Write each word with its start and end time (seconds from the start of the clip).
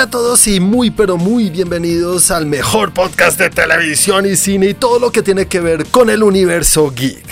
Hola 0.00 0.06
a 0.06 0.10
todos 0.10 0.46
y 0.46 0.60
muy 0.60 0.90
pero 0.90 1.18
muy 1.18 1.50
bienvenidos 1.50 2.30
al 2.30 2.46
mejor 2.46 2.94
podcast 2.94 3.38
de 3.38 3.50
televisión 3.50 4.24
y 4.24 4.34
cine 4.34 4.70
y 4.70 4.72
todo 4.72 4.98
lo 4.98 5.12
que 5.12 5.22
tiene 5.22 5.44
que 5.44 5.60
ver 5.60 5.84
con 5.90 6.08
el 6.08 6.22
universo 6.22 6.90
geek. 6.90 7.22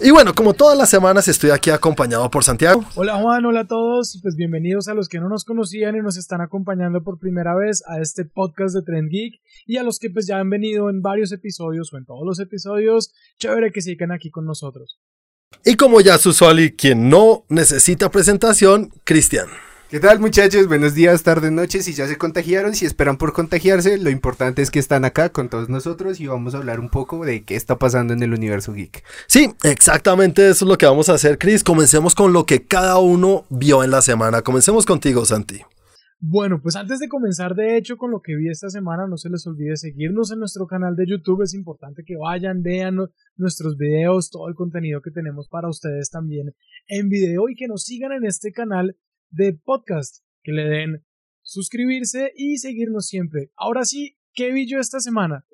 Y 0.00 0.12
bueno, 0.12 0.34
como 0.34 0.54
todas 0.54 0.78
las 0.78 0.88
semanas 0.88 1.28
estoy 1.28 1.50
aquí 1.50 1.68
acompañado 1.68 2.30
por 2.30 2.42
Santiago. 2.42 2.82
Hola 2.94 3.16
Juan, 3.16 3.44
hola 3.44 3.60
a 3.60 3.66
todos, 3.66 4.18
pues 4.22 4.34
bienvenidos 4.34 4.88
a 4.88 4.94
los 4.94 5.10
que 5.10 5.20
no 5.20 5.28
nos 5.28 5.44
conocían 5.44 5.94
y 5.94 6.00
nos 6.00 6.16
están 6.16 6.40
acompañando 6.40 7.02
por 7.02 7.18
primera 7.18 7.54
vez 7.54 7.84
a 7.86 8.00
este 8.00 8.24
podcast 8.24 8.74
de 8.74 8.80
Trend 8.80 9.10
Geek 9.10 9.34
y 9.66 9.76
a 9.76 9.82
los 9.82 9.98
que 9.98 10.08
pues 10.08 10.26
ya 10.26 10.38
han 10.38 10.48
venido 10.48 10.88
en 10.88 11.02
varios 11.02 11.32
episodios 11.32 11.92
o 11.92 11.98
en 11.98 12.06
todos 12.06 12.22
los 12.24 12.40
episodios, 12.40 13.12
chévere 13.38 13.72
que 13.72 13.82
sigan 13.82 14.10
aquí 14.10 14.30
con 14.30 14.46
nosotros. 14.46 14.98
Y 15.66 15.74
como 15.74 16.00
ya 16.00 16.16
su 16.16 16.34
y 16.56 16.70
quien 16.70 17.10
no 17.10 17.44
necesita 17.50 18.10
presentación, 18.10 18.90
Cristian. 19.04 19.48
¿Qué 19.96 20.00
tal 20.00 20.20
muchachos? 20.20 20.68
Buenos 20.68 20.94
días, 20.94 21.22
tardes, 21.22 21.50
noches. 21.50 21.86
Si 21.86 21.94
ya 21.94 22.06
se 22.06 22.18
contagiaron, 22.18 22.74
si 22.74 22.84
esperan 22.84 23.16
por 23.16 23.32
contagiarse, 23.32 23.96
lo 23.96 24.10
importante 24.10 24.60
es 24.60 24.70
que 24.70 24.78
están 24.78 25.06
acá 25.06 25.30
con 25.30 25.48
todos 25.48 25.70
nosotros 25.70 26.20
y 26.20 26.26
vamos 26.26 26.54
a 26.54 26.58
hablar 26.58 26.80
un 26.80 26.90
poco 26.90 27.24
de 27.24 27.44
qué 27.44 27.56
está 27.56 27.78
pasando 27.78 28.12
en 28.12 28.22
el 28.22 28.34
universo 28.34 28.74
geek. 28.74 29.02
Sí, 29.26 29.54
exactamente 29.64 30.50
eso 30.50 30.66
es 30.66 30.68
lo 30.68 30.76
que 30.76 30.84
vamos 30.84 31.08
a 31.08 31.14
hacer, 31.14 31.38
Chris. 31.38 31.64
Comencemos 31.64 32.14
con 32.14 32.34
lo 32.34 32.44
que 32.44 32.66
cada 32.66 32.98
uno 32.98 33.46
vio 33.48 33.82
en 33.84 33.90
la 33.90 34.02
semana. 34.02 34.42
Comencemos 34.42 34.84
contigo, 34.84 35.24
Santi. 35.24 35.62
Bueno, 36.20 36.60
pues 36.62 36.76
antes 36.76 36.98
de 36.98 37.08
comenzar 37.08 37.54
de 37.54 37.78
hecho 37.78 37.96
con 37.96 38.10
lo 38.10 38.20
que 38.20 38.36
vi 38.36 38.50
esta 38.50 38.68
semana, 38.68 39.06
no 39.08 39.16
se 39.16 39.30
les 39.30 39.46
olvide 39.46 39.76
seguirnos 39.76 40.30
en 40.30 40.40
nuestro 40.40 40.66
canal 40.66 40.94
de 40.94 41.06
YouTube. 41.06 41.42
Es 41.42 41.54
importante 41.54 42.02
que 42.06 42.16
vayan, 42.16 42.62
vean 42.62 42.98
nuestros 43.36 43.78
videos, 43.78 44.28
todo 44.28 44.48
el 44.48 44.54
contenido 44.54 45.00
que 45.00 45.10
tenemos 45.10 45.48
para 45.48 45.70
ustedes 45.70 46.10
también 46.10 46.54
en 46.86 47.08
video 47.08 47.48
y 47.48 47.54
que 47.54 47.66
nos 47.66 47.84
sigan 47.84 48.12
en 48.12 48.26
este 48.26 48.52
canal 48.52 48.94
de 49.30 49.54
podcast, 49.64 50.22
que 50.42 50.52
le 50.52 50.64
den 50.64 51.04
suscribirse 51.42 52.32
y 52.36 52.58
seguirnos 52.58 53.06
siempre. 53.06 53.50
Ahora 53.56 53.84
sí, 53.84 54.16
¿qué 54.34 54.52
vi 54.52 54.68
yo 54.68 54.78
esta 54.78 55.00
semana? 55.00 55.44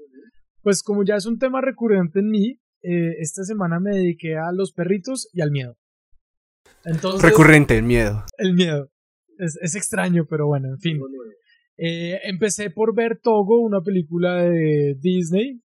Pues 0.63 0.83
como 0.83 1.05
ya 1.05 1.17
es 1.17 1.27
un 1.27 1.39
tema 1.39 1.61
recurrente 1.61 2.21
en 2.21 2.31
mí, 2.31 2.61
eh, 2.83 3.17
esta 3.19 3.45
semana 3.45 3.79
me 3.81 3.97
dediqué 3.97 4.37
a 4.37 4.53
los 4.53 4.73
perritos 4.73 5.29
y 5.33 5.41
al 5.41 5.51
miedo. 5.51 5.77
Entonces, 6.85 7.23
recurrente 7.23 7.77
el 7.77 7.85
miedo. 7.85 8.25
El 8.39 8.55
miedo. 8.55 8.91
Es, 9.39 9.75
extraño, 9.75 10.27
pero 10.29 10.47
bueno, 10.47 10.69
en 10.69 10.79
fin. 10.79 11.01
Eh, 11.77 12.21
empecé 12.25 12.71
por 12.71 12.95
ver 12.95 13.19
Togo, 13.21 13.61
una 13.61 13.81
película 13.81 14.43
de 14.43 14.97
Disney. 15.01 15.61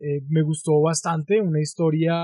Eh, 0.00 0.22
me 0.28 0.42
gustó 0.42 0.80
bastante, 0.80 1.40
una 1.40 1.60
historia 1.60 2.14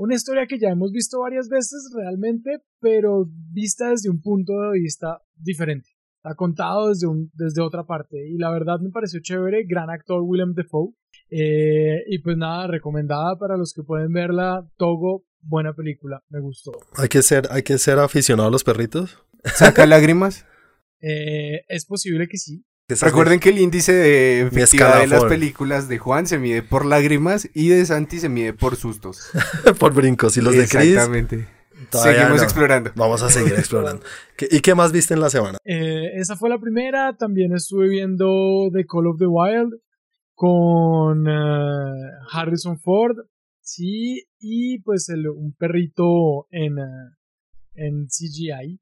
una 0.00 0.14
historia 0.14 0.46
que 0.46 0.58
ya 0.58 0.70
hemos 0.70 0.92
visto 0.92 1.20
varias 1.20 1.50
veces 1.50 1.92
realmente, 1.94 2.62
pero 2.80 3.26
vista 3.52 3.90
desde 3.90 4.08
un 4.08 4.22
punto 4.22 4.58
de 4.58 4.80
vista 4.80 5.20
diferente. 5.36 5.90
Está 6.16 6.34
contado 6.34 6.88
desde, 6.88 7.06
un, 7.06 7.30
desde 7.34 7.60
otra 7.60 7.84
parte. 7.84 8.16
Y 8.26 8.38
la 8.38 8.50
verdad 8.50 8.80
me 8.80 8.88
pareció 8.88 9.20
chévere. 9.20 9.64
Gran 9.66 9.90
actor 9.90 10.22
Willem 10.22 10.54
Dafoe. 10.54 10.94
Eh, 11.28 12.02
y 12.08 12.18
pues 12.20 12.38
nada, 12.38 12.66
recomendada 12.66 13.38
para 13.38 13.58
los 13.58 13.74
que 13.74 13.82
pueden 13.82 14.12
verla. 14.12 14.66
Togo, 14.78 15.24
buena 15.42 15.74
película. 15.74 16.22
Me 16.30 16.40
gustó. 16.40 16.72
Hay 16.96 17.08
que 17.08 17.20
ser, 17.20 17.48
hay 17.50 17.62
que 17.62 17.76
ser 17.76 17.98
aficionado 17.98 18.48
a 18.48 18.52
los 18.52 18.64
perritos. 18.64 19.18
¿Saca 19.44 19.84
lágrimas? 19.84 20.46
Eh, 21.02 21.62
es 21.68 21.84
posible 21.84 22.26
que 22.26 22.38
sí. 22.38 22.64
Recuerden 23.00 23.40
que 23.40 23.50
el 23.50 23.58
índice 23.58 23.92
de 23.92 24.40
efectividad 24.42 25.00
de 25.00 25.06
las 25.06 25.24
películas 25.24 25.88
de 25.88 25.98
Juan 25.98 26.26
se 26.26 26.38
mide 26.38 26.62
por 26.62 26.84
lágrimas 26.84 27.48
y 27.54 27.68
de 27.68 27.84
Santi 27.84 28.18
se 28.18 28.28
mide 28.28 28.52
por 28.52 28.76
sustos. 28.76 29.30
por 29.78 29.94
brincos. 29.94 30.36
Y 30.36 30.40
los 30.40 30.52
de 30.54 30.66
Chris. 30.66 30.92
Exactamente. 30.92 31.46
Seguimos 31.90 32.42
explorando. 32.42 32.90
Vamos 32.94 33.22
a 33.22 33.30
seguir 33.30 33.54
explorando. 33.58 34.04
¿Y 34.50 34.60
qué 34.60 34.74
más 34.74 34.92
viste 34.92 35.14
en 35.14 35.20
la 35.20 35.30
semana? 35.30 35.58
Eh, 35.64 36.10
esa 36.14 36.36
fue 36.36 36.50
la 36.50 36.58
primera. 36.58 37.16
También 37.16 37.52
estuve 37.54 37.88
viendo 37.88 38.68
The 38.72 38.84
Call 38.86 39.06
of 39.06 39.18
the 39.18 39.26
Wild 39.26 39.74
con 40.34 41.26
eh, 41.28 42.10
Harrison 42.32 42.78
Ford. 42.78 43.16
Sí, 43.60 44.24
y 44.38 44.80
pues 44.80 45.08
un 45.08 45.54
perrito 45.56 46.46
en, 46.50 46.78
eh, 46.78 47.16
en 47.74 48.06
CGI. 48.06 48.80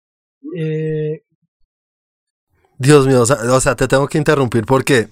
Eh, 0.57 1.25
Dios 2.79 3.07
mío, 3.07 3.23
o 3.23 3.61
sea, 3.61 3.75
te 3.75 3.89
tengo 3.89 4.07
que 4.07 4.19
interrumpir 4.19 4.65
porque, 4.65 5.09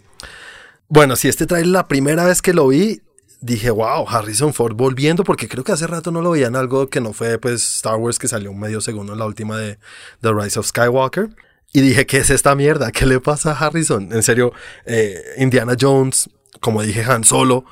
bueno, 0.88 1.16
si 1.16 1.28
este 1.28 1.47
trae 1.47 1.65
la 1.65 1.88
primera 1.88 2.25
vez 2.25 2.41
que 2.41 2.54
lo 2.54 2.69
vi, 2.69 3.03
dije, 3.41 3.71
wow, 3.71 4.09
Harrison 4.09 4.54
Ford 4.54 4.77
volviendo, 4.77 5.25
porque 5.25 5.49
creo 5.49 5.65
que 5.65 5.72
hace 5.72 5.87
rato 5.87 6.12
no 6.12 6.22
lo 6.22 6.31
veían 6.31 6.54
algo 6.54 6.88
que 6.88 7.00
no 7.00 7.12
fue, 7.12 7.38
pues, 7.38 7.62
Star 7.77 7.97
Wars, 7.97 8.19
que 8.19 8.28
salió 8.28 8.53
un 8.53 8.60
medio 8.60 8.81
segundo 8.81 9.12
en 9.12 9.19
la 9.19 9.27
última 9.27 9.56
de 9.59 9.78
The 10.21 10.32
Rise 10.32 10.60
of 10.60 10.66
Skywalker. 10.66 11.28
Y 11.72 11.81
dije, 11.81 12.06
¿qué 12.06 12.19
es 12.19 12.31
esta 12.31 12.54
mierda? 12.54 12.93
¿Qué 12.93 13.04
le 13.04 13.21
pasa 13.21 13.53
a 13.53 13.59
Harrison? 13.59 14.12
En 14.12 14.22
serio, 14.22 14.53
eh, 14.84 15.21
Indiana 15.38 15.75
Jones, 15.78 16.31
como 16.60 16.83
dije, 16.83 17.03
Han 17.03 17.25
Solo, 17.25 17.65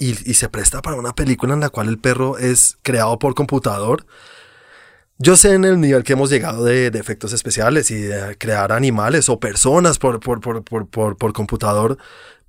y 0.00 0.14
se 0.14 0.48
presta 0.48 0.80
para 0.80 0.96
una 0.96 1.12
película 1.12 1.54
en 1.54 1.60
la 1.60 1.70
cual 1.70 1.88
el 1.88 1.98
perro 1.98 2.38
es 2.38 2.78
creado 2.82 3.18
por 3.18 3.34
computador. 3.34 4.06
Yo 5.20 5.36
sé 5.36 5.54
en 5.54 5.64
el 5.64 5.80
nivel 5.80 6.04
que 6.04 6.12
hemos 6.12 6.30
llegado 6.30 6.64
de, 6.64 6.86
efectos 6.86 7.32
especiales 7.32 7.90
y 7.90 7.96
de 7.96 8.38
crear 8.38 8.70
animales 8.70 9.28
o 9.28 9.40
personas 9.40 9.98
por, 9.98 10.20
por, 10.20 10.40
por, 10.62 11.16
por, 11.16 11.32
computador, 11.32 11.98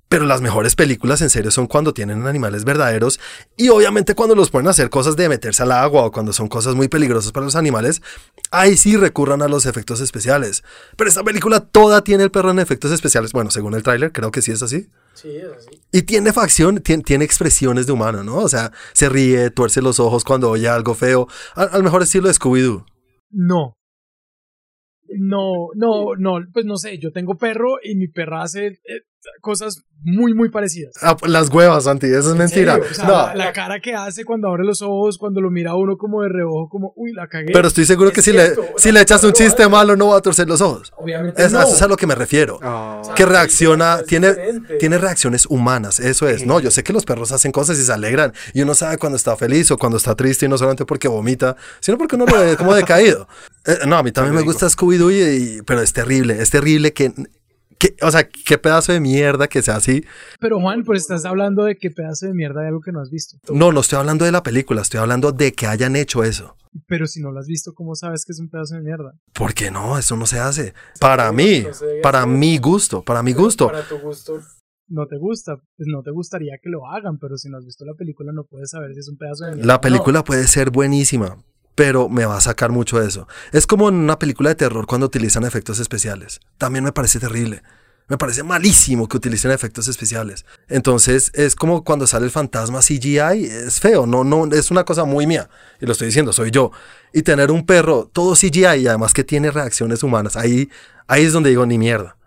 pero 0.08 0.24
las 0.24 0.40
mejores 0.40 0.76
películas 0.76 1.20
en 1.20 1.30
serio 1.30 1.50
son 1.50 1.66
cuando 1.66 1.92
tienen 1.92 2.24
animales 2.28 2.64
verdaderos 2.64 3.18
y 3.56 3.70
obviamente 3.70 4.14
cuando 4.14 4.36
los 4.36 4.50
ponen 4.50 4.68
a 4.68 4.70
hacer 4.70 4.88
cosas 4.88 5.16
de 5.16 5.28
meterse 5.28 5.64
al 5.64 5.72
agua 5.72 6.04
o 6.04 6.12
cuando 6.12 6.32
son 6.32 6.46
cosas 6.46 6.76
muy 6.76 6.86
peligrosas 6.86 7.32
para 7.32 7.44
los 7.44 7.56
animales, 7.56 8.02
ahí 8.52 8.76
sí 8.76 8.96
recurran 8.96 9.42
a 9.42 9.48
los 9.48 9.66
efectos 9.66 10.00
especiales. 10.00 10.62
Pero 10.96 11.10
esta 11.10 11.24
película 11.24 11.58
toda 11.58 12.04
tiene 12.04 12.22
el 12.22 12.30
perro 12.30 12.52
en 12.52 12.60
efectos 12.60 12.92
especiales. 12.92 13.32
Bueno, 13.32 13.50
según 13.50 13.74
el 13.74 13.82
tráiler, 13.82 14.12
creo 14.12 14.30
que 14.30 14.42
sí 14.42 14.52
es 14.52 14.62
así. 14.62 14.88
Sí, 15.20 15.36
es 15.36 15.52
así. 15.52 15.82
Y 15.92 16.02
tiene 16.02 16.32
facción, 16.32 16.80
tiene, 16.82 17.24
expresiones 17.24 17.86
de 17.86 17.92
humano, 17.92 18.24
¿no? 18.24 18.38
O 18.38 18.48
sea, 18.48 18.72
se 18.94 19.10
ríe, 19.10 19.50
tuerce 19.50 19.82
los 19.82 20.00
ojos 20.00 20.24
cuando 20.24 20.48
oye 20.48 20.66
algo 20.66 20.94
feo. 20.94 21.28
Al, 21.54 21.82
mejor 21.82 22.02
estilo 22.02 22.28
de 22.28 22.34
Scooby-Doo. 22.34 22.86
No. 23.30 23.74
No, 25.18 25.68
no, 25.74 26.14
no, 26.16 26.38
pues 26.52 26.64
no 26.64 26.76
sé, 26.76 26.98
yo 26.98 27.12
tengo 27.12 27.36
perro 27.36 27.78
y 27.82 27.96
mi 27.96 28.08
perra 28.08 28.42
hace 28.42 28.66
eh, 28.66 29.02
cosas 29.40 29.84
muy, 30.02 30.34
muy 30.34 30.50
parecidas. 30.50 30.94
Ah, 31.02 31.16
las 31.26 31.50
huevas, 31.50 31.84
Santi, 31.84 32.06
eso 32.06 32.30
es 32.30 32.36
mentira. 32.36 32.78
no. 33.06 33.34
la, 33.34 33.52
cara 33.52 33.80
que 33.80 33.94
hace 33.94 34.24
cuando 34.24 34.48
abre 34.48 34.64
los 34.64 34.82
ojos, 34.82 35.18
cuando 35.18 35.40
lo 35.40 35.50
mira 35.50 35.74
uno 35.74 35.96
como 35.96 36.22
de 36.22 36.30
reojo, 36.30 36.68
como, 36.68 36.92
uy, 36.96 37.12
la 37.12 37.28
cagué. 37.28 37.52
Pero 37.52 37.68
estoy 37.68 37.84
seguro 37.84 38.10
que 38.12 38.22
si, 38.22 38.32
le, 38.32 38.54
si 38.76 38.92
le 38.92 39.00
echas 39.00 39.22
un 39.24 39.32
chiste 39.32 39.68
malo, 39.68 39.96
no 39.96 40.08
va 40.08 40.18
a 40.18 40.20
torcer 40.20 40.48
los 40.48 40.60
ojos. 40.60 40.92
Obviamente. 40.96 41.42
Eso 41.42 41.60
es 41.62 41.82
a 41.82 41.88
lo 41.88 41.96
que 41.96 42.06
me 42.06 42.14
refiero. 42.14 42.58
Ah. 42.62 43.02
que 43.14 43.26
reacciona, 43.26 44.02
tiene, 44.06 44.34
tiene 44.78 44.98
reacciones 44.98 45.46
humanas, 45.46 46.00
eso 46.00 46.28
es. 46.28 46.46
No, 46.46 46.60
yo 46.60 46.70
sé 46.70 46.82
que 46.82 46.92
los 46.92 47.04
perros 47.04 47.32
hacen 47.32 47.52
cosas 47.52 47.78
y 47.78 47.82
se 47.82 47.92
alegran. 47.92 48.32
Y 48.54 48.62
uno 48.62 48.74
sabe 48.74 48.98
cuando 48.98 49.16
está 49.16 49.36
feliz 49.36 49.70
o 49.70 49.78
cuando 49.78 49.98
está 49.98 50.14
triste, 50.14 50.46
y 50.46 50.48
no 50.48 50.56
solamente 50.56 50.84
porque 50.84 51.08
vomita, 51.08 51.56
sino 51.80 51.98
porque 51.98 52.16
uno 52.16 52.26
lo 52.26 52.40
ve 52.40 52.56
como 52.56 52.74
decaído. 52.74 53.28
Eh, 53.66 53.80
no, 53.86 53.96
a 53.96 54.02
mí 54.02 54.12
también 54.12 54.34
me 54.34 54.42
gusta 54.42 54.66
Scooby-Doo, 54.66 55.64
pero 55.66 55.82
es 55.82 55.92
terrible, 55.92 56.40
es 56.40 56.50
terrible 56.50 56.92
que 56.92 57.12
o 58.02 58.10
sea, 58.10 58.28
qué 58.28 58.58
pedazo 58.58 58.92
de 58.92 59.00
mierda 59.00 59.48
que 59.48 59.62
sea 59.62 59.76
así. 59.76 60.04
Pero 60.38 60.60
Juan, 60.60 60.84
pues 60.84 61.02
estás 61.02 61.24
hablando 61.24 61.64
de 61.64 61.76
qué 61.76 61.90
pedazo 61.90 62.26
de 62.26 62.34
mierda 62.34 62.62
de 62.62 62.68
algo 62.68 62.80
que 62.80 62.92
no 62.92 63.00
has 63.00 63.10
visto. 63.10 63.38
No, 63.52 63.72
no 63.72 63.80
estoy 63.80 63.98
hablando 63.98 64.24
de 64.24 64.32
la 64.32 64.42
película, 64.42 64.82
estoy 64.82 65.00
hablando 65.00 65.32
de 65.32 65.52
que 65.52 65.66
hayan 65.66 65.96
hecho 65.96 66.24
eso. 66.24 66.56
Pero 66.86 67.06
si 67.06 67.20
no 67.20 67.32
lo 67.32 67.40
has 67.40 67.46
visto, 67.46 67.72
¿cómo 67.74 67.94
sabes 67.94 68.24
que 68.24 68.32
es 68.32 68.38
un 68.38 68.48
pedazo 68.48 68.76
de 68.76 68.82
mierda? 68.82 69.12
¿Por 69.32 69.54
qué 69.54 69.70
no? 69.70 69.98
Eso 69.98 70.16
no 70.16 70.26
se 70.26 70.38
hace. 70.38 70.74
Para 71.00 71.32
mí, 71.32 71.64
para 72.02 72.26
mi 72.26 72.58
gusto, 72.58 73.02
para 73.02 73.22
mi 73.22 73.32
gusto. 73.32 73.66
Para 73.66 73.82
tu 73.82 73.98
gusto 73.98 74.40
no 74.90 75.06
te 75.06 75.16
gusta, 75.18 75.56
pues 75.76 75.88
no 75.88 76.02
te 76.02 76.10
gustaría 76.10 76.58
que 76.60 76.68
lo 76.68 76.86
hagan, 76.86 77.18
pero 77.18 77.36
si 77.36 77.48
no 77.48 77.58
has 77.58 77.64
visto 77.64 77.84
la 77.84 77.94
película 77.94 78.32
no 78.32 78.44
puedes 78.44 78.70
saber 78.70 78.92
si 78.92 79.00
es 79.00 79.08
un 79.08 79.16
pedazo 79.16 79.44
de 79.44 79.52
mierda. 79.52 79.66
La 79.66 79.80
película 79.80 80.24
puede 80.24 80.46
ser 80.46 80.70
buenísima, 80.70 81.38
pero 81.80 82.10
me 82.10 82.26
va 82.26 82.36
a 82.36 82.42
sacar 82.42 82.72
mucho 82.72 83.00
eso. 83.00 83.26
Es 83.52 83.66
como 83.66 83.88
en 83.88 83.94
una 83.94 84.18
película 84.18 84.50
de 84.50 84.54
terror 84.54 84.84
cuando 84.86 85.06
utilizan 85.06 85.44
efectos 85.44 85.78
especiales. 85.78 86.38
También 86.58 86.84
me 86.84 86.92
parece 86.92 87.18
terrible. 87.18 87.62
Me 88.06 88.18
parece 88.18 88.42
malísimo 88.42 89.08
que 89.08 89.16
utilicen 89.16 89.50
efectos 89.50 89.88
especiales. 89.88 90.44
Entonces 90.68 91.30
es 91.32 91.56
como 91.56 91.82
cuando 91.82 92.06
sale 92.06 92.26
el 92.26 92.30
fantasma 92.30 92.80
CGI, 92.80 93.46
es 93.46 93.80
feo, 93.80 94.04
no, 94.04 94.24
no, 94.24 94.44
es 94.54 94.70
una 94.70 94.84
cosa 94.84 95.06
muy 95.06 95.26
mía. 95.26 95.48
Y 95.80 95.86
lo 95.86 95.92
estoy 95.92 96.08
diciendo, 96.08 96.34
soy 96.34 96.50
yo. 96.50 96.70
Y 97.14 97.22
tener 97.22 97.50
un 97.50 97.64
perro 97.64 98.10
todo 98.12 98.34
CGI 98.34 98.82
y 98.82 98.86
además 98.86 99.14
que 99.14 99.24
tiene 99.24 99.50
reacciones 99.50 100.02
humanas, 100.02 100.36
ahí, 100.36 100.68
ahí 101.06 101.24
es 101.24 101.32
donde 101.32 101.48
digo 101.48 101.64
ni 101.64 101.78
mierda. 101.78 102.18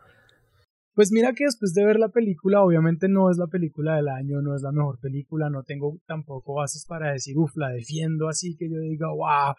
Pues 0.94 1.12
mira 1.12 1.34
que 1.34 1.45
después 1.45 1.74
de 1.74 1.86
ver 1.86 1.98
la 1.98 2.10
película, 2.10 2.62
obviamente 2.63 3.07
no 3.07 3.31
es 3.31 3.38
la 3.38 3.48
película 3.48 3.95
del 3.95 4.10
año, 4.10 4.42
no 4.42 4.56
es 4.56 4.62
la 4.62 4.72
mejor 4.72 5.00
película, 5.00 5.50
no 5.50 5.63
tengo 5.63 5.98
tampoco 6.06 6.56
bases 6.56 6.86
para 6.88 7.12
decir, 7.12 7.36
uff, 7.38 7.56
la 7.57 7.69
defiendo 7.69 8.28
así 8.28 8.56
que 8.56 8.69
yo 8.69 8.80
diga, 8.80 9.07
wow, 9.10 9.56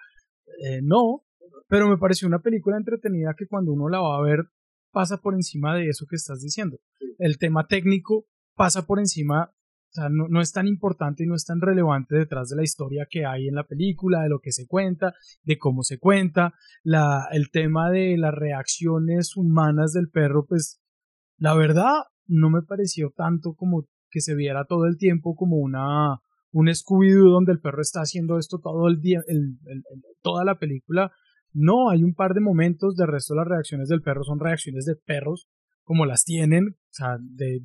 eh, 0.65 0.81
no, 0.83 1.25
pero 1.69 1.89
me 1.89 1.99
pareció 1.99 2.29
una 2.29 2.39
película 2.39 2.77
entretenida 2.77 3.35
que 3.37 3.49
cuando 3.49 3.73
uno 3.73 3.89
la 3.89 4.01
va 4.01 4.17
a 4.19 4.23
ver 4.23 4.45
pasa 4.93 5.19
por 5.19 5.35
encima 5.35 5.75
de 5.75 5.89
eso 5.89 6.07
que 6.09 6.17
estás 6.17 6.41
diciendo. 6.41 6.79
El 7.19 7.37
tema 7.39 7.67
técnico 7.67 8.27
pasa 8.55 8.87
por 8.87 9.01
encima 9.01 9.51
O 9.91 9.93
sea, 9.95 10.09
no, 10.09 10.29
no, 10.29 10.41
es 10.41 10.53
tan 10.53 10.69
importante 10.69 11.25
y 11.25 11.27
no 11.27 11.35
es 11.35 11.45
tan 11.45 11.61
relevante 11.61 12.17
detrás 12.17 12.49
de 12.49 12.57
la 12.57 12.63
historia 12.63 13.07
que 13.11 13.27
hay 13.27 13.49
en 13.49 13.57
la 13.57 13.65
película, 13.65 14.23
de 14.23 14.29
lo 14.29 14.39
que 14.39 14.53
se 14.53 14.67
cuenta, 14.69 15.15
de 15.43 15.59
cómo 15.59 15.83
se 15.83 15.99
cuenta. 15.99 16.55
La, 16.85 17.27
el 17.33 17.51
tema 17.51 17.91
de 17.91 18.17
las 18.17 18.35
reacciones 18.35 19.37
humanas 19.37 19.93
del 19.93 20.11
perro, 20.11 20.47
pues 20.47 20.81
la 21.37 21.55
verdad 21.55 22.05
no 22.27 22.51
me 22.51 22.63
pareció 22.63 23.13
tanto 23.17 23.55
como 23.55 23.87
que 24.11 24.21
se 24.21 24.35
viera 24.35 24.65
todo 24.65 24.87
el 24.87 24.97
tiempo 24.97 25.35
como 25.35 25.57
una 25.57 26.21
un 26.55 26.69
Scooby-Doo 26.69 27.33
donde 27.33 27.53
el 27.53 27.61
perro 27.61 27.83
está 27.83 28.01
haciendo 28.01 28.39
esto 28.39 28.61
todo 28.61 28.87
el 28.87 29.01
día, 29.01 29.21
el, 29.27 29.59
toda 30.23 30.45
la 30.45 30.57
película. 30.57 31.11
No, 31.53 31.91
hay 31.91 32.05
un 32.05 32.15
par 32.15 32.33
de 32.33 32.41
momentos, 32.41 32.95
de 32.95 33.07
resto 33.07 33.35
las 33.35 33.49
reacciones 33.49 33.89
del 33.89 34.03
perro 34.03 34.23
son 34.23 34.39
reacciones 34.39 34.85
de 34.85 34.95
perros 34.95 35.49
como 35.83 36.07
las 36.07 36.25
tienen, 36.25 36.69
o 36.69 36.93
sea, 36.93 37.19
de, 37.21 37.61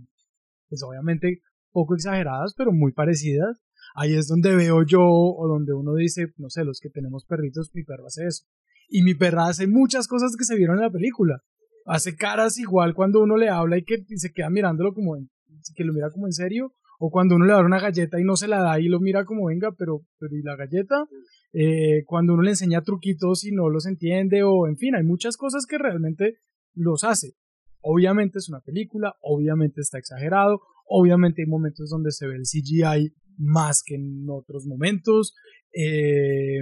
pues 0.70 0.82
obviamente 0.84 1.42
poco 1.72 1.94
exageradas, 1.94 2.56
pero 2.58 2.72
muy 2.72 2.92
parecidas. 2.92 3.62
Ahí 3.94 4.16
es 4.16 4.28
donde 4.28 4.56
veo 4.56 4.84
yo, 4.84 5.02
o 5.04 5.48
donde 5.48 5.74
uno 5.74 5.94
dice, 5.94 6.34
no 6.38 6.50
sé, 6.50 6.66
los 6.66 6.80
que 6.80 6.90
tenemos 6.90 7.26
perritos, 7.26 7.70
mi 7.74 7.84
perro 7.84 8.08
hace 8.08 8.26
eso. 8.26 8.46
Y 8.88 9.04
mi 9.04 9.14
perra 9.14 9.48
hace 9.48 9.68
muchas 9.68 10.08
cosas 10.08 10.36
que 10.36 10.46
se 10.46 10.56
vieron 10.56 10.78
en 10.78 10.84
la 10.84 10.92
película. 10.92 11.44
Hace 11.90 12.16
caras 12.16 12.60
igual 12.60 12.94
cuando 12.94 13.20
uno 13.20 13.36
le 13.36 13.50
habla 13.50 13.80
y 13.80 13.84
que 13.84 14.06
se 14.16 14.32
queda 14.32 14.52
mirándolo 14.52 14.94
como 14.94 15.18
en, 15.18 15.28
que 15.76 15.84
lo 15.84 15.92
mira 15.92 16.12
como 16.12 16.28
en 16.28 16.34
serio, 16.34 16.72
o 17.00 17.10
cuando 17.10 17.36
uno 17.36 17.46
le 17.46 17.54
da 17.54 17.66
una 17.66 17.80
galleta 17.80 18.20
y 18.20 18.24
no 18.24 18.36
se 18.36 18.48
la 18.48 18.62
da 18.62 18.80
y 18.80 18.90
lo 18.90 19.00
mira 19.00 19.26
como 19.26 19.48
venga, 19.48 19.72
pero, 19.76 20.02
pero 20.20 20.36
¿y 20.36 20.44
la 20.44 20.56
galleta? 20.56 21.08
Eh, 21.52 22.04
cuando 22.06 22.36
uno 22.36 22.44
le 22.44 22.52
enseña 22.52 22.84
truquitos 22.84 23.44
y 23.44 23.52
no 23.52 23.70
los 23.70 23.88
entiende, 23.88 24.44
o 24.44 24.68
en 24.68 24.78
fin, 24.78 24.94
hay 24.94 25.04
muchas 25.04 25.36
cosas 25.36 25.66
que 25.66 25.80
realmente 25.80 26.36
los 26.76 27.04
hace. 27.04 27.34
Obviamente 27.82 28.38
es 28.38 28.50
una 28.50 28.62
película, 28.62 29.16
obviamente 29.22 29.82
está 29.82 29.98
exagerado, 29.98 30.62
obviamente 30.86 31.42
hay 31.42 31.48
momentos 31.48 31.90
donde 31.90 32.12
se 32.12 32.28
ve 32.28 32.36
el 32.36 32.44
CGI 32.44 33.16
más 33.38 33.82
que 33.84 33.96
en 33.96 34.28
otros 34.30 34.68
momentos. 34.68 35.34
Eh, 35.74 36.62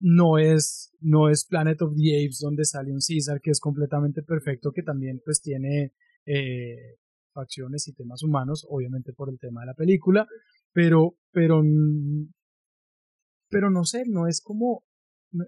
no 0.00 0.38
es, 0.38 0.92
no 1.00 1.28
es 1.28 1.44
Planet 1.44 1.80
of 1.82 1.94
the 1.94 2.16
Apes 2.16 2.38
donde 2.40 2.64
sale 2.64 2.92
un 2.92 3.00
César 3.00 3.40
que 3.40 3.50
es 3.50 3.60
completamente 3.60 4.22
perfecto, 4.22 4.72
que 4.72 4.82
también 4.82 5.20
pues 5.24 5.40
tiene 5.42 5.92
eh, 6.26 6.96
facciones 7.32 7.86
y 7.86 7.94
temas 7.94 8.22
humanos, 8.22 8.66
obviamente 8.68 9.12
por 9.12 9.28
el 9.28 9.38
tema 9.38 9.60
de 9.60 9.68
la 9.68 9.74
película, 9.74 10.26
pero, 10.72 11.16
pero, 11.32 11.62
pero 13.48 13.70
no 13.70 13.84
sé, 13.84 14.04
no 14.06 14.26
es 14.26 14.40
como, 14.40 14.84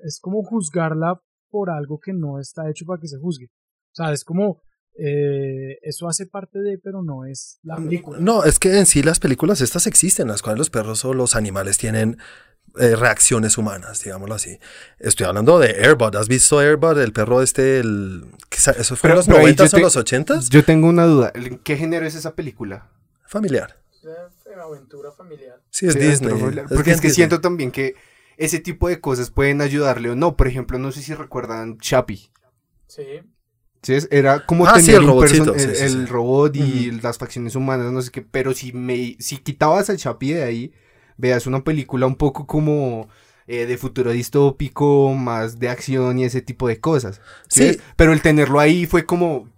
es 0.04 0.20
como 0.20 0.43
juzgarla 0.43 1.20
por 1.50 1.70
algo 1.70 1.98
que 1.98 2.12
no 2.12 2.38
está 2.38 2.69
hecho 2.70 2.84
para 2.87 3.00
que 3.00 3.08
se 3.08 3.19
juzgue. 3.19 3.46
O 3.46 3.94
sea, 3.94 4.12
es 4.12 4.25
como, 4.25 4.62
eh, 4.98 5.78
eso 5.82 6.08
hace 6.08 6.26
parte 6.26 6.58
de, 6.60 6.78
pero 6.78 7.02
no 7.02 7.25
es 7.25 7.58
la 7.62 7.76
película. 7.76 8.19
No, 8.20 8.44
es 8.44 8.58
que 8.58 8.78
en 8.78 8.87
sí 8.87 9.02
las 9.02 9.20
películas 9.20 9.60
estas 9.60 9.87
existen, 9.87 10.28
las 10.28 10.43
cuales 10.43 10.58
los 10.58 10.70
perros 10.70 11.05
o 11.05 11.14
los 11.14 11.37
animales 11.37 11.78
tienen 11.78 12.19
eh, 12.78 12.96
reacciones 12.96 13.58
humanas, 13.58 14.02
digámoslo 14.02 14.34
así. 14.34 14.58
Estoy 14.98 15.26
hablando 15.26 15.58
de 15.58 15.69
Airbud. 15.84 16.16
¿Has 16.16 16.28
visto 16.28 16.58
Airbud? 16.58 16.98
El 16.98 17.12
perro 17.12 17.42
este, 17.42 17.80
el... 17.80 18.26
¿Eso 18.50 18.96
fue 18.96 19.10
en 19.10 19.16
los 19.16 19.28
90 19.28 19.64
o 19.72 19.78
los 19.78 19.96
80 19.96 20.40
Yo 20.50 20.64
tengo 20.64 20.88
una 20.88 21.04
duda. 21.04 21.32
¿Qué 21.64 21.76
género 21.76 22.06
es 22.06 22.14
esa 22.14 22.34
película? 22.34 22.90
Familiar. 23.26 23.82
Aventura 24.62 25.12
familiar. 25.12 25.60
Sí, 25.70 25.86
es 25.86 25.98
Disney. 25.98 26.32
Porque 26.69 26.92
es, 26.92 27.00
que 27.00 27.10
siento 27.10 27.40
también 27.40 27.70
que 27.70 27.94
ese 28.36 28.58
tipo 28.58 28.88
de 28.88 29.00
cosas 29.00 29.30
pueden 29.30 29.60
ayudarle 29.60 30.10
o 30.10 30.14
no. 30.14 30.36
Por 30.36 30.48
ejemplo, 30.48 30.78
no 30.78 30.92
sé 30.92 31.02
si 31.02 31.14
recuerdan 31.14 31.78
Chappie. 31.78 32.30
Sí. 32.86 33.22
Sí, 33.82 33.98
era 34.12 34.46
como 34.46 34.66
ah, 34.66 34.74
tener 34.74 35.02
el, 35.02 35.70
el, 35.80 36.08
robot 36.08 36.54
y 36.54 36.92
las 36.92 37.19
facciones 37.19 37.56
humanas, 37.56 37.90
no 37.90 38.00
sé 38.00 38.12
qué, 38.12 38.22
pero 38.22 38.54
si 38.54 38.72
me 38.72 39.16
si 39.19 39.38
quitabas 39.38 39.88
el 39.88 39.96
Chappie 39.96 40.36
de 40.36 40.42
ahí, 40.44 40.72
veas 41.17 41.47
una 41.47 41.64
película 41.64 42.06
un 42.06 42.17
poco 42.17 42.47
como 42.47 43.09
eh, 43.47 43.67
de 43.67 43.76
futuro 43.76 44.11
distópico, 44.12 45.14
más 45.14 45.59
de 45.59 45.69
acción 45.69 46.19
y 46.19 46.25
ese 46.25 46.43
tipo 46.43 46.69
de 46.69 46.81
cosas. 46.81 47.20
¿sí? 47.49 47.79
Pero 47.97 48.12
el 48.12 48.23
tenerlo 48.23 48.61
ahí 48.61 48.87
fue 48.87 49.05
como, 49.05 49.49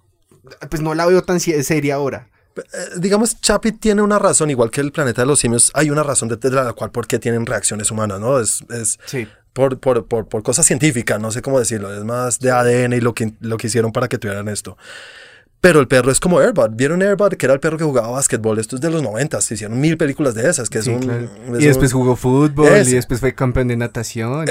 pues 0.71 0.83
no 0.83 0.95
la 0.95 1.07
veo 1.07 1.23
tan 1.23 1.41
seria 1.41 1.97
ahora. 1.97 2.29
Eh, 2.57 2.63
digamos, 2.99 3.41
Chappie 3.41 3.73
tiene 3.73 4.03
una 4.03 4.19
razón, 4.19 4.51
igual 4.51 4.71
que 4.71 4.81
el 4.81 4.93
planeta 4.93 5.23
de 5.23 5.27
los 5.27 5.41
simios, 5.41 5.71
hay 5.75 5.91
una 5.91 6.03
razón 6.03 6.29
de 6.29 6.51
la 6.51 6.73
cual 6.73 6.91
por 6.91 7.07
qué 7.07 7.19
tienen 7.19 7.47
reacciones 7.47 7.91
humanas, 7.91 8.21
¿no? 8.21 8.39
Es, 8.39 8.65
es 8.71 8.99
por, 9.53 9.79
por, 9.79 10.07
por, 10.07 10.29
por, 10.29 10.43
cosas 10.43 10.67
científicas, 10.67 11.21
no 11.21 11.31
sé 11.31 11.43
cómo 11.43 11.59
decirlo, 11.59 11.95
es 11.95 12.05
más 12.05 12.41
de 12.41 12.51
ADN 12.51 12.95
y 12.95 13.01
lo 13.01 13.15
que, 13.15 13.35
lo 13.41 13.57
que 13.57 13.69
hicieron 13.69 13.93
para 13.93 14.09
que 14.09 14.19
tuvieran 14.19 14.49
esto. 14.49 14.77
Pero 15.65 15.81
el 15.81 15.89
perro 15.89 16.13
es 16.13 16.21
como 16.21 16.41
Airbud. 16.41 16.73
¿Vieron 16.73 17.01
Airbud? 17.01 17.31
Que 17.39 17.47
era 17.47 17.55
el 17.55 17.59
perro 17.59 17.79
que 17.79 17.85
jugaba 17.85 18.11
básquetbol. 18.11 18.59
Esto 18.59 18.77
es 18.77 18.83
de 18.83 18.91
los 18.91 19.03
90. 19.03 19.41
Se 19.41 19.55
hicieron 19.55 19.81
mil 19.81 19.97
películas 19.97 20.35
de 20.35 20.47
esas. 20.47 20.69
Que 20.69 20.81
es 20.81 20.87
un, 20.87 21.31
y 21.59 21.65
después 21.65 21.91
jugó 21.91 22.17
fútbol. 22.17 22.69
Y 22.87 22.93
después 22.93 23.19
fue 23.19 23.35
campeón 23.35 23.69
de 23.69 23.77
natación. 23.79 24.45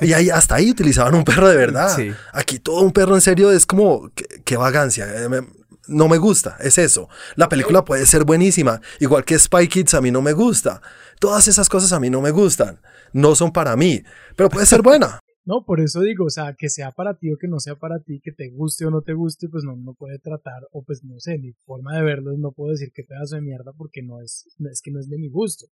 y... 0.00 0.12
ahí, 0.12 0.30
hasta 0.30 0.54
ahí 0.54 0.70
utilizaban 0.70 1.16
un 1.16 1.24
perro 1.24 1.48
de 1.48 1.56
verdad. 1.56 1.98
Aquí 2.32 2.60
todo 2.60 2.82
un 2.82 2.92
perro 2.92 3.16
en 3.16 3.20
serio 3.20 3.50
es 3.50 3.66
como. 3.66 4.12
Qué, 4.44 4.56
vagancia. 4.56 5.08
Eh, 5.12 5.42
no 5.88 6.06
me 6.06 6.18
gusta. 6.18 6.56
Es 6.60 6.78
eso. 6.78 7.08
La 7.34 7.48
película 7.48 7.84
puede 7.84 8.06
ser 8.06 8.22
buenísima. 8.22 8.80
Igual 9.00 9.24
que 9.24 9.36
Spy 9.36 9.66
Kids 9.66 9.94
a 9.94 10.00
mí 10.00 10.12
no 10.12 10.22
me 10.22 10.34
gusta. 10.34 10.80
Todas 11.18 11.48
esas 11.48 11.68
cosas 11.68 11.90
a 11.92 11.98
mí 11.98 12.10
no 12.10 12.20
me 12.20 12.30
gustan. 12.30 12.80
No 13.12 13.34
son 13.34 13.52
para 13.52 13.74
mí. 13.74 14.04
Pero 14.36 14.48
puede 14.48 14.66
ser 14.66 14.82
buena. 14.82 15.18
No, 15.44 15.64
por 15.64 15.80
eso 15.80 16.00
digo, 16.00 16.26
o 16.26 16.30
sea, 16.30 16.54
que 16.56 16.68
sea 16.68 16.92
para 16.92 17.14
ti 17.14 17.32
o 17.32 17.38
que 17.38 17.48
no 17.48 17.58
sea 17.60 17.74
para 17.74 17.98
ti, 18.00 18.20
que 18.22 18.32
te 18.32 18.50
guste 18.50 18.84
o 18.84 18.90
no 18.90 19.02
te 19.02 19.14
guste, 19.14 19.48
pues 19.48 19.64
no, 19.64 19.74
no 19.76 19.94
puede 19.94 20.18
tratar, 20.18 20.68
o 20.72 20.82
pues 20.84 21.02
no 21.02 21.18
sé, 21.18 21.38
mi 21.38 21.52
forma 21.64 21.96
de 21.96 22.02
verlo 22.02 22.36
no 22.36 22.52
puedo 22.52 22.72
decir 22.72 22.92
que 22.92 23.04
pedazo 23.04 23.36
de 23.36 23.42
mierda 23.42 23.72
porque 23.76 24.02
no 24.02 24.20
es, 24.20 24.46
es 24.70 24.82
que 24.82 24.90
no 24.90 25.00
es 25.00 25.08
de 25.08 25.18
mi 25.18 25.28
gusto. 25.28 25.66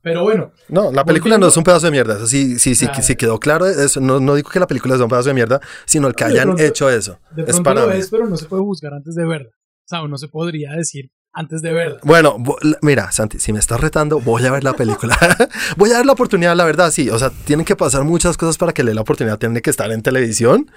pero 0.00 0.22
bueno. 0.22 0.52
No, 0.68 0.90
la 0.90 1.04
película 1.04 1.36
no 1.36 1.48
es 1.48 1.56
un 1.56 1.64
pedazo 1.64 1.86
de 1.86 1.92
mierda, 1.92 2.16
eso 2.16 2.26
sí, 2.26 2.58
sí, 2.58 2.74
sí, 2.74 2.86
sí 3.02 3.16
quedó 3.16 3.38
claro, 3.38 3.66
eso, 3.66 4.00
no, 4.00 4.20
no 4.20 4.34
digo 4.34 4.50
que 4.50 4.60
la 4.60 4.66
película 4.66 4.94
es 4.94 5.00
un 5.00 5.08
pedazo 5.08 5.28
de 5.28 5.34
mierda, 5.34 5.60
sino 5.84 6.08
el 6.08 6.14
que 6.14 6.24
hayan 6.24 6.58
hecho 6.58 6.88
eso. 6.88 7.18
De 7.30 7.44
pronto 7.44 7.50
es 7.50 7.60
para 7.60 7.86
lo 7.86 7.92
es, 7.92 8.08
pero 8.08 8.26
no 8.26 8.36
se 8.36 8.46
puede 8.46 8.62
juzgar 8.62 8.94
antes 8.94 9.14
de 9.14 9.26
verla. 9.26 9.50
O 9.50 9.88
sea, 9.88 10.08
no 10.08 10.16
se 10.16 10.28
podría 10.28 10.72
decir, 10.72 11.10
antes 11.36 11.60
de 11.60 11.70
verla. 11.70 11.98
Bueno, 12.02 12.38
mira, 12.80 13.12
Santi, 13.12 13.38
si 13.38 13.52
me 13.52 13.58
estás 13.58 13.78
retando, 13.78 14.20
voy 14.20 14.46
a 14.46 14.50
ver 14.50 14.64
la 14.64 14.72
película. 14.72 15.18
voy 15.76 15.90
a 15.90 15.94
dar 15.94 16.06
la 16.06 16.12
oportunidad, 16.12 16.56
la 16.56 16.64
verdad, 16.64 16.90
sí. 16.90 17.10
O 17.10 17.18
sea, 17.18 17.30
tienen 17.44 17.66
que 17.66 17.76
pasar 17.76 18.04
muchas 18.04 18.38
cosas 18.38 18.56
para 18.56 18.72
que 18.72 18.82
le 18.82 18.92
dé 18.92 18.94
la 18.94 19.02
oportunidad. 19.02 19.38
Tiene 19.38 19.60
que 19.60 19.68
estar 19.68 19.92
en 19.92 20.00
televisión 20.00 20.70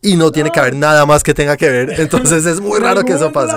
y 0.00 0.16
no 0.16 0.30
tiene 0.30 0.50
que 0.50 0.60
haber 0.60 0.76
nada 0.76 1.04
más 1.04 1.24
que 1.24 1.34
tenga 1.34 1.56
que 1.56 1.68
ver. 1.68 2.00
Entonces 2.00 2.46
es 2.46 2.60
muy 2.60 2.78
raro 2.80 3.02
que 3.02 3.14
eso 3.14 3.32
pase. 3.32 3.56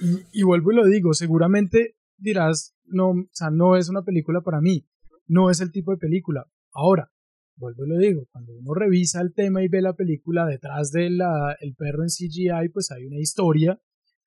Y, 0.00 0.40
y, 0.40 0.42
vuelvo 0.42 0.72
y 0.72 0.76
lo 0.76 0.86
digo, 0.86 1.12
seguramente 1.12 1.96
dirás, 2.16 2.74
no, 2.86 3.10
o 3.10 3.28
sea, 3.32 3.50
no 3.50 3.76
es 3.76 3.90
una 3.90 4.02
película 4.02 4.40
para 4.40 4.62
mí. 4.62 4.86
No 5.26 5.50
es 5.50 5.60
el 5.60 5.70
tipo 5.70 5.90
de 5.90 5.98
película. 5.98 6.46
Ahora, 6.72 7.12
vuelvo 7.56 7.84
y 7.84 7.88
lo 7.90 7.98
digo, 7.98 8.26
cuando 8.32 8.54
uno 8.54 8.72
revisa 8.72 9.20
el 9.20 9.34
tema 9.34 9.62
y 9.62 9.68
ve 9.68 9.82
la 9.82 9.92
película 9.92 10.46
detrás 10.46 10.92
del 10.92 11.20
el 11.60 11.74
perro 11.74 12.04
en 12.04 12.08
CGI, 12.08 12.70
pues 12.72 12.90
hay 12.90 13.04
una 13.04 13.18
historia, 13.18 13.78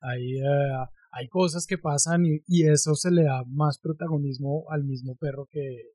hay... 0.02 0.40
Uh, 0.40 0.86
hay 1.14 1.28
cosas 1.28 1.66
que 1.68 1.78
pasan 1.78 2.26
y, 2.26 2.64
eso 2.64 2.96
se 2.96 3.12
le 3.12 3.24
da 3.24 3.44
más 3.48 3.78
protagonismo 3.78 4.66
al 4.70 4.84
mismo 4.84 5.16
perro 5.16 5.48
que, 5.50 5.92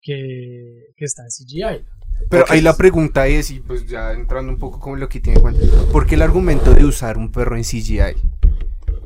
que, 0.00 0.94
está 0.96 1.22
en 1.22 1.28
CGI. 1.28 1.84
Pero 2.30 2.44
ahí 2.48 2.60
la 2.60 2.76
pregunta 2.76 3.26
es, 3.26 3.50
y 3.50 3.60
pues 3.60 3.86
ya 3.86 4.12
entrando 4.12 4.52
un 4.52 4.58
poco 4.58 4.80
con 4.80 4.98
lo 5.00 5.08
que 5.08 5.20
tiene 5.20 5.40
Juan, 5.40 5.56
¿por 5.92 6.06
qué 6.06 6.14
el 6.14 6.22
argumento 6.22 6.72
de 6.72 6.84
usar 6.84 7.18
un 7.18 7.30
perro 7.30 7.56
en 7.56 7.62
CGI? 7.62 8.14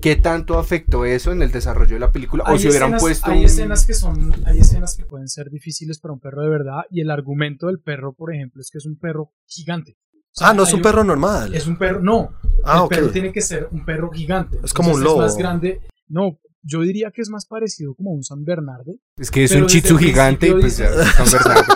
¿Qué 0.00 0.14
tanto 0.14 0.58
afectó 0.58 1.04
eso 1.04 1.32
en 1.32 1.42
el 1.42 1.50
desarrollo 1.50 1.94
de 1.94 2.00
la 2.00 2.12
película? 2.12 2.44
o 2.46 2.56
si 2.56 2.68
hubieran 2.68 2.96
puesto. 2.98 3.32
Hay 3.32 3.44
escenas 3.44 3.84
que 3.84 3.94
son, 3.94 4.32
hay 4.46 4.60
escenas 4.60 4.96
que 4.96 5.04
pueden 5.04 5.28
ser 5.28 5.50
difíciles 5.50 5.98
para 5.98 6.14
un 6.14 6.20
perro 6.20 6.42
de 6.42 6.50
verdad, 6.50 6.82
y 6.90 7.00
el 7.00 7.10
argumento 7.10 7.66
del 7.66 7.80
perro, 7.80 8.12
por 8.12 8.32
ejemplo, 8.32 8.60
es 8.60 8.70
que 8.70 8.78
es 8.78 8.86
un 8.86 8.96
perro 8.96 9.32
gigante 9.46 9.96
ah, 10.40 10.54
no 10.54 10.62
es 10.62 10.72
un 10.72 10.82
perro 10.82 11.04
normal. 11.04 11.54
Es 11.54 11.66
un 11.66 11.76
perro, 11.76 12.00
no. 12.00 12.30
Ah, 12.64 12.82
el 12.82 12.88
perro 12.88 13.10
tiene 13.10 13.32
que 13.32 13.40
ser 13.40 13.68
un 13.70 13.84
perro 13.84 14.10
gigante. 14.10 14.58
Es 14.62 14.72
como 14.72 14.92
un 14.94 15.02
lobo. 15.02 15.22
Es 15.24 15.32
más 15.32 15.36
grande. 15.36 15.80
No, 16.08 16.38
yo 16.62 16.80
diría 16.82 17.10
que 17.10 17.22
es 17.22 17.30
más 17.30 17.46
parecido 17.46 17.94
como 17.94 18.10
un 18.10 18.22
San 18.24 18.44
Bernardo. 18.44 18.94
Es 19.16 19.30
que 19.30 19.44
es 19.44 19.52
un 19.52 19.66
chitsu 19.66 19.96
gigante 19.96 20.48
y 20.48 20.52
pues 20.52 20.76
ya 20.78 20.86
es 20.86 21.08
San 21.12 21.26
Bernardo. 21.30 21.74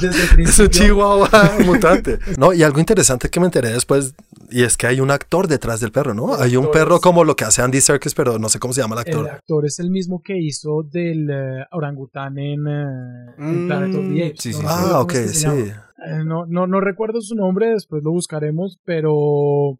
es 0.38 0.58
un 0.58 0.68
chihuahua 0.68 1.52
mutante. 1.64 2.18
No, 2.38 2.52
y 2.52 2.62
algo 2.62 2.80
interesante 2.80 3.28
que 3.28 3.40
me 3.40 3.46
enteré 3.46 3.70
después, 3.72 4.14
y 4.50 4.62
es 4.62 4.76
que 4.76 4.86
hay 4.86 5.00
un 5.00 5.10
actor 5.10 5.48
detrás 5.48 5.80
del 5.80 5.92
perro, 5.92 6.14
¿no? 6.14 6.34
hay 6.34 6.56
un 6.56 6.70
perro 6.70 7.00
como 7.00 7.24
lo 7.24 7.36
que 7.36 7.44
hace 7.44 7.62
Andy 7.62 7.80
Serkis, 7.80 8.14
pero 8.14 8.38
no 8.38 8.48
sé 8.48 8.58
cómo 8.58 8.72
se 8.72 8.80
llama 8.80 8.96
el 8.96 9.00
actor. 9.00 9.26
El 9.26 9.34
actor 9.34 9.66
es 9.66 9.78
el 9.78 9.90
mismo 9.90 10.22
que 10.22 10.38
hizo 10.38 10.82
del 10.82 11.30
uh, 11.30 11.76
orangután 11.76 12.38
en, 12.38 12.60
uh, 12.66 13.66
Planet 13.66 13.94
of 13.94 14.02
the 14.02 14.08
mm, 14.08 14.26
Apes. 14.26 14.40
Sí, 14.40 14.52
sí, 14.52 14.62
ah, 14.66 15.00
ok, 15.00 15.12
sí. 15.12 15.46
Eh, 15.46 16.24
no, 16.24 16.46
no, 16.46 16.66
no 16.66 16.80
recuerdo 16.80 17.20
su 17.20 17.34
nombre, 17.34 17.70
después 17.70 18.02
lo 18.02 18.10
buscaremos, 18.10 18.78
pero, 18.84 19.78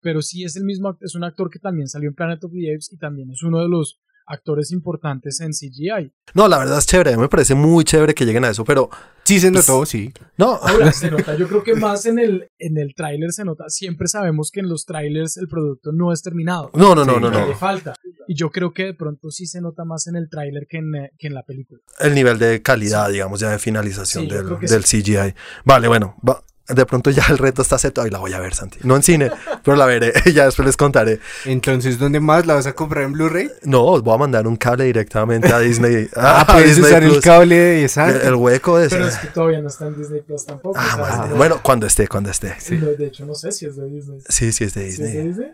pero 0.00 0.20
sí 0.20 0.44
es 0.44 0.56
el 0.56 0.64
mismo, 0.64 0.96
es 1.00 1.14
un 1.14 1.24
actor 1.24 1.50
que 1.50 1.58
también 1.58 1.88
salió 1.88 2.10
en 2.10 2.14
Planet 2.14 2.44
of 2.44 2.52
the 2.52 2.70
Apes 2.70 2.92
y 2.92 2.98
también 2.98 3.30
es 3.30 3.42
uno 3.42 3.60
de 3.60 3.68
los 3.68 4.01
actores 4.26 4.72
importantes 4.72 5.40
en 5.40 5.50
CGI. 5.52 6.12
No, 6.34 6.48
la 6.48 6.58
verdad 6.58 6.78
es 6.78 6.86
chévere, 6.86 7.16
me 7.16 7.28
parece 7.28 7.54
muy 7.54 7.84
chévere 7.84 8.14
que 8.14 8.24
lleguen 8.24 8.44
a 8.44 8.50
eso, 8.50 8.64
pero... 8.64 8.88
Sí 9.24 9.38
se 9.38 9.52
notó, 9.52 9.78
pues, 9.78 9.90
sí. 9.90 10.12
No. 10.36 10.54
Ahora 10.56 10.90
se 10.92 11.08
nota, 11.08 11.36
yo 11.36 11.46
creo 11.46 11.62
que 11.62 11.76
más 11.76 12.06
en 12.06 12.18
el, 12.18 12.48
en 12.58 12.76
el 12.76 12.92
tráiler 12.94 13.30
se 13.32 13.44
nota, 13.44 13.64
siempre 13.68 14.08
sabemos 14.08 14.50
que 14.50 14.58
en 14.60 14.68
los 14.68 14.84
trailers 14.84 15.36
el 15.36 15.46
producto 15.46 15.92
no 15.92 16.12
es 16.12 16.22
terminado. 16.22 16.70
No, 16.74 16.94
no, 16.96 17.04
no, 17.04 17.20
no, 17.20 17.30
no. 17.30 17.46
Le 17.46 17.54
falta. 17.54 17.94
Y 18.26 18.34
yo 18.34 18.50
creo 18.50 18.72
que 18.72 18.86
de 18.86 18.94
pronto 18.94 19.30
sí 19.30 19.46
se 19.46 19.60
nota 19.60 19.84
más 19.84 20.08
en 20.08 20.16
el 20.16 20.28
tráiler 20.28 20.66
que 20.68 20.78
en, 20.78 20.94
eh, 20.96 21.10
que 21.18 21.28
en 21.28 21.34
la 21.34 21.44
película. 21.44 21.80
El 22.00 22.14
nivel 22.16 22.38
de 22.40 22.62
calidad, 22.62 23.10
digamos, 23.10 23.38
ya 23.38 23.50
de 23.50 23.58
finalización 23.60 24.24
Sí, 24.24 24.30
del, 24.30 24.58
del 24.58 24.82
CGI. 24.84 25.34
Vale, 25.64 25.86
bueno, 25.86 26.16
va- 26.28 26.42
de 26.68 26.86
pronto 26.86 27.10
ya 27.10 27.24
el 27.28 27.38
reto 27.38 27.62
está 27.62 27.76
aceptado 27.76 28.06
y 28.06 28.10
la 28.10 28.18
voy 28.18 28.32
a 28.32 28.38
ver, 28.40 28.54
Santi. 28.54 28.78
No 28.84 28.96
en 28.96 29.02
cine, 29.02 29.30
pero 29.64 29.76
la 29.76 29.84
veré. 29.86 30.12
ya 30.34 30.44
después 30.46 30.64
les 30.66 30.76
contaré. 30.76 31.18
Entonces, 31.44 31.98
¿dónde 31.98 32.20
más 32.20 32.46
la 32.46 32.54
vas 32.54 32.66
a 32.66 32.72
comprar 32.74 33.04
en 33.04 33.12
Blu-ray? 33.12 33.50
No, 33.62 33.84
os 33.84 34.02
voy 34.02 34.14
a 34.14 34.18
mandar 34.18 34.46
un 34.46 34.56
cable 34.56 34.84
directamente 34.84 35.52
a 35.52 35.58
Disney. 35.58 36.08
Ah, 36.16 36.42
a 36.42 36.46
puedes 36.46 36.76
Disney 36.76 36.86
usar 36.90 37.02
el 37.02 37.10
Plus. 37.10 37.24
cable 37.24 37.56
de 37.56 37.78
El, 37.80 37.84
esa. 37.84 38.08
el 38.28 38.34
hueco 38.34 38.78
de 38.78 38.88
Pero 38.88 39.06
es 39.08 39.16
que 39.18 39.26
todavía 39.28 39.60
no 39.60 39.68
está 39.68 39.86
en 39.86 39.96
Disney 39.98 40.20
Plus 40.22 40.46
tampoco. 40.46 40.78
Ah, 40.78 40.86
o 40.92 40.96
sea, 40.96 41.16
bueno, 41.16 41.26
no- 41.28 41.36
bueno, 41.36 41.60
cuando 41.62 41.86
esté, 41.86 42.06
cuando 42.08 42.30
esté. 42.30 42.54
no, 42.70 42.86
de 42.86 43.06
hecho, 43.06 43.26
no 43.26 43.34
sé 43.34 43.50
si 43.52 43.66
es 43.66 43.76
de 43.76 43.86
Disney. 43.88 44.20
Sí, 44.28 44.52
sí, 44.52 44.64
es 44.64 44.74
de 44.74 44.82
¿Sí 44.82 44.88
es 44.90 44.98
de 44.98 45.04
Disney. 45.06 45.26
Disney? 45.28 45.48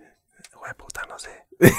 Hueputa, 0.63 1.03
no 1.09 1.19
sé. 1.19 1.31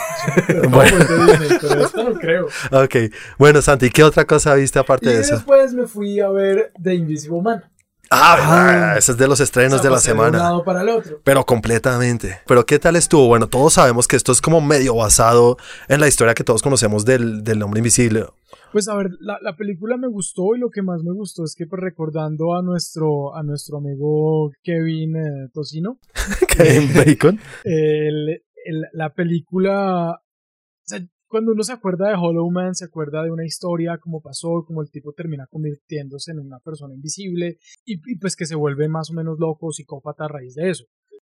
Bueno. 0.70 0.98
no, 0.98 1.06
de 1.06 1.26
Disney, 1.40 1.58
pero 1.62 1.86
esta 1.86 2.04
no 2.04 2.14
creo. 2.16 2.48
Ok, 2.72 2.96
bueno, 3.38 3.62
Santi, 3.62 3.90
¿qué 3.90 4.04
otra 4.04 4.26
cosa 4.26 4.54
viste 4.56 4.80
Y 4.80 4.82
aparte 4.82 5.10
de 5.10 5.22
eso? 5.22 5.36
después 5.36 5.74
me 5.74 5.88
fui 5.88 6.20
a 6.20 6.30
ver 6.30 6.72
The 6.82 6.94
Invisible 6.96 7.42
Man. 7.42 7.64
Ah, 8.12 8.94
Ah. 8.94 8.98
ese 8.98 9.12
es 9.12 9.18
de 9.18 9.28
los 9.28 9.40
estrenos 9.40 9.84
de 9.84 9.90
la 9.90 9.96
pasé 9.96 10.10
de 10.10 10.18
un 10.18 10.26
semana. 10.26 10.38
lado 10.44 10.64
para 10.64 10.82
el 10.82 10.90
otro. 10.90 11.22
Pero 11.24 11.46
completamente. 11.46 12.40
Pero 12.48 12.66
¿qué 12.66 12.80
tal 12.80 12.96
estuvo? 12.96 13.28
Bueno, 13.28 13.48
todos 13.48 13.74
sabemos 13.74 14.08
que 14.08 14.16
esto 14.16 14.32
es 14.32 14.42
como 14.42 14.62
medio 14.62 14.96
basado 14.96 15.58
en 15.88 16.00
la 16.00 16.08
historia 16.08 16.34
que 16.34 16.44
todos 16.44 16.62
conocemos 16.64 17.06
del, 17.06 17.44
del 17.44 17.62
hombre 17.62 17.80
invisible. 17.80 18.26
Pues 18.72 18.88
a 18.88 18.96
ver, 18.96 19.10
la, 19.20 19.38
la 19.42 19.56
película 19.56 19.98
me 19.98 20.08
gustó 20.08 20.56
y 20.56 20.60
lo 20.60 20.70
que 20.70 20.82
más 20.82 21.02
me 21.04 21.14
gustó 21.14 21.44
es 21.44 21.56
que 21.56 21.66
pues 21.68 21.82
recordando 21.82 22.56
a 22.56 22.62
nuestro, 22.64 23.36
a 23.36 23.44
nuestro 23.44 23.78
amigo 23.78 24.52
Kevin 24.64 25.16
eh, 25.16 25.50
Tocino, 25.54 26.00
Kevin 26.48 26.92
Bacon. 26.96 27.40
el- 27.64 28.42
el- 28.66 28.86
la 28.94 29.14
película, 29.14 30.12
o 30.14 30.84
sea, 30.86 31.00
cuando 31.30 31.52
uno 31.52 31.64
se 31.64 31.74
acuerda 31.74 32.10
de 32.10 32.16
Hollow 32.16 32.50
Man, 32.50 32.76
se 32.76 32.86
acuerda 32.86 33.24
de 33.24 33.32
una 33.32 33.46
historia, 33.46 34.00
cómo 34.02 34.20
pasó, 34.20 34.64
cómo 34.66 34.82
el 34.82 34.90
tipo 34.90 35.14
termina 35.14 35.46
convirtiéndose 35.48 36.32
en 36.32 36.40
una 36.40 36.60
persona 36.60 36.96
invisible 36.96 37.58
y, 37.86 37.94
y, 37.94 38.18
pues 38.20 38.36
que 38.36 38.46
se 38.46 38.56
vuelve 38.56 38.90
más 38.90 39.12
o 39.12 39.14
menos 39.14 39.38
loco, 39.40 39.72
psicópata 39.72 40.26
a 40.26 40.28
raíz 40.28 40.56
de 40.56 40.72
eso. 40.72 40.86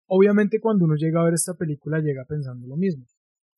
Obviamente 0.06 0.58
cuando 0.58 0.86
uno 0.86 0.96
llega 0.96 1.20
a 1.20 1.24
ver 1.24 1.34
esta 1.34 1.54
película 1.54 2.00
llega 2.00 2.24
pensando 2.26 2.66
lo 2.66 2.76
mismo. 2.76 3.04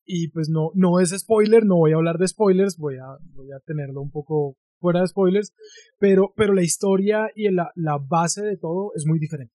Y 0.05 0.29
pues 0.33 0.49
no, 0.49 0.71
no 0.75 0.99
es 0.99 1.11
spoiler, 1.11 1.65
no 1.65 1.77
voy 1.77 1.93
a 1.93 1.97
hablar 1.97 2.19
de 2.19 2.27
spoilers, 2.27 2.77
voy 2.77 2.97
a, 2.97 3.07
voy 3.35 3.53
a 3.53 3.61
tenerlo 3.65 4.03
un 4.03 4.11
poco 4.11 4.57
fuera 4.81 5.01
de 5.01 5.07
spoilers, 5.07 5.53
pero, 5.99 6.33
pero 6.37 6.55
la 6.55 6.63
historia 6.63 7.31
y 7.37 7.49
la, 7.53 7.71
la 7.77 7.99
base 7.99 8.43
de 8.43 8.57
todo 8.57 8.91
es 8.97 9.07
muy 9.07 9.21
diferente. 9.21 9.55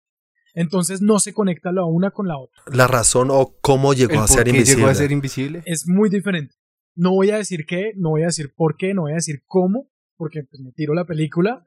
Entonces 0.53 1.01
no 1.01 1.19
se 1.19 1.33
conecta 1.33 1.73
la 1.73 1.85
una 1.85 2.11
con 2.11 2.29
la 2.29 2.39
otra. 2.39 2.63
La 2.73 2.87
razón 2.87 3.29
o 3.31 3.57
cómo 3.61 3.95
llegó 3.95 4.13
¿El 4.13 4.19
a 4.19 4.27
por 4.27 4.29
ser 4.29 4.45
qué 4.45 4.51
invisible. 4.51 4.77
llegó 4.77 4.91
a 4.91 4.95
ser 4.95 5.13
invisible? 5.13 5.63
es 5.65 5.89
muy 5.89 6.11
diferente. 6.11 6.55
No 6.97 7.13
voy 7.13 7.31
a 7.31 7.37
decir 7.37 7.67
qué, 7.67 7.93
no 7.97 8.11
voy 8.11 8.23
a 8.23 8.27
decir 8.27 8.53
por 8.55 8.77
qué, 8.77 8.95
no 8.95 9.03
voy 9.03 9.13
a 9.13 9.17
decir 9.17 9.43
cómo, 9.47 9.89
porque 10.17 10.43
pues 10.45 10.61
me 10.63 10.73
tiro 10.73 10.95
la 10.95 11.05
película, 11.05 11.65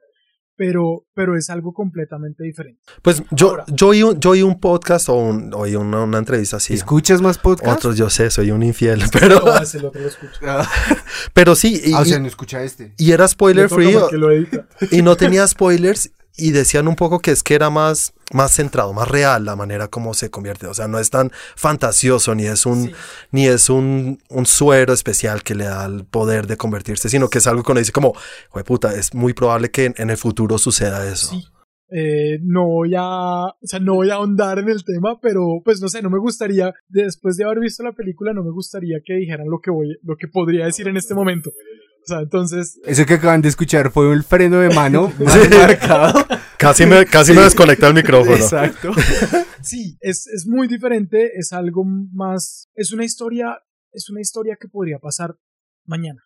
pero, 0.56 1.06
pero 1.14 1.36
es 1.36 1.50
algo 1.50 1.72
completamente 1.72 2.42
diferente. 2.42 2.80
Pues 3.02 3.22
yo, 3.30 3.50
Ahora. 3.50 3.64
yo, 3.68 3.88
oí 3.88 4.02
un, 4.02 4.18
yo 4.18 4.30
oí 4.30 4.42
un 4.42 4.58
podcast 4.58 5.08
o 5.08 5.14
un- 5.14 5.54
oí 5.54 5.76
una, 5.76 6.02
una 6.02 6.18
entrevista 6.18 6.56
así. 6.56 6.74
¿Escuchas 6.74 7.20
más 7.22 7.38
podcasts? 7.38 7.76
Otros 7.84 7.96
yo 7.96 8.10
sé, 8.10 8.28
soy 8.30 8.50
un 8.50 8.62
infiel, 8.64 9.02
pero, 9.12 9.40
No, 9.44 9.56
el 9.56 9.84
otro 9.84 10.00
lo 10.00 10.08
escucho. 10.08 10.40
Ah, 10.42 10.68
pero 11.32 11.54
sí, 11.54 11.80
y, 11.84 11.92
o 11.92 12.04
sea, 12.04 12.18
no 12.18 12.26
escucha 12.26 12.62
este. 12.64 12.92
y 12.96 13.12
era 13.12 13.28
spoiler 13.28 13.68
free 13.68 13.94
o- 13.94 14.08
y 14.90 15.02
no 15.02 15.16
tenía 15.16 15.46
spoilers 15.46 16.10
y 16.38 16.52
decían 16.52 16.88
un 16.88 16.96
poco 16.96 17.18
que 17.18 17.32
es 17.32 17.42
que 17.42 17.54
era 17.54 17.68
más, 17.68 18.14
más 18.32 18.54
centrado, 18.54 18.92
más 18.92 19.08
real 19.08 19.44
la 19.44 19.56
manera 19.56 19.88
como 19.88 20.14
se 20.14 20.30
convierte. 20.30 20.66
O 20.66 20.74
sea, 20.74 20.88
no 20.88 20.98
es 20.98 21.10
tan 21.10 21.30
fantasioso 21.56 22.34
ni 22.34 22.44
es 22.46 22.64
un, 22.64 22.84
Sí. 22.84 22.92
ni 23.32 23.46
es 23.46 23.68
un, 23.68 24.20
un 24.30 24.46
suero 24.46 24.92
especial 24.92 25.42
que 25.42 25.54
le 25.54 25.64
da 25.64 25.84
el 25.86 26.04
poder 26.04 26.46
de 26.46 26.56
convertirse, 26.56 27.08
sino 27.08 27.28
que 27.28 27.38
es 27.38 27.46
algo 27.46 27.62
que 27.62 27.72
uno 27.72 27.80
dice 27.80 27.92
como, 27.92 28.14
"Jue 28.50 28.64
puta, 28.64 28.94
es 28.94 29.12
muy 29.14 29.34
probable 29.34 29.70
que 29.70 29.86
en, 29.86 29.94
en 29.98 30.10
el 30.10 30.16
futuro 30.16 30.56
suceda 30.58 31.06
eso. 31.10 31.30
Sí. 31.32 31.44
Eh, 31.90 32.38
no 32.42 32.66
voy 32.66 32.92
a, 32.94 33.46
o 33.46 33.56
sea, 33.62 33.80
no 33.80 33.94
voy 33.94 34.10
a 34.10 34.16
ahondar 34.16 34.58
en 34.58 34.68
el 34.68 34.84
tema, 34.84 35.18
pero 35.22 35.62
pues 35.64 35.80
no 35.80 35.88
sé, 35.88 36.02
no 36.02 36.10
me 36.10 36.18
gustaría, 36.18 36.74
después 36.86 37.38
de 37.38 37.44
haber 37.44 37.60
visto 37.60 37.82
la 37.82 37.92
película, 37.92 38.34
no 38.34 38.44
me 38.44 38.50
gustaría 38.50 38.98
que 39.02 39.14
dijeran 39.14 39.48
lo 39.48 39.58
que 39.62 39.70
voy, 39.70 39.96
lo 40.02 40.16
que 40.16 40.28
podría 40.28 40.66
decir 40.66 40.86
en 40.86 40.98
este 40.98 41.14
momento. 41.14 41.50
O 42.08 42.10
sea, 42.10 42.20
entonces, 42.20 42.80
Eso 42.84 43.04
que 43.04 43.14
acaban 43.14 43.42
de 43.42 43.50
escuchar 43.50 43.90
fue 43.90 44.10
el 44.14 44.24
freno 44.24 44.60
de 44.60 44.70
mano 44.74 45.12
más 45.22 45.50
marcado. 45.50 46.26
Casi 46.56 46.86
me, 46.86 47.04
casi 47.04 47.34
me 47.34 47.42
desconecta 47.42 47.86
el 47.86 47.92
micrófono. 47.92 48.34
Exacto. 48.34 48.92
sí, 49.62 49.98
es, 50.00 50.26
es 50.26 50.46
muy 50.46 50.68
diferente, 50.68 51.32
es 51.38 51.52
algo 51.52 51.84
más, 51.84 52.70
es 52.74 52.92
una 52.94 53.04
historia, 53.04 53.58
es 53.92 54.08
una 54.08 54.22
historia 54.22 54.56
que 54.58 54.68
podría 54.68 54.98
pasar 54.98 55.36
mañana. 55.84 56.22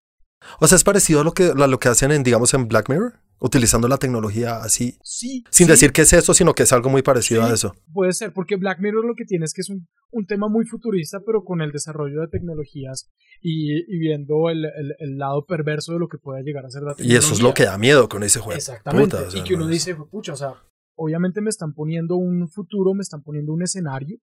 O 0.60 0.68
sea, 0.68 0.76
es 0.76 0.84
parecido 0.84 1.22
a 1.22 1.24
lo 1.24 1.32
que, 1.32 1.46
a 1.46 1.66
lo 1.66 1.80
que 1.80 1.88
hacen 1.88 2.12
en, 2.12 2.22
digamos, 2.22 2.54
en 2.54 2.68
Black 2.68 2.88
Mirror, 2.88 3.18
utilizando 3.42 3.88
la 3.88 3.98
tecnología 3.98 4.58
así, 4.58 4.96
Sí. 5.02 5.42
sin 5.50 5.66
sí, 5.66 5.70
decir 5.72 5.92
que 5.92 6.02
es 6.02 6.12
eso, 6.12 6.32
sino 6.32 6.54
que 6.54 6.62
es 6.62 6.72
algo 6.72 6.88
muy 6.90 7.02
parecido 7.02 7.44
Sí. 7.44 7.50
a 7.50 7.54
eso. 7.54 7.74
Puede 7.92 8.12
ser, 8.12 8.32
porque 8.32 8.56
Black 8.56 8.78
Mirror 8.80 9.04
lo 9.04 9.14
que 9.14 9.24
tiene 9.24 9.44
es 9.44 9.52
que 9.52 9.62
es 9.62 9.68
un, 9.70 9.86
un 10.12 10.26
tema 10.26 10.48
muy 10.48 10.64
futurista, 10.64 11.18
pero 11.26 11.42
con 11.42 11.60
el 11.60 11.72
desarrollo 11.72 12.20
de 12.20 12.28
tecnologías 12.28 13.10
y, 13.40 13.72
y 13.92 13.98
viendo 13.98 14.48
el, 14.48 14.64
el- 14.64 14.94
el 14.98 15.18
lado 15.18 15.44
perverso 15.44 15.92
de 15.92 15.98
lo 15.98 16.08
que 16.08 16.18
pueda 16.18 16.40
llegar 16.42 16.64
a 16.64 16.70
ser 16.70 16.82
la 16.82 16.92
Y 16.92 16.96
tecnología. 16.96 17.18
eso 17.18 17.34
es 17.34 17.42
lo 17.42 17.52
que 17.54 17.64
da 17.64 17.76
miedo 17.78 18.08
con 18.08 18.22
ese 18.22 18.38
juego. 18.38 18.56
Exactamente. 18.56 19.16
Puta, 19.16 19.28
o 19.28 19.30
sea, 19.30 19.40
y 19.40 19.44
que 19.44 19.54
uno 19.54 19.64
no 19.64 19.70
es- 19.70 19.84
dice, 19.84 19.96
pucha, 20.10 20.34
o 20.34 20.36
sea, 20.36 20.54
obviamente 20.96 21.40
me 21.40 21.50
están 21.50 21.72
poniendo 21.74 22.16
un 22.16 22.48
futuro, 22.48 22.94
me 22.94 23.02
están 23.02 23.22
poniendo 23.22 23.52
un 23.52 23.62
escenario. 23.62 24.18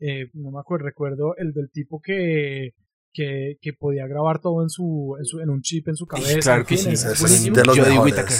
Eh, 0.00 0.30
no 0.32 0.52
me 0.52 0.60
acuerdo, 0.60 0.86
recuerdo 0.86 1.34
el 1.36 1.52
del 1.52 1.70
tipo 1.72 2.00
que, 2.00 2.70
que, 3.12 3.56
que 3.60 3.72
podía 3.72 4.06
grabar 4.06 4.40
todo 4.40 4.62
en 4.62 4.68
su, 4.68 5.16
en 5.18 5.24
su 5.24 5.40
en 5.40 5.50
un 5.50 5.60
chip 5.62 5.88
en 5.88 5.96
su 5.96 6.06
cabeza. 6.06 6.38
claro 6.40 6.64
que 6.64 6.76
sí, 6.76 6.90
es 6.90 7.02
de 7.02 7.64
los. 7.64 7.78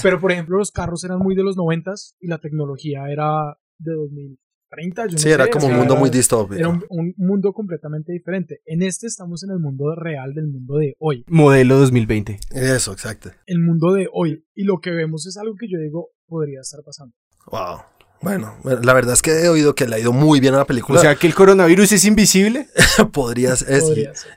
Pero 0.03 0.21
por 0.21 0.33
ejemplo, 0.33 0.59
los 0.59 0.71
carros 0.71 1.03
eran 1.05 1.19
muy 1.19 1.35
de 1.35 1.43
los 1.43 1.57
noventas 1.57 2.15
y 2.21 2.29
la 2.29 2.39
tecnología 2.39 3.11
era 3.11 3.57
de 3.79 3.93
2030. 3.93 5.07
Yo 5.07 5.13
no 5.13 5.19
Sí, 5.19 5.31
era 5.31 5.45
sé, 5.45 5.51
como 5.51 5.67
o 5.67 5.71
un 5.71 5.77
mundo 5.77 5.95
era- 5.95 6.01
muy 6.01 6.11
distópico. 6.11 6.55
Era 6.59 6.69
un, 6.69 6.85
un 6.91 7.15
mundo 7.17 7.53
completamente 7.53 8.13
diferente. 8.13 8.61
En 8.67 8.83
este 8.83 9.07
estamos 9.07 9.43
en 9.45 9.51
el 9.51 9.59
mundo 9.59 9.95
real 9.97 10.35
del 10.35 10.49
mundo 10.49 10.77
de 10.77 10.95
hoy. 10.99 11.25
Modelo 11.29 11.79
2020. 11.79 12.39
Eso, 12.53 12.93
exacto. 12.93 13.31
El 13.47 13.61
mundo 13.61 13.93
de 13.95 14.09
hoy. 14.13 14.45
Y 14.55 14.65
lo 14.65 14.79
que 14.81 14.91
vemos 14.91 15.27
es 15.27 15.37
algo 15.39 15.55
que 15.59 15.67
yo 15.69 15.79
digo 15.79 16.11
podría 16.27 16.61
estar 16.61 16.81
pasando. 16.85 17.15
Wow. 17.51 17.79
Bueno, 18.21 18.57
la 18.65 18.93
verdad 18.95 19.15
es 19.15 19.23
que 19.23 19.31
he 19.45 19.49
oído 19.49 19.75
que 19.75 19.87
le 19.87 19.97
ha 19.97 19.99
ido 20.01 20.13
muy 20.13 20.41
bien 20.41 20.55
a 20.55 20.59
la 20.59 20.63
O 20.65 20.67
película. 20.67 21.01
sea, 21.01 21.15
que 21.15 21.27
el 21.29 21.35
coronavirus 21.35 21.93
es 21.93 22.05
invisible. 22.05 22.69
Podría 23.13 23.55
ser. 23.55 23.83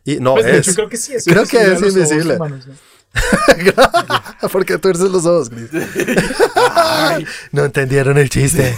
y, 0.05 0.17
no 0.17 0.33
Pues, 0.35 0.45
de 0.45 0.51
es. 0.57 0.67
hecho, 0.67 0.75
creo 0.75 0.89
que 0.89 0.97
sí 0.97 1.13
es. 1.13 1.25
Creo 1.25 1.45
que 1.45 1.57
es 1.73 1.81
invisible. 1.81 2.35
humanos, 2.35 2.67
¿no? 2.67 2.73
Porque 4.51 4.77
tuerces 4.77 5.09
los 5.09 5.25
ojos, 5.25 5.49
Chris. 5.49 5.69
no 7.51 7.65
entendieron 7.65 8.17
el 8.17 8.29
chiste. 8.29 8.75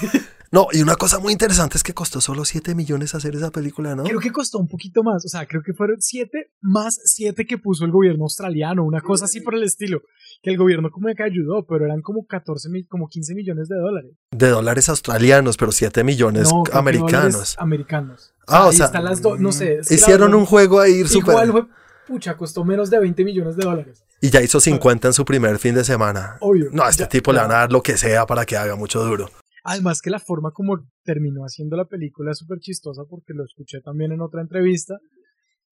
No, 0.53 0.67
y 0.71 0.83
una 0.83 0.95
cosa 0.95 1.17
muy 1.17 1.33
interesante 1.33 1.77
es 1.77 1.83
que 1.83 1.95
costó 1.95 2.21
solo 2.21 2.45
7 2.45 2.75
millones 2.75 3.15
hacer 3.15 3.35
esa 3.35 3.49
película, 3.49 3.95
¿no? 3.95 4.03
Creo 4.03 4.19
que 4.19 4.31
costó 4.31 4.59
un 4.59 4.67
poquito 4.67 5.01
más. 5.01 5.25
O 5.25 5.27
sea, 5.27 5.47
creo 5.47 5.63
que 5.63 5.73
fueron 5.73 5.99
siete 5.99 6.51
más 6.61 6.99
siete 7.05 7.47
que 7.47 7.57
puso 7.57 7.85
el 7.85 7.91
gobierno 7.91 8.25
australiano. 8.25 8.83
Una 8.83 9.01
cosa 9.01 9.25
así 9.25 9.41
por 9.41 9.55
el 9.55 9.63
estilo. 9.63 10.03
Que 10.43 10.51
el 10.51 10.57
gobierno 10.57 10.91
como 10.91 11.07
que 11.15 11.23
ayudó, 11.23 11.65
pero 11.65 11.85
eran 11.85 12.01
como 12.03 12.27
14, 12.27 12.69
mil- 12.69 12.85
como 12.87 13.07
15 13.07 13.33
millones 13.33 13.67
de 13.67 13.77
dólares. 13.77 14.11
De 14.29 14.49
dólares 14.49 14.89
australianos, 14.89 15.57
pero 15.57 15.71
7 15.71 16.03
millones 16.03 16.51
No, 16.53 16.63
americanos. 16.71 17.55
Americanos. 17.57 18.35
Ah, 18.45 18.67
o 18.67 18.69
ahí 18.69 18.75
sea, 18.77 18.85
están 18.85 19.05
las 19.05 19.23
dos, 19.23 19.39
no 19.39 19.51
sé. 19.51 19.79
es 19.79 19.87
que 19.87 19.95
la 19.95 19.99
Hicieron 20.01 20.35
un 20.35 20.45
juego 20.45 20.79
ahí 20.79 21.03
súper. 21.05 21.31
Igual 21.33 21.51
fue, 21.51 21.65
pucha, 22.07 22.37
costó 22.37 22.63
menos 22.63 22.91
de 22.91 22.99
20 22.99 23.23
millones 23.25 23.55
de 23.55 23.65
dólares. 23.65 24.03
Y 24.21 24.29
ya 24.29 24.39
hizo 24.43 24.59
50 24.59 25.07
en 25.07 25.13
su 25.13 25.25
primer 25.25 25.57
fin 25.57 25.73
de 25.73 25.83
semana. 25.83 26.37
Obvio. 26.41 26.69
No, 26.71 26.83
a 26.83 26.89
este 26.91 27.03
Ya- 27.05 27.09
tipo 27.09 27.33
le 27.33 27.39
van 27.39 27.51
a 27.51 27.55
dar 27.55 27.71
lo 27.71 27.81
que 27.81 27.97
sea 27.97 28.27
para 28.27 28.45
que 28.45 28.55
haga 28.55 28.75
mucho 28.75 29.03
duro. 29.03 29.31
Además 29.63 30.01
que 30.01 30.09
la 30.09 30.19
forma 30.19 30.51
como 30.51 30.85
terminó 31.03 31.43
haciendo 31.43 31.77
la 31.77 31.87
película 31.87 32.31
es 32.31 32.37
súper 32.37 32.59
chistosa 32.59 33.03
porque 33.09 33.33
lo 33.33 33.45
escuché 33.45 33.79
también 33.81 34.11
en 34.11 34.21
otra 34.21 34.41
entrevista 34.41 34.99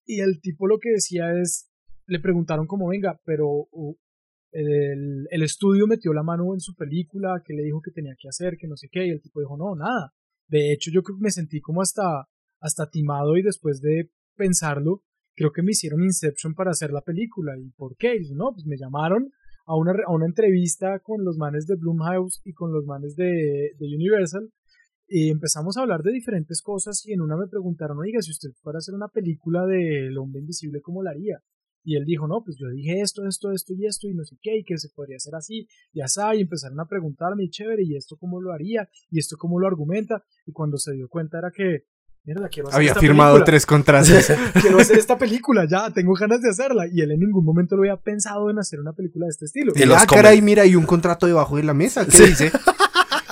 y 0.04 0.20
el 0.20 0.40
tipo 0.40 0.66
lo 0.66 0.78
que 0.78 0.90
decía 0.90 1.32
es, 1.40 1.70
le 2.06 2.20
preguntaron 2.20 2.66
como, 2.66 2.88
venga, 2.88 3.20
pero 3.24 3.68
uh, 3.70 3.96
el, 4.50 5.26
el 5.30 5.42
estudio 5.42 5.86
metió 5.86 6.12
la 6.12 6.22
mano 6.22 6.54
en 6.54 6.60
su 6.60 6.74
película, 6.74 7.42
que 7.44 7.54
le 7.54 7.62
dijo 7.62 7.80
que 7.80 7.92
tenía 7.92 8.14
que 8.18 8.28
hacer, 8.28 8.56
que 8.58 8.66
no 8.66 8.76
sé 8.76 8.88
qué, 8.90 9.06
y 9.06 9.10
el 9.10 9.20
tipo 9.20 9.40
dijo, 9.40 9.56
no, 9.56 9.76
nada. 9.76 10.12
De 10.48 10.72
hecho, 10.72 10.90
yo 10.92 11.02
creo 11.02 11.16
que 11.16 11.22
me 11.22 11.30
sentí 11.30 11.60
como 11.60 11.82
hasta, 11.82 12.28
hasta 12.60 12.90
timado 12.90 13.36
y 13.36 13.42
después 13.42 13.80
de 13.80 14.10
pensarlo, 14.36 15.02
creo 15.34 15.52
que 15.52 15.62
me 15.62 15.70
hicieron 15.70 16.02
Inception 16.02 16.54
para 16.54 16.72
hacer 16.72 16.90
la 16.90 17.02
película. 17.02 17.56
¿Y 17.58 17.70
por 17.70 17.96
qué? 17.96 18.16
Y 18.16 18.20
dice, 18.20 18.34
no, 18.34 18.52
pues 18.52 18.66
me 18.66 18.76
llamaron 18.76 19.30
a 19.66 19.76
una, 19.76 19.92
a 20.06 20.12
una 20.12 20.26
entrevista 20.26 20.98
con 21.00 21.24
los 21.24 21.36
manes 21.36 21.66
de 21.66 21.76
Blumhouse 21.76 22.40
y 22.44 22.52
con 22.52 22.72
los 22.72 22.84
manes 22.84 23.16
de, 23.16 23.72
de 23.78 23.94
Universal 23.94 24.50
y 25.14 25.28
empezamos 25.28 25.76
a 25.76 25.82
hablar 25.82 26.02
de 26.02 26.10
diferentes 26.10 26.62
cosas 26.62 27.04
y 27.06 27.12
en 27.12 27.20
una 27.20 27.36
me 27.36 27.46
preguntaron, 27.46 27.98
oiga, 27.98 28.22
si 28.22 28.30
usted 28.30 28.48
fuera 28.62 28.78
a 28.78 28.80
hacer 28.80 28.94
una 28.94 29.08
película 29.08 29.66
de 29.66 30.06
El 30.06 30.16
hombre 30.16 30.40
invisible, 30.40 30.80
¿cómo 30.80 31.02
la 31.02 31.10
haría? 31.10 31.38
Y 31.84 31.96
él 31.96 32.04
dijo, 32.06 32.26
no, 32.26 32.42
pues 32.42 32.56
yo 32.58 32.68
dije 32.68 33.00
esto, 33.00 33.26
esto, 33.26 33.50
esto 33.50 33.74
y 33.74 33.84
esto 33.84 34.08
y 34.08 34.14
no 34.14 34.24
sé 34.24 34.36
qué, 34.40 34.56
y 34.56 34.64
que 34.64 34.78
se 34.78 34.88
podría 34.88 35.16
hacer 35.16 35.34
así, 35.34 35.66
y 35.92 36.00
así, 36.00 36.20
y 36.36 36.40
empezaron 36.40 36.80
a 36.80 36.86
preguntarme, 36.86 37.48
chévere, 37.50 37.82
y 37.82 37.96
esto 37.96 38.16
cómo 38.16 38.40
lo 38.40 38.52
haría, 38.52 38.88
y 39.10 39.18
esto 39.18 39.36
cómo 39.36 39.60
lo 39.60 39.66
argumenta, 39.66 40.22
y 40.46 40.52
cuando 40.52 40.78
se 40.78 40.94
dio 40.94 41.08
cuenta 41.08 41.38
era 41.38 41.50
que 41.50 41.82
mierda, 42.24 42.48
quiero 42.48 42.68
hacer 42.68 42.78
Había 42.78 42.90
esta 42.90 43.00
firmado 43.00 43.32
película. 43.34 43.44
tres 43.44 43.66
contratos. 43.66 44.10
Quiero 44.60 44.78
hacer 44.78 44.98
esta 44.98 45.18
película, 45.18 45.66
ya, 45.68 45.90
tengo 45.90 46.14
ganas 46.14 46.40
de 46.42 46.50
hacerla. 46.50 46.86
Y 46.92 47.00
él 47.00 47.10
en 47.12 47.20
ningún 47.20 47.44
momento 47.44 47.76
lo 47.76 47.82
había 47.82 47.96
pensado 47.96 48.50
en 48.50 48.58
hacer 48.58 48.80
una 48.80 48.92
película 48.92 49.26
de 49.26 49.30
este 49.30 49.46
estilo. 49.46 49.72
Y 49.74 49.84
los 49.84 50.00
ah, 50.00 50.06
caray, 50.06 50.40
mira, 50.42 50.62
hay 50.62 50.76
un 50.76 50.86
contrato 50.86 51.26
debajo 51.26 51.56
de 51.56 51.64
la 51.64 51.74
mesa. 51.74 52.04
¿Qué 52.04 52.10
Sí. 52.12 52.24
dice? 52.24 52.52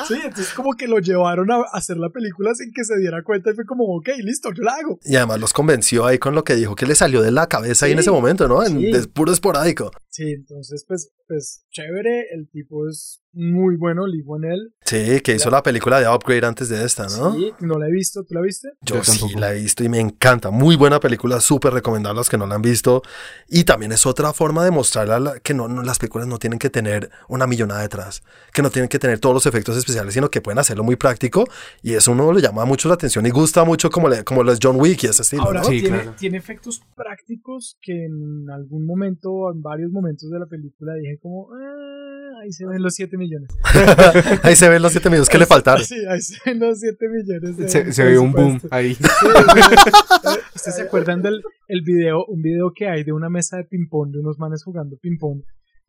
Sí, 0.09 0.17
entonces 0.25 0.53
como 0.55 0.73
que 0.73 0.89
lo 0.89 0.99
llevaron 0.99 1.53
a 1.53 1.63
hacer 1.73 1.97
la 1.97 2.09
película 2.09 2.53
sin 2.57 2.73
que 2.73 2.83
se 2.83 2.99
diera 2.99 3.23
cuenta 3.23 3.51
y 3.51 3.55
fue 3.55 3.65
como, 3.65 3.85
ok, 3.97 4.09
listo, 4.19 4.51
yo 4.53 4.65
la 4.65 4.73
hago. 4.73 4.99
Y 5.05 5.15
además 5.15 5.39
los 5.39 5.53
convenció 5.53 6.05
ahí 6.05 6.19
con 6.19 6.35
lo 6.35 6.43
que 6.43 6.57
dijo 6.57 6.75
que 6.75 6.85
le 6.85 6.97
salió 6.97 7.23
de 7.23 7.31
la 7.31 7.47
cabeza 7.47 7.87
ahí 7.87 7.93
en 7.93 8.01
ese 8.01 8.11
momento, 8.11 8.49
¿no? 8.49 8.65
En, 8.65 8.81
sí. 8.81 8.91
de 8.91 9.07
puro 9.07 9.31
esporádico. 9.31 9.93
Sí, 10.11 10.33
entonces 10.33 10.85
pues, 10.89 11.13
pues 11.29 11.65
chévere, 11.71 12.27
el 12.35 12.49
tipo 12.51 12.89
es 12.89 13.23
muy 13.33 13.77
bueno, 13.77 14.09
ligo 14.09 14.37
en 14.39 14.45
él. 14.51 14.75
Sí, 14.85 15.21
que 15.21 15.37
hizo 15.37 15.51
la 15.51 15.63
película 15.63 16.01
de 16.01 16.09
Upgrade 16.09 16.45
antes 16.45 16.69
de 16.69 16.85
esta, 16.85 17.05
¿no? 17.05 17.33
Sí, 17.33 17.53
no 17.61 17.79
la 17.79 17.87
he 17.87 17.93
visto, 17.93 18.25
¿tú 18.25 18.35
la 18.35 18.41
viste? 18.41 18.71
Yo, 18.83 18.97
Yo 18.97 19.05
sí 19.05 19.35
la 19.37 19.53
he 19.55 19.61
visto 19.61 19.85
y 19.85 19.89
me 19.89 20.01
encanta. 20.01 20.51
Muy 20.51 20.75
buena 20.75 20.99
película, 20.99 21.41
súper 21.41 21.73
recomendable 21.73 22.19
a 22.19 22.21
los 22.23 22.29
que 22.29 22.37
no 22.37 22.49
la 22.49 22.57
han 22.57 22.63
visto. 22.63 23.03
Y 23.49 23.63
también 23.63 23.93
es 23.93 24.05
otra 24.05 24.33
forma 24.33 24.65
de 24.65 24.73
mostrar 24.73 25.09
a 25.13 25.21
la- 25.21 25.39
que 25.39 25.55
no, 25.55 25.69
no- 25.69 25.85
las 25.85 26.01
películas 26.01 26.27
no 26.27 26.41
tienen 26.41 26.59
que 26.59 26.71
tener 26.71 27.09
una 27.29 27.47
millonada 27.47 27.83
detrás, 27.83 28.25
que 28.53 28.63
no 28.63 28.71
tienen 28.71 28.89
que 28.89 28.99
tener 28.99 29.21
todos 29.21 29.33
los 29.35 29.47
efectos 29.47 29.77
especiales, 29.77 30.13
sino 30.13 30.29
que 30.29 30.41
pueden 30.41 30.59
hacerlo 30.59 30.83
muy 30.83 30.97
práctico. 30.97 31.45
Y 31.83 31.95
eso 31.95 32.11
uno 32.11 32.33
le 32.33 32.43
llama 32.43 32.65
mucho 32.65 32.89
la 32.89 32.95
atención 32.95 33.25
y 33.27 33.31
gusta 33.31 33.63
mucho 33.63 33.91
como, 33.91 34.09
le, 34.09 34.25
como 34.25 34.43
los 34.43 34.59
John 34.61 34.75
Wick 34.81 35.05
y 35.05 35.07
ese 35.07 35.23
estilo. 35.23 35.43
Ahora 35.45 35.61
¿no? 35.61 35.69
Sí, 35.69 35.81
tiene, 35.83 35.99
claro. 36.03 36.17
tiene 36.19 36.39
efectos 36.39 36.83
prácticos 36.97 37.79
que 37.81 38.07
en 38.07 38.51
algún 38.51 38.85
momento, 38.87 39.53
en 39.53 39.63
varios 39.63 39.93
momentos 39.93 40.00
de 40.03 40.39
la 40.39 40.47
película 40.47 40.95
dije 40.95 41.19
como, 41.21 41.49
ah, 41.53 42.41
ahí 42.43 42.53
se 42.53 42.67
ven 42.67 42.83
los 42.83 42.95
7 42.95 43.17
millones. 43.17 43.49
Ahí 44.43 44.57
se 44.57 44.69
ven 44.69 44.81
los 44.83 44.93
siete 44.93 45.11
minutos 45.11 45.29
que 45.29 45.39
le 45.39 45.47
faltaron. 45.47 45.85
Sí, 45.85 45.97
ahí 46.09 46.21
se 46.21 46.37
ven 46.47 46.59
los 46.61 46.81
7 46.81 46.97
millones. 47.09 47.57
de 47.57 47.69
Se, 47.69 47.93
se 47.93 48.05
ve 48.05 48.19
un 48.19 48.33
boom 48.33 48.61
ahí. 48.71 48.95
Sí. 48.95 49.05
¿Ustedes 50.55 50.77
se 50.77 50.83
acuerdan 50.83 51.23
del 51.23 51.43
el 51.69 51.83
video, 51.83 52.25
un 52.27 52.43
video 52.43 52.73
que 52.75 52.89
hay 52.89 53.05
de 53.05 53.13
una 53.13 53.29
mesa 53.29 53.57
de 53.59 53.65
ping-pong, 53.65 54.13
de 54.13 54.21
unos 54.21 54.39
manes 54.39 54.65
jugando 54.65 54.97
ping-pong? 55.01 55.43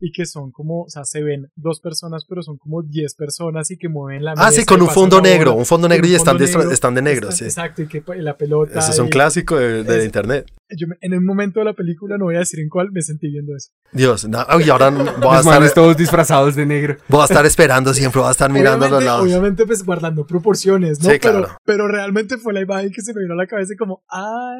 Y 0.04 0.10
que 0.10 0.26
son 0.26 0.50
como, 0.50 0.82
o 0.82 0.88
sea, 0.88 1.04
se 1.04 1.22
ven 1.22 1.46
dos 1.54 1.78
personas, 1.80 2.24
pero 2.28 2.42
son 2.42 2.58
como 2.58 2.82
10 2.82 3.14
personas 3.14 3.70
y 3.70 3.76
que 3.78 3.88
mueven 3.88 4.24
la 4.24 4.32
mesa. 4.32 4.48
Ah, 4.48 4.50
sí, 4.50 4.64
con 4.64 4.82
un 4.82 4.88
fondo 4.88 5.20
negro, 5.20 5.54
un 5.54 5.64
fondo 5.64 5.88
negro 5.88 6.08
y 6.08 6.14
están, 6.16 6.36
de, 6.38 6.46
negro. 6.46 6.70
están 6.72 6.94
de 6.96 7.02
negro, 7.02 7.30
sí. 7.30 7.44
Exacto, 7.44 7.82
y 7.82 7.86
que 7.86 8.02
la 8.16 8.36
pelota. 8.36 8.80
Ese 8.80 8.90
es 8.90 8.98
un 8.98 9.06
y- 9.06 9.10
clásico 9.10 9.56
de, 9.56 9.84
de 9.84 9.98
Es- 9.98 10.04
internet. 10.04 10.50
Yo 10.76 10.86
me- 10.88 10.96
en 11.00 11.14
un 11.14 11.24
momento 11.24 11.60
de 11.60 11.64
la 11.66 11.72
película, 11.74 12.16
no 12.18 12.24
voy 12.26 12.36
a 12.36 12.40
decir 12.40 12.60
en 12.60 12.68
cuál, 12.68 12.90
me 12.92 13.02
sentí 13.02 13.28
viendo 13.30 13.54
eso. 13.56 13.70
Dios, 13.92 14.26
no, 14.28 14.44
y 14.60 14.70
ahora 14.70 14.90
voy 14.90 15.06
a, 15.08 15.42
Los 15.42 15.46
estar, 15.46 15.70
todos 15.72 15.96
disfrazados 15.96 16.54
de 16.54 16.66
negro. 16.66 16.96
voy 17.08 17.20
a 17.22 17.24
estar 17.24 17.44
esperando 17.46 17.92
siempre, 17.94 18.20
voy 18.20 18.28
a 18.28 18.32
estar 18.32 18.50
mirando 18.50 18.86
a 18.86 18.88
los 18.88 18.98
obviamente, 18.98 19.04
lados. 19.06 19.22
obviamente, 19.24 19.66
pues 19.66 19.84
guardando 19.84 20.26
proporciones, 20.26 21.00
¿no? 21.02 21.10
Sí, 21.10 21.18
pero, 21.20 21.38
claro. 21.40 21.56
pero 21.64 21.88
realmente 21.88 22.38
fue 22.38 22.52
la 22.52 22.60
imagen 22.60 22.90
que 22.90 23.02
se 23.02 23.12
me 23.14 23.22
vino 23.22 23.34
a 23.34 23.36
la 23.36 23.46
cabeza 23.46 23.74
y 23.74 23.76
como, 23.76 24.02
ah, 24.10 24.54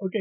ok. 0.00 0.12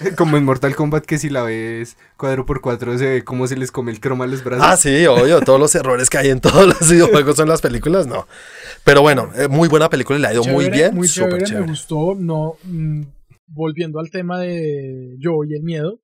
Como 0.16 0.36
en 0.36 0.44
Mortal 0.44 0.74
Kombat 0.74 1.04
que 1.04 1.18
si 1.18 1.28
la 1.28 1.42
ves 1.42 1.96
cuadro 2.16 2.46
por 2.46 2.60
cuadro 2.60 2.96
se 2.98 3.06
ve 3.08 3.24
cómo 3.24 3.46
se 3.46 3.56
les 3.56 3.70
come 3.72 3.90
el 3.92 4.00
croma 4.00 4.24
a 4.24 4.28
los 4.28 4.42
brazos. 4.44 4.66
Ah, 4.66 4.76
sí, 4.76 5.06
obvio, 5.06 5.40
todos 5.40 5.58
los 5.60 5.74
errores 5.74 6.08
que 6.10 6.18
hay 6.18 6.30
en 6.30 6.40
todos 6.40 6.66
los 6.66 6.78
videojuegos 6.90 7.38
en 7.38 7.48
las 7.48 7.60
películas, 7.60 8.06
no. 8.06 8.26
Pero 8.84 9.02
bueno, 9.02 9.30
eh, 9.36 9.48
muy 9.48 9.68
buena 9.68 9.88
película 9.90 10.18
y 10.18 10.22
le 10.22 10.28
ha 10.28 10.32
ido 10.32 10.44
muy 10.44 10.70
bien. 10.70 10.94
Muy 10.94 11.08
súper 11.08 11.30
chévere, 11.30 11.44
chévere. 11.46 11.64
me 11.66 11.70
gustó. 11.72 12.14
No, 12.18 12.56
mm, 12.64 13.02
volviendo 13.52 13.98
al 14.00 14.10
tema 14.10 14.38
de 14.40 15.16
yo 15.18 15.44
y 15.44 15.54
el 15.54 15.62
miedo, 15.62 16.00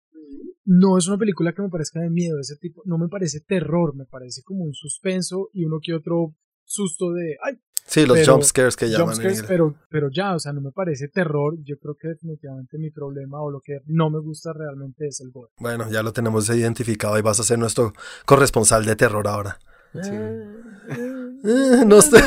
no 0.65 0.99
es 0.99 1.09
una 1.09 1.17
película 1.19 1.53
que 1.55 1.63
me 1.63 1.71
parezca 1.71 2.01
de 2.01 2.11
miedo, 2.11 2.39
ese 2.41 2.57
tipo, 2.57 2.83
no 2.85 2.99
me 2.99 3.09
parece 3.09 3.41
terror, 3.41 3.95
me 3.97 4.05
parece 4.05 4.43
como 4.43 4.65
un 4.65 4.75
suspenso 4.75 5.49
y 5.55 5.65
uno 5.65 5.79
que 5.83 5.95
otro 5.95 6.35
susto 6.65 7.13
de, 7.13 7.37
ay, 7.43 7.59
Sí, 7.87 8.05
los 8.05 8.19
pero- 8.19 8.35
jump 8.35 8.45
scares 8.45 8.77
que 8.77 8.91
llaman. 8.91 9.17
inglés. 9.17 9.43
pero, 9.49 9.75
pero 9.89 10.11
ya, 10.15 10.35
o 10.35 10.39
sea, 10.39 10.53
no 10.53 10.61
me 10.61 10.73
parece 10.73 11.09
terror. 11.09 11.57
Yo 11.65 11.79
creo 11.79 11.97
que 11.99 12.09
definitivamente 12.09 12.77
mi 12.77 12.91
problema 12.91 13.41
o 13.41 13.51
lo 13.51 13.63
que 13.63 13.79
no 13.87 14.11
me 14.11 14.19
gusta 14.21 14.53
realmente 14.53 15.07
es 15.07 15.21
el 15.23 15.31
gore. 15.31 15.53
Bueno, 15.59 15.91
ya 15.91 16.03
lo 16.03 16.13
tenemos 16.13 16.51
identificado 16.51 17.19
y 17.19 17.23
vas 17.23 17.41
a 17.41 17.45
ser 17.45 17.59
nuestro 17.59 17.95
corresponsal 18.27 18.85
de 18.85 18.95
terror 18.95 19.27
ahora. 19.27 19.59
Eh, 19.95 21.85
no 21.87 22.03
sé. 22.03 22.21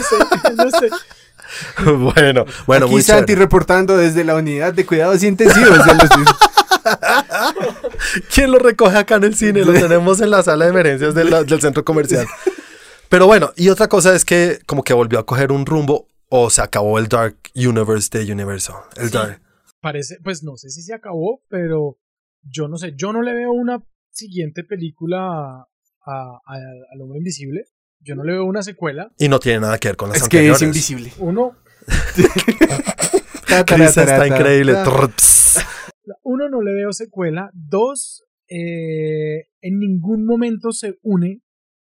no 0.58 0.70
sé. 0.72 0.90
bueno, 1.86 2.46
bueno, 2.66 2.86
Aquí 2.86 2.94
muy 2.94 3.02
Santi 3.02 3.28
chévere. 3.34 3.46
reportando 3.46 3.98
desde 3.98 4.24
la 4.24 4.36
unidad 4.36 4.74
de 4.74 4.86
cuidados 4.86 5.24
intensivos. 5.24 5.80
¿Quién 8.34 8.52
lo 8.52 8.60
recoge 8.60 8.98
acá 8.98 9.16
en 9.16 9.24
el 9.26 9.36
cine? 9.36 9.64
Lo 9.64 9.74
tenemos 9.74 10.22
en 10.22 10.30
la 10.32 10.44
sala 10.44 10.66
de 10.66 10.72
emergencias 10.72 11.14
del, 11.16 11.30
del 11.46 11.62
centro 11.62 11.84
comercial. 11.86 12.26
Pero 13.10 13.28
bueno, 13.28 13.52
y 13.56 13.70
otra 13.70 13.88
cosa 13.88 14.16
es 14.16 14.26
que 14.26 14.60
como 14.66 14.84
que 14.84 14.94
volvió 14.94 15.20
a 15.20 15.26
coger 15.26 15.52
un 15.52 15.66
rumbo 15.66 16.08
o 16.30 16.50
se 16.50 16.62
acabó 16.62 16.98
el 16.98 17.08
Dark 17.08 17.38
Universe 17.56 18.10
de 18.18 18.32
Universal. 18.32 18.76
El 18.96 19.08
Sí. 19.10 19.14
Dark. 19.14 19.42
Parece, 19.82 20.18
pues 20.24 20.44
no 20.44 20.56
sé 20.58 20.70
si 20.70 20.82
se 20.84 20.94
acabó, 20.94 21.42
pero 21.50 21.98
yo 22.44 22.68
no 22.68 22.78
sé, 22.78 22.94
yo 22.96 23.12
no 23.12 23.22
le 23.22 23.34
veo 23.34 23.52
una 23.52 23.80
siguiente 24.12 24.64
película 24.64 25.18
a, 25.20 25.68
a- 26.06 26.40
a- 26.46 26.56
al 26.94 27.02
hombre 27.02 27.18
invisible. 27.18 27.66
Yo 28.04 28.16
no 28.16 28.24
le 28.24 28.34
veo 28.34 28.46
una 28.46 28.64
secuela. 28.64 29.12
Y 29.18 29.30
no 29.30 29.40
tiene 29.40 29.60
nada 29.60 29.78
que 29.78 29.90
ver 29.90 29.98
con 29.98 30.10
las 30.10 30.18
es 30.18 30.30
que 30.30 30.38
es 30.38 30.54
anteriores. 30.54 30.62
invisible. 30.62 31.14
Uno, 31.20 31.56
Chris 33.66 33.98
está 33.98 34.28
increíble. 34.28 34.74
Uno 36.24 36.50
no 36.50 36.62
le 36.62 36.74
veo 36.74 36.92
secuela. 36.94 37.52
Dos, 37.54 38.24
eh, 38.48 39.48
en 39.62 39.80
ningún 39.80 40.26
momento 40.26 40.72
se 40.72 40.98
une 41.02 41.42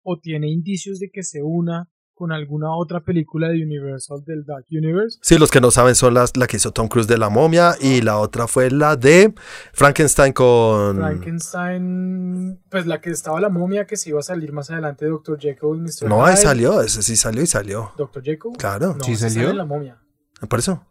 o 0.03 0.18
tiene 0.18 0.51
indicios 0.51 0.99
de 0.99 1.11
que 1.11 1.23
se 1.23 1.42
una 1.42 1.88
con 2.21 2.33
alguna 2.33 2.77
otra 2.77 3.01
película 3.01 3.49
de 3.49 3.63
Universal 3.65 4.23
del 4.27 4.45
Dark 4.45 4.67
Universe. 4.71 5.19
Sí, 5.23 5.39
los 5.39 5.51
que 5.51 5.59
no 5.59 5.71
saben 5.71 5.95
son 5.95 6.13
las, 6.13 6.37
la 6.37 6.47
que 6.47 6.59
hizo 6.59 6.71
Tom 6.71 6.87
Cruise 6.87 7.07
de 7.09 7.17
La 7.17 7.31
Momia 7.31 7.77
y 7.81 8.03
la 8.03 8.19
otra 8.19 8.47
fue 8.47 8.71
la 8.71 8.95
de 8.97 9.33
Frankenstein 9.73 10.35
con... 10.35 10.97
Frankenstein, 10.99 12.61
pues 12.71 12.87
la 12.87 13.01
que 13.01 13.09
estaba 13.11 13.41
la 13.41 13.49
momia 13.49 13.87
que 13.87 13.97
se 13.97 14.11
iba 14.11 14.21
a 14.21 14.23
salir 14.23 14.53
más 14.53 14.71
adelante, 14.71 15.07
Dr. 15.07 15.39
Jekyll 15.39 15.77
y 15.77 15.81
Mr. 15.81 16.09
No, 16.11 16.25
ahí 16.25 16.35
Hyde. 16.35 16.43
salió, 16.43 16.81
ese 16.83 17.03
sí 17.03 17.17
salió 17.17 17.43
y 17.43 17.47
salió. 17.47 17.93
Dr. 17.97 18.23
Jekyll. 18.23 18.53
Claro, 18.59 18.95
No, 18.99 19.05
¿Sí 19.05 19.17
salió? 19.17 19.45
sale 19.45 19.55
la 19.55 19.65
momia. 19.65 19.99
por 20.49 20.59
eso. 20.59 20.85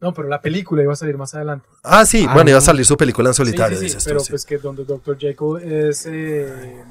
No, 0.00 0.12
pero 0.12 0.28
la 0.28 0.40
película 0.40 0.82
iba 0.82 0.92
a 0.92 0.96
salir 0.96 1.16
más 1.18 1.34
adelante. 1.34 1.68
Ah, 1.84 2.04
sí, 2.04 2.24
Ah, 2.28 2.34
bueno, 2.34 2.50
iba 2.50 2.58
a 2.58 2.62
salir 2.62 2.84
su 2.84 2.96
película 2.96 3.30
en 3.30 3.34
Sí, 3.34 3.38
solitario, 3.44 3.76
sí, 3.78 3.80
sí, 3.80 3.84
dices 3.86 4.04
tú, 4.04 4.10
pero 4.10 4.20
sí. 4.20 4.30
pues 4.30 4.44
que 4.44 4.58
donde 4.58 4.84
Dr. 4.84 5.16
Jekyll 5.18 5.62
es 5.62 6.06
eh, 6.06 6.82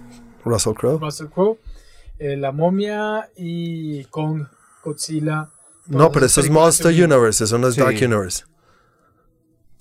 Russell 0.45 0.73
Crowe. 0.73 0.99
Russell 0.99 1.27
Crowe, 1.27 1.57
eh, 2.19 2.35
la 2.37 2.51
momia 2.51 3.29
y 3.35 4.03
Kong, 4.05 4.45
Godzilla. 4.83 5.49
No, 5.87 6.11
pero 6.11 6.25
eso 6.25 6.41
es 6.41 6.49
Monster 6.49 6.87
unen. 6.87 7.11
Universe, 7.11 7.43
eso 7.43 7.57
no 7.57 7.67
es 7.67 7.75
Sí. 7.75 7.81
Dark 7.81 7.95
Universe. 7.95 8.43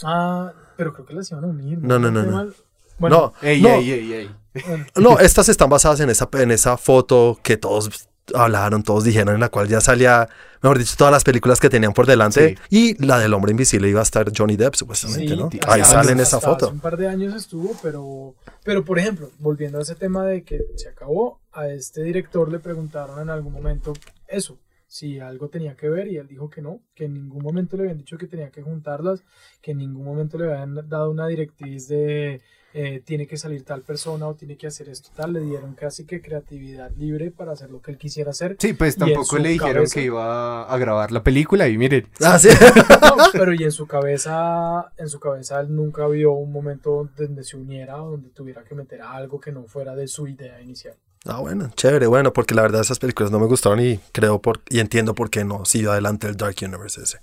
Ah, 0.02 0.52
pero 0.76 0.92
creo 0.92 1.06
que 1.06 1.14
las 1.14 1.30
iban 1.30 1.44
a 1.44 1.46
unir. 1.48 1.78
No, 1.80 1.98
no, 1.98 2.10
no, 2.10 2.20
¿Estoy 2.20 2.34
no. 2.46 2.52
Bueno, 2.98 3.16
no, 3.42 3.48
Ey, 3.48 3.60
no, 3.60 3.68
ey, 3.70 3.90
ey, 3.90 4.12
ey. 4.12 4.30
bueno, 4.66 4.86
no, 4.96 5.18
estas 5.18 5.48
están 5.50 5.68
basadas 5.68 6.00
en 6.00 6.08
esa, 6.10 6.28
en 6.32 6.50
esa 6.50 6.76
foto 6.78 7.38
que 7.42 7.56
todos 7.56 8.08
hablaron, 8.34 8.82
todos 8.82 9.04
dijeron, 9.04 9.34
en 9.34 9.40
la 9.40 9.48
cual 9.48 9.68
ya 9.68 9.80
salía, 9.80 10.28
mejor 10.62 10.78
dicho, 10.78 10.94
todas 10.96 11.12
las 11.12 11.24
películas 11.24 11.60
que 11.60 11.70
tenían 11.70 11.92
por 11.92 12.06
delante. 12.06 12.58
Y 12.70 13.02
la 13.04 13.18
del 13.18 13.34
hombre 13.34 13.50
invisible 13.50 13.88
iba 13.88 14.00
a 14.00 14.02
estar 14.02 14.30
Johnny 14.36 14.56
Depp, 14.56 14.74
supuestamente, 14.74 15.28
Sí, 15.28 15.36
¿no? 15.36 15.50
Ahí 15.66 15.84
sale 15.84 16.12
en 16.12 16.20
esa 16.20 16.38
hace 16.38 16.46
foto. 16.46 16.70
Un 16.70 16.80
par 16.80 16.96
de 16.96 17.08
años 17.08 17.34
estuvo, 17.34 17.76
pero, 17.82 18.34
pero 18.64 18.84
por 18.84 18.98
ejemplo, 18.98 19.30
volviendo 19.38 19.78
a 19.78 19.82
ese 19.82 19.94
tema 19.94 20.24
de 20.24 20.42
que 20.42 20.60
se 20.76 20.88
acabó, 20.88 21.40
a 21.52 21.68
este 21.68 22.02
director 22.02 22.50
le 22.50 22.58
preguntaron 22.58 23.20
en 23.20 23.30
algún 23.30 23.52
momento 23.52 23.92
eso, 24.28 24.58
si 24.88 25.18
algo 25.18 25.48
tenía 25.48 25.76
que 25.76 25.88
ver, 25.88 26.08
y 26.08 26.16
él 26.16 26.28
dijo 26.28 26.48
que 26.48 26.62
no, 26.62 26.80
que 26.94 27.04
en 27.04 27.14
ningún 27.14 27.42
momento 27.42 27.76
le 27.76 27.84
habían 27.84 27.98
dicho 27.98 28.18
que 28.18 28.26
tenía 28.26 28.50
que 28.50 28.62
juntarlas, 28.62 29.22
que 29.60 29.72
en 29.72 29.78
ningún 29.78 30.04
momento 30.04 30.38
le 30.38 30.52
habían 30.52 30.88
dado 30.88 31.10
una 31.10 31.26
directriz 31.26 31.88
de 31.88 32.40
eh, 32.78 33.00
tiene 33.02 33.26
que 33.26 33.38
salir 33.38 33.64
tal 33.64 33.80
persona 33.80 34.26
o 34.26 34.34
tiene 34.34 34.56
que 34.58 34.66
hacer 34.66 34.90
esto 34.90 35.08
tal, 35.16 35.32
le 35.32 35.40
dieron 35.40 35.74
casi 35.74 36.04
que 36.04 36.20
creatividad 36.20 36.90
libre 36.98 37.30
para 37.30 37.52
hacer 37.52 37.70
lo 37.70 37.80
que 37.80 37.90
él 37.90 37.96
quisiera 37.96 38.32
hacer. 38.32 38.56
Sí, 38.58 38.74
pues 38.74 38.96
tampoco 38.98 39.38
le 39.38 39.48
dijeron 39.48 39.74
cabeza- 39.84 39.94
que 39.94 40.02
iba 40.02 40.62
a 40.64 40.78
grabar 40.78 41.10
la 41.10 41.22
película 41.22 41.66
y 41.68 41.78
miren. 41.78 42.06
Ah, 42.20 42.38
sí. 42.38 42.50
No, 43.16 43.24
pero 43.32 43.54
y 43.54 43.64
en 43.64 43.72
su 43.72 43.86
cabeza, 43.86 44.92
en 44.98 45.08
su 45.08 45.18
cabeza 45.20 45.58
él 45.60 45.74
nunca 45.74 46.06
vio 46.06 46.32
un 46.32 46.52
momento 46.52 47.08
donde 47.16 47.44
se 47.44 47.56
uniera 47.56 48.02
o 48.02 48.10
donde 48.10 48.28
tuviera 48.28 48.62
que 48.62 48.74
meter 48.74 49.00
algo 49.00 49.40
que 49.40 49.52
no 49.52 49.64
fuera 49.64 49.94
de 49.94 50.06
su 50.06 50.26
idea 50.28 50.60
inicial. 50.60 50.96
Ah, 51.24 51.40
bueno, 51.40 51.70
chévere, 51.74 52.06
bueno, 52.06 52.32
porque 52.34 52.54
la 52.54 52.60
verdad 52.62 52.82
esas 52.82 52.98
películas 52.98 53.32
no 53.32 53.38
me 53.40 53.46
gustaron 53.46 53.80
y 53.80 53.98
creo 54.12 54.42
por, 54.42 54.60
y 54.68 54.80
entiendo 54.80 55.14
por 55.14 55.30
qué 55.30 55.44
no 55.44 55.64
siguió 55.64 55.92
adelante 55.92 56.26
el 56.26 56.36
Dark 56.36 56.56
Universe 56.60 57.00
ese. 57.02 57.20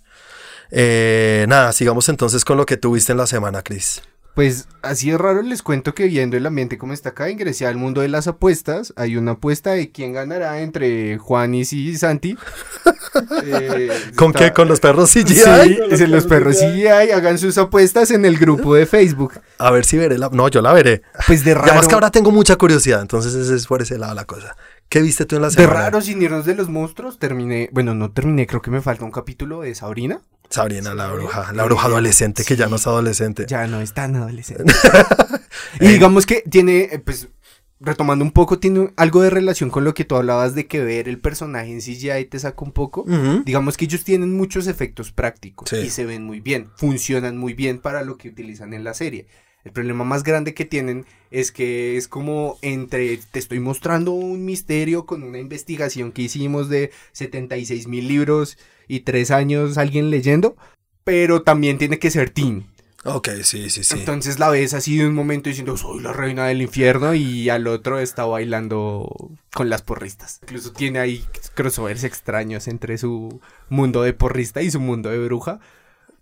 Eh, 0.71 1.45
nada, 1.47 1.71
sigamos 1.73 2.09
entonces 2.09 2.43
con 2.43 2.57
lo 2.57 2.65
que 2.65 2.77
tuviste 2.77 3.11
en 3.11 3.19
la 3.19 3.27
semana, 3.27 3.61
Chris. 3.61 4.01
Pues 4.35 4.67
así 4.81 5.11
es 5.11 5.17
raro, 5.19 5.43
les 5.43 5.61
cuento 5.61 5.93
que 5.93 6.05
viendo 6.07 6.35
el 6.37 6.45
ambiente 6.47 6.79
como 6.79 6.93
está 6.93 7.09
acá, 7.09 7.29
ingresé 7.29 7.67
al 7.67 7.75
mundo 7.75 8.01
de 8.01 8.07
las 8.07 8.27
apuestas. 8.27 8.91
Hay 8.95 9.15
una 9.15 9.33
apuesta 9.33 9.71
de 9.71 9.91
quién 9.91 10.11
ganará 10.13 10.59
entre 10.61 11.19
Juanis 11.19 11.73
y 11.73 11.95
Santi. 11.97 12.35
Eh, 13.43 13.89
¿Con 14.15 14.29
está- 14.31 14.39
qué? 14.39 14.53
¿Con 14.53 14.67
los 14.67 14.79
perros 14.79 15.11
CGI? 15.11 15.35
Sí, 15.95 16.07
los 16.07 16.25
perros 16.25 16.57
CGI, 16.57 16.87
hagan 17.13 17.37
sus 17.37 17.59
apuestas 17.59 18.09
en 18.09 18.25
el 18.25 18.39
grupo 18.39 18.73
de 18.73 18.87
Facebook. 18.87 19.33
A 19.59 19.69
ver 19.69 19.85
si 19.85 19.97
veré 19.97 20.17
la... 20.17 20.29
No, 20.29 20.47
yo 20.47 20.61
la 20.63 20.73
veré. 20.73 21.03
Pues 21.27 21.43
de 21.45 21.51
Y 21.51 21.53
raro, 21.53 21.67
además 21.67 21.87
que 21.87 21.93
ahora 21.93 22.09
tengo 22.09 22.31
mucha 22.31 22.55
curiosidad, 22.55 23.01
entonces 23.01 23.35
ese 23.35 23.53
es 23.55 23.67
por 23.67 23.83
ese 23.83 23.99
lado 23.99 24.15
la 24.15 24.25
cosa. 24.25 24.55
¿Qué 24.89 24.99
viste 25.01 25.25
tú 25.25 25.35
en 25.35 25.43
la 25.43 25.49
de 25.49 25.53
semana? 25.55 25.73
raro 25.73 26.01
sin 26.01 26.21
irnos 26.23 26.45
de 26.45 26.55
los 26.55 26.69
monstruos, 26.69 27.19
terminé, 27.19 27.69
bueno, 27.71 27.93
no 27.93 28.11
terminé, 28.11 28.47
creo 28.47 28.63
que 28.63 28.71
me 28.71 28.81
falta 28.81 29.05
un 29.05 29.11
capítulo 29.11 29.61
de 29.61 29.75
Sabrina. 29.75 30.19
Sabrina, 30.53 30.93
la 30.93 31.11
bruja, 31.11 31.51
la 31.51 31.63
bruja 31.63 31.87
adolescente 31.87 32.43
que 32.43 32.55
ya 32.55 32.67
no 32.67 32.75
es 32.75 32.85
adolescente. 32.85 33.45
Ya 33.47 33.65
no 33.65 33.81
es 33.81 33.93
tan 33.93 34.15
adolescente. 34.15 34.71
y 35.79 35.87
digamos 35.87 36.27
que 36.27 36.43
tiene, 36.47 36.89
eh, 36.91 36.99
pues, 36.99 37.29
retomando 37.79 38.23
un 38.23 38.31
poco, 38.31 38.59
tiene 38.59 38.93
algo 38.95 39.23
de 39.23 39.31
relación 39.31 39.71
con 39.71 39.83
lo 39.83 39.95
que 39.95 40.05
tú 40.05 40.15
hablabas 40.15 40.53
de 40.53 40.67
que 40.67 40.79
ver 40.83 41.09
el 41.09 41.19
personaje 41.19 41.71
en 41.71 41.79
CGI 41.79 42.25
te 42.29 42.37
saca 42.37 42.63
un 42.63 42.71
poco. 42.71 43.03
Digamos 43.45 43.77
que 43.77 43.85
ellos 43.85 44.03
tienen 44.03 44.37
muchos 44.37 44.67
efectos 44.67 45.11
prácticos 45.11 45.69
Sí. 45.69 45.77
y 45.77 45.89
se 45.89 46.05
ven 46.05 46.23
muy 46.23 46.39
bien, 46.39 46.69
funcionan 46.77 47.35
muy 47.37 47.53
bien 47.55 47.79
para 47.79 48.03
lo 48.03 48.17
que 48.19 48.29
utilizan 48.29 48.73
en 48.75 48.83
la 48.83 48.93
serie. 48.93 49.25
El 49.63 49.71
problema 49.71 50.03
más 50.03 50.23
grande 50.23 50.53
que 50.53 50.65
tienen 50.65 51.05
es 51.31 51.51
que 51.51 51.95
es 51.95 52.07
como 52.07 52.57
entre 52.61 53.17
te 53.17 53.39
estoy 53.39 53.59
mostrando 53.59 54.11
un 54.11 54.43
misterio 54.43 55.05
con 55.05 55.23
una 55.23 55.39
investigación 55.39 56.11
que 56.11 56.23
hicimos 56.23 56.67
de 56.69 56.91
76 57.13 57.87
mil 57.87 58.07
libros 58.07 58.57
y 58.87 59.01
tres 59.01 59.31
años 59.31 59.77
alguien 59.77 60.09
leyendo, 60.09 60.57
pero 61.03 61.43
también 61.43 61.77
tiene 61.77 61.97
que 61.97 62.11
ser 62.11 62.29
teen. 62.29 62.67
Ok, 63.05 63.29
sí, 63.43 63.69
sí, 63.69 63.83
sí. 63.83 63.95
Entonces 63.99 64.39
la 64.39 64.49
ves 64.49 64.73
así 64.73 64.97
de 64.97 65.07
un 65.07 65.13
momento 65.13 65.49
diciendo 65.49 65.75
soy 65.75 66.01
la 66.01 66.13
reina 66.13 66.47
del 66.47 66.61
infierno 66.61 67.13
y 67.13 67.49
al 67.49 67.67
otro 67.67 67.99
está 67.99 68.25
bailando 68.25 69.09
con 69.53 69.69
las 69.69 69.81
porristas. 69.81 70.39
Incluso 70.43 70.71
tiene 70.71 70.99
ahí 70.99 71.25
crossovers 71.53 72.05
extraños 72.05 72.67
entre 72.69 72.97
su 72.97 73.41
mundo 73.67 74.03
de 74.03 74.13
porrista 74.13 74.61
y 74.61 74.71
su 74.71 74.79
mundo 74.79 75.09
de 75.09 75.19
bruja. 75.19 75.59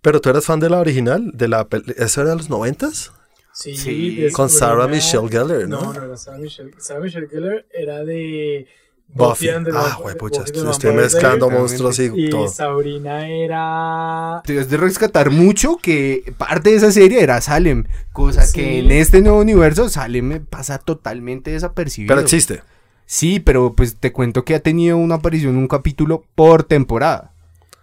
Pero 0.02 0.22
tú 0.22 0.30
eras 0.30 0.46
fan 0.46 0.60
de 0.60 0.72
la 0.72 0.80
original, 0.80 1.32
de 1.36 1.48
la 1.48 1.68
¿Eso 1.98 2.22
era 2.22 2.32
de 2.32 2.38
los 2.38 2.50
noventas? 2.50 3.12
Sí, 3.54 4.28
Con 4.32 4.50
Sarah 4.50 4.88
Michelle 4.88 5.28
Gellar, 5.30 5.68
¿no? 5.68 5.82
No, 5.82 5.94
no 5.94 6.04
era 6.04 6.18
Sarah 6.18 6.38
Michelle. 6.38 6.72
Sarah 6.78 7.02
Michelle 7.02 7.28
Gellar 7.28 7.66
era 7.74 8.04
de 8.04 8.66
Buffy. 9.14 9.50
and 9.50 9.66
the 9.68 9.74
Ah, 9.76 9.98
Buffy 10.02 10.18
the 10.32 10.44
estoy, 10.44 10.70
estoy 10.72 10.94
mezclando 10.94 11.50
monstruos 11.50 12.00
y 12.00 12.06
Y 12.16 12.30
todo. 12.30 12.48
Sabrina 12.48 13.28
era. 13.28 14.42
Te 14.46 14.60
has 14.60 14.70
de 14.70 14.78
rescatar 14.78 15.32
mucho 15.32 15.78
que 15.82 16.34
parte 16.38 16.70
de 16.70 16.78
esa 16.78 16.92
serie 16.92 17.22
era 17.22 17.42
Salem, 17.42 17.86
cosa 18.14 18.44
Sí. 18.46 18.54
que 18.60 18.80
en 18.80 18.92
este 18.92 19.22
nuevo 19.22 19.40
universo 19.40 19.90
Salem 19.90 20.46
pasa 20.46 20.78
totalmente 20.78 21.52
desapercibido. 21.52 22.10
Pero 22.16 22.22
existe. 22.22 22.62
Sí, 23.06 23.42
pero 23.42 23.74
pues 23.76 23.98
te 23.98 24.14
cuento 24.14 24.46
que 24.46 24.56
ha 24.56 24.62
tenido 24.62 24.96
una 24.96 25.16
aparición 25.16 25.52
en 25.56 25.58
un 25.58 25.68
capítulo 25.68 26.24
por 26.36 26.64
temporada. 26.64 27.34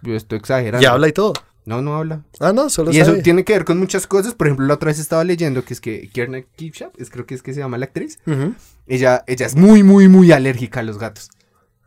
Yo 0.01 0.15
estoy 0.15 0.39
exagerando. 0.39 0.83
Y 0.83 0.87
habla 0.87 1.09
y 1.09 1.13
todo. 1.13 1.35
No, 1.69 1.83
no 1.83 1.97
habla. 1.99 2.23
Ah, 2.41 2.55
no, 2.55 2.71
solo 2.71 2.91
Y 2.91 2.99
eso 2.99 3.15
tiene 3.23 3.45
que 3.45 3.53
ver 3.53 3.67
con 3.67 3.79
muchas 3.79 4.07
cosas. 4.07 4.33
Por 4.33 4.47
ejemplo, 4.47 4.65
la 4.67 4.73
otra 4.73 4.87
vez 4.87 4.99
estaba 4.99 5.23
leyendo 5.23 5.67
que 5.67 5.75
es 5.75 5.83
que 5.83 6.09
Kierna 6.09 6.41
Kipshap, 6.41 6.99
es 6.99 7.11
creo 7.11 7.27
que 7.27 7.35
es 7.35 7.43
que 7.43 7.53
se 7.53 7.61
llama 7.61 7.77
la 7.77 7.85
actriz. 7.85 8.19
Ujú. 8.27 8.55
Ella, 8.87 9.23
ella 9.27 9.45
es 9.45 9.55
muy, 9.55 9.83
muy, 9.83 10.09
muy 10.09 10.33
alérgica 10.33 10.81
a 10.81 10.83
los 10.83 10.97
gatos. 10.99 11.29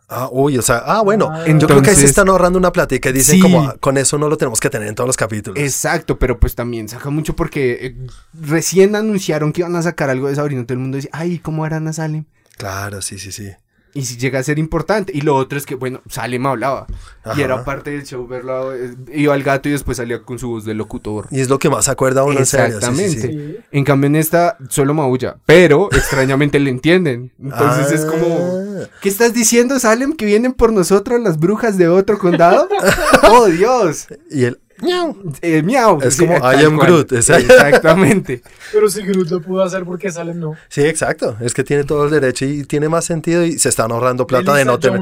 Ah, 0.08 0.30
uy, 0.32 0.56
o 0.60 0.62
sea, 0.62 0.84
ah, 0.86 1.02
bueno. 1.02 1.30
Ah, 1.32 1.46
yo 1.48 1.66
creo 1.66 1.82
que 1.82 1.90
ahí 1.90 1.96
se 1.96 2.06
están 2.06 2.30
ahorrando 2.30 2.60
una 2.60 2.72
plática 2.72 3.10
y 3.10 3.14
dicen 3.14 3.38
Sí. 3.38 3.42
como, 3.42 3.62
ah, 3.64 3.78
con 3.80 3.98
eso 3.98 4.20
no 4.20 4.30
lo 4.30 4.38
tenemos 4.38 4.60
que 4.60 4.70
tener 4.70 4.88
en 4.88 4.94
todos 4.94 5.08
los 5.08 5.18
capítulos. 5.18 5.58
Exacto, 5.60 6.20
pero 6.20 6.40
pues 6.40 6.54
también 6.54 6.88
saca 6.88 7.10
mucho 7.10 7.36
porque 7.36 7.80
eh, 7.82 7.96
recién 8.40 8.96
anunciaron 8.96 9.52
que 9.52 9.62
iban 9.62 9.76
a 9.76 9.82
sacar 9.82 10.12
algo 10.12 10.28
de 10.28 10.36
Sabrina. 10.36 10.64
Todo 10.64 10.74
el 10.74 10.80
mundo 10.80 10.98
dice, 10.98 11.10
ay, 11.12 11.40
¿cómo 11.40 11.66
era 11.66 11.78
Ana 11.78 11.92
Salem? 11.92 12.26
Claro, 12.58 13.02
sí, 13.02 13.18
sí, 13.18 13.32
sí. 13.32 13.50
Y 13.94 14.04
si 14.04 14.18
llega 14.18 14.40
a 14.40 14.44
ser 14.44 14.60
importante. 14.60 15.12
Y 15.16 15.22
lo 15.22 15.36
otro 15.36 15.58
es 15.58 15.66
que, 15.66 15.76
bueno, 15.76 16.02
Salem 16.10 16.46
hablaba. 16.46 16.88
Ajá. 17.24 17.40
Y 17.40 17.44
era 17.44 17.64
parte 17.66 17.92
del 17.92 18.06
show 18.06 18.26
verlo. 18.28 18.74
eh, 18.76 18.96
iba 19.14 19.34
al 19.34 19.44
gato 19.44 19.70
y 19.70 19.74
después 19.74 19.98
salía 19.98 20.22
con 20.24 20.40
su 20.40 20.50
voz 20.50 20.66
de 20.66 20.74
locutor. 20.74 21.28
Y 21.32 21.40
es 21.42 21.50
lo 21.50 21.60
que 21.60 21.70
más 21.70 21.86
se 21.86 21.92
acuerda 21.92 22.24
uno 22.24 22.40
en 22.40 22.46
serio. 22.46 22.80
sí, 22.82 22.96
sí. 22.96 23.06
Exactamente. 23.08 23.66
En 23.72 23.84
cambio, 23.84 24.08
en 24.08 24.16
esta 24.16 24.58
solo 24.70 24.94
maulla. 24.94 25.38
Pero 25.46 25.90
extrañamente 25.92 26.60
le 26.60 26.70
entienden. 26.70 27.32
Entonces 27.42 27.92
es 27.92 28.06
como. 28.06 28.71
¿Qué 29.02 29.10
estás 29.10 29.34
diciendo, 29.34 29.80
Salem? 29.80 30.14
¿Que 30.14 30.26
vienen 30.26 30.54
por 30.54 30.72
nosotros 30.74 31.20
las 31.22 31.40
brujas 31.40 31.78
de 31.78 31.88
otro 31.88 32.18
condado? 32.18 32.68
¡Oh, 33.30 33.46
Dios! 33.48 34.08
Y 34.30 34.46
él, 34.46 34.60
"Miau". 34.82 35.16
Eh, 35.42 35.62
miau. 35.64 36.00
Es 36.02 36.16
Sí, 36.16 36.26
como, 36.28 36.38
I 36.38 36.64
am 36.66 36.76
cual. 36.78 36.88
Groot, 36.88 37.12
Exactamente. 37.14 38.42
Pero 38.72 38.90
si 38.90 39.02
Groot 39.04 39.30
lo 39.30 39.42
pudo 39.42 39.64
hacer 39.64 39.84
porque 39.86 40.12
Salem 40.12 40.40
no. 40.40 40.56
Sí, 40.70 40.82
exacto. 40.82 41.38
Es 41.42 41.54
que 41.54 41.64
tiene 41.64 41.84
todo 41.84 42.06
el 42.06 42.12
derecho 42.12 42.46
y 42.46 42.64
tiene 42.66 42.90
más 42.90 43.06
sentido 43.06 43.44
y 43.44 43.58
se 43.60 43.70
están 43.70 43.92
ahorrando 43.92 44.26
plata 44.28 44.54
de 44.56 44.66
no 44.66 44.80
tener. 44.80 45.00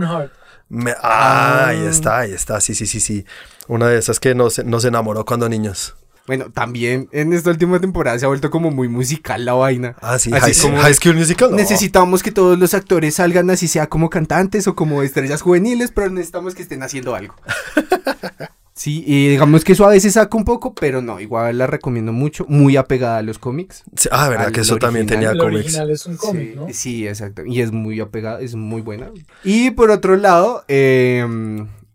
Me- 0.71 0.91
ah, 0.91 0.97
Ah. 1.01 1.67
ahí 1.69 1.85
está, 1.85 2.19
ahí 2.19 2.31
está. 2.33 2.61
Sí, 2.61 2.75
sí, 2.75 2.85
sí, 2.85 2.99
sí. 2.99 3.25
Una 3.67 3.87
de 3.87 3.97
esas 3.97 4.19
que 4.19 4.35
nos, 4.35 4.63
nos 4.65 4.85
enamoró 4.85 5.25
cuando 5.25 5.49
niños. 5.49 5.95
Bueno, 6.29 6.51
también 6.51 7.09
en 7.11 7.33
esta 7.33 7.49
última 7.49 7.79
temporada 7.81 8.19
se 8.19 8.25
ha 8.25 8.27
vuelto 8.27 8.51
como 8.51 8.69
muy 8.69 8.87
musical 8.87 9.45
la 9.45 9.53
vaina. 9.53 9.95
Ah, 9.99 10.19
sí. 10.19 10.29
Así 10.31 10.53
High, 10.53 10.61
como 10.61 10.77
High 10.83 10.93
School 10.93 11.15
Musical. 11.15 11.49
no. 11.49 11.57
Necesitamos 11.57 12.21
que 12.21 12.31
todos 12.31 12.59
los 12.59 12.75
actores 12.75 13.15
salgan 13.15 13.49
así 13.49 13.67
sea 13.67 13.87
como 13.87 14.11
cantantes 14.11 14.67
o 14.67 14.75
como 14.75 15.01
estrellas 15.01 15.41
juveniles, 15.41 15.89
pero 15.89 16.11
necesitamos 16.11 16.53
que 16.53 16.61
estén 16.61 16.83
haciendo 16.83 17.15
algo. 17.15 17.33
Sí, 18.75 19.03
y 19.05 19.27
digamos 19.27 19.65
que 19.65 19.73
eso 19.73 19.85
a 19.85 19.89
veces 19.89 20.13
saca 20.13 20.37
un 20.37 20.45
poco, 20.45 20.73
pero 20.73 21.01
no, 21.01 21.19
igual 21.19 21.57
la 21.57 21.67
recomiendo 21.67 22.13
mucho, 22.13 22.45
muy 22.47 22.77
apegada 22.77 23.17
a 23.17 23.21
los 23.21 23.37
cómics. 23.37 23.83
Sí, 23.97 24.07
ah, 24.09 24.29
verdad 24.29 24.53
que 24.53 24.61
eso 24.61 24.77
también 24.77 25.05
tenía 25.05 25.31
El 25.31 25.37
cómics. 25.37 25.65
original 25.65 25.89
es 25.89 26.05
un 26.05 26.15
cómic, 26.15 26.49
sí, 26.51 26.55
¿no? 26.55 26.67
sí, 26.71 27.05
exacto. 27.07 27.43
Y 27.45 27.59
es 27.59 27.73
muy 27.73 27.99
apegada, 27.99 28.39
es 28.39 28.55
muy 28.55 28.81
buena. 28.81 29.11
Y 29.43 29.71
por 29.71 29.91
otro 29.91 30.15
lado, 30.15 30.63
eh, 30.69 31.27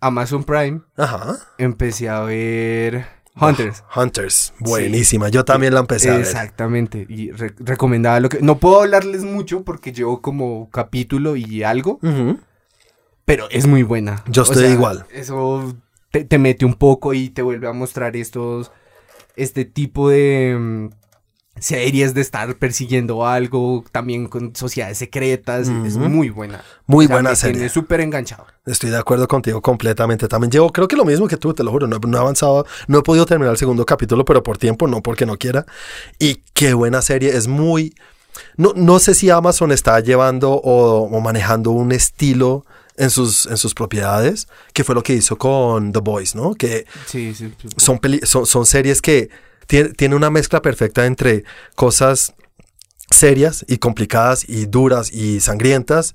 Amazon 0.01 0.45
Prime, 0.45 0.83
Ajá. 0.99 1.39
empecé 1.57 2.11
a 2.11 2.21
ver 2.21 3.07
Hunters. 3.41 3.83
Hunters. 3.95 4.55
Buenísima. 4.61 5.29
Yo 5.29 5.45
también 5.45 5.75
la 5.75 5.81
empecé 5.81 6.11
a 6.11 6.13
ver. 6.15 6.21
Exactamente. 6.23 7.05
Y 7.09 7.31
re- 7.33 7.55
recomendaba 7.59 8.21
lo 8.21 8.29
que. 8.29 8.41
No 8.41 8.59
puedo 8.59 8.81
hablarles 8.83 9.25
mucho 9.25 9.65
porque 9.65 9.93
llevo 9.93 10.21
como 10.23 10.71
capítulo 10.71 11.35
y 11.37 11.63
algo. 11.65 11.99
Pero 13.25 13.49
es 13.51 13.67
muy 13.67 13.83
buena. 13.83 14.23
Yo 14.29 14.43
O 14.43 14.45
estoy 14.45 14.67
igual. 14.67 15.07
Eso 15.13 15.75
te, 16.11 16.25
te 16.25 16.39
mete 16.39 16.65
un 16.65 16.75
poco 16.75 17.15
y 17.15 17.31
te 17.31 17.43
vuelve 17.43 17.67
a 17.69 17.73
mostrar 17.73 18.17
estos. 18.17 18.71
Este 19.37 19.65
tipo 19.65 20.09
de. 20.11 20.91
Series 21.61 22.15
de 22.15 22.21
estar 22.21 22.57
persiguiendo 22.57 23.27
algo. 23.27 23.85
También 23.93 24.27
con 24.27 24.55
sociedades 24.55 24.99
secretas. 24.99 25.69
Es 25.69 25.97
muy 25.97 26.31
buena. 26.31 26.63
Muy 26.87 27.05
O 27.05 27.09
sea, 27.09 27.17
buena 27.17 27.31
me 27.31 27.37
serie. 27.37 27.69
súper 27.69 28.01
enganchado. 28.01 28.47
Estoy 28.67 28.91
de 28.91 28.99
acuerdo 28.99 29.29
contigo 29.29 29.61
completamente. 29.63 30.27
También 30.29 30.51
llevo, 30.51 30.71
creo 30.73 30.89
que 30.89 30.97
lo 30.97 31.05
mismo 31.05 31.29
que 31.29 31.37
tú, 31.37 31.55
te 31.55 31.63
lo 31.63 31.71
juro. 31.71 31.87
No, 31.87 31.97
he- 31.97 32.07
no 32.09 32.17
he 32.19 32.21
avanzado, 32.21 32.67
no 32.89 32.99
he 32.99 33.03
podido 33.03 33.27
terminar 33.27 33.53
el 33.53 33.59
segundo 33.59 33.85
capítulo, 33.87 34.25
pero 34.25 34.43
por 34.43 34.59
tiempo, 34.59 34.87
no 34.89 35.03
porque 35.03 35.27
no 35.27 35.37
quiera. 35.39 35.65
Y 36.19 36.43
qué 36.55 36.75
buena 36.75 37.03
serie. 37.03 37.37
Es 37.37 37.47
muy. 37.49 37.95
No, 38.57 38.73
no 38.75 38.99
sé 38.99 39.15
si 39.15 39.31
Amazon 39.31 39.71
está 39.71 40.01
llevando 40.01 40.51
o, 40.53 41.03
o 41.05 41.21
manejando 41.21 41.71
un 41.71 41.93
estilo 41.93 42.65
en 42.97 43.11
sus, 43.11 43.47
en 43.47 43.57
sus 43.57 43.75
propiedades, 43.75 44.49
que 44.73 44.83
fue 44.85 44.95
lo 44.95 45.03
que 45.03 45.15
hizo 45.15 45.37
con 45.39 45.93
The 45.93 46.01
Boys, 46.01 46.35
¿no? 46.35 46.55
Que 46.55 46.85
Sí, 47.07 47.33
sí. 47.35 47.53
sí. 47.61 47.69
son, 47.77 47.99
peli- 47.99 48.21
son, 48.25 48.45
son 48.47 48.67
series 48.67 49.01
que 49.03 49.31
tiene, 49.67 49.91
tiene 49.91 50.15
una 50.17 50.31
mezcla 50.31 50.61
perfecta 50.63 51.07
entre 51.07 51.45
cosas 51.75 52.35
serias 53.11 53.65
y 53.69 53.79
complicadas 53.79 54.49
y 54.49 54.67
duras 54.67 55.13
y 55.13 55.41
sangrientas 55.41 56.15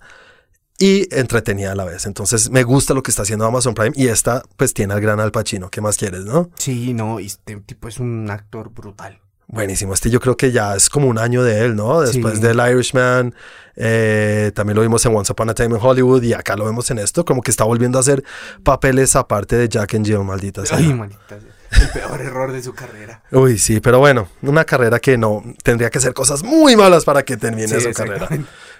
y 0.77 1.13
entretenida 1.13 1.73
a 1.73 1.75
la 1.75 1.85
vez. 1.85 2.05
Entonces 2.05 2.49
me 2.49 2.63
gusta 2.63 2.93
lo 2.93 3.03
que 3.03 3.11
está 3.11 3.23
haciendo 3.23 3.45
Amazon 3.45 3.73
Prime 3.73 3.91
y 3.95 4.07
esta 4.07 4.43
pues 4.57 4.73
tiene 4.73 4.93
al 4.93 5.01
gran 5.01 5.19
Al 5.19 5.31
Pacino. 5.31 5.69
¿Qué 5.69 5.81
más 5.81 5.97
quieres, 5.97 6.25
no? 6.25 6.49
Sí, 6.57 6.93
no. 6.93 7.19
Este 7.19 7.55
tipo 7.57 7.87
es 7.87 7.99
un 7.99 8.29
actor 8.31 8.69
brutal. 8.71 9.19
Buenísimo. 9.51 9.93
Este 9.93 10.09
yo 10.11 10.19
creo 10.19 10.37
que 10.37 10.51
ya 10.51 10.75
es 10.75 10.89
como 10.89 11.07
un 11.07 11.17
año 11.17 11.43
de 11.43 11.65
él, 11.65 11.75
¿no? 11.75 12.01
Después 12.01 12.35
Sí. 12.35 12.41
del 12.41 12.59
Irishman, 12.71 13.33
eh, 13.75 14.51
también 14.53 14.75
lo 14.75 14.83
vimos 14.83 15.03
en 15.07 15.15
Once 15.15 15.31
Upon 15.31 15.49
a 15.49 15.53
Time 15.55 15.75
in 15.75 15.81
Hollywood 15.81 16.21
y 16.21 16.33
acá 16.33 16.55
lo 16.55 16.65
vemos 16.65 16.89
en 16.91 16.99
esto, 16.99 17.25
como 17.25 17.41
que 17.41 17.49
está 17.49 17.63
volviendo 17.63 17.97
a 17.97 18.01
hacer 18.01 18.23
papeles 18.63 19.15
aparte 19.15 19.55
de 19.57 19.67
Jack 19.67 19.95
and 19.95 20.05
Jill, 20.05 20.19
maldita 20.23 20.65
sea. 20.67 20.77
Ay, 20.77 20.93
manita. 20.93 21.39
El 21.71 21.89
peor 21.89 22.21
error 22.21 22.51
de 22.51 22.63
su 22.63 22.73
carrera. 22.73 23.21
Uy, 23.31 23.57
sí, 23.57 23.79
pero 23.79 23.99
bueno, 23.99 24.27
una 24.41 24.65
carrera 24.65 24.99
que 24.99 25.17
no 25.17 25.43
tendría 25.63 25.89
que 25.89 25.99
hacer 25.99 26.13
cosas 26.13 26.43
muy 26.43 26.75
malas 26.75 27.05
para 27.05 27.23
que 27.23 27.37
termine 27.37 27.67
Sí, 27.67 27.79
su 27.79 27.91
carrera. 27.93 28.27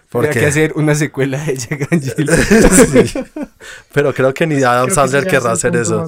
Porque 0.09 0.29
Tendría 0.29 0.41
que 0.41 0.47
hacer 0.49 0.73
una 0.75 0.95
secuela 0.95 1.37
de 1.37 1.55
Jack 1.55 1.87
and. 1.91 3.07
Sí. 3.11 3.23
Pero 3.93 4.11
creo 4.13 4.33
que 4.33 4.47
ni 4.47 4.63
Adam 4.63 4.87
que 4.87 4.93
Sandler 4.95 5.27
querrá 5.27 5.51
hacer 5.51 5.75
eso. 5.75 6.07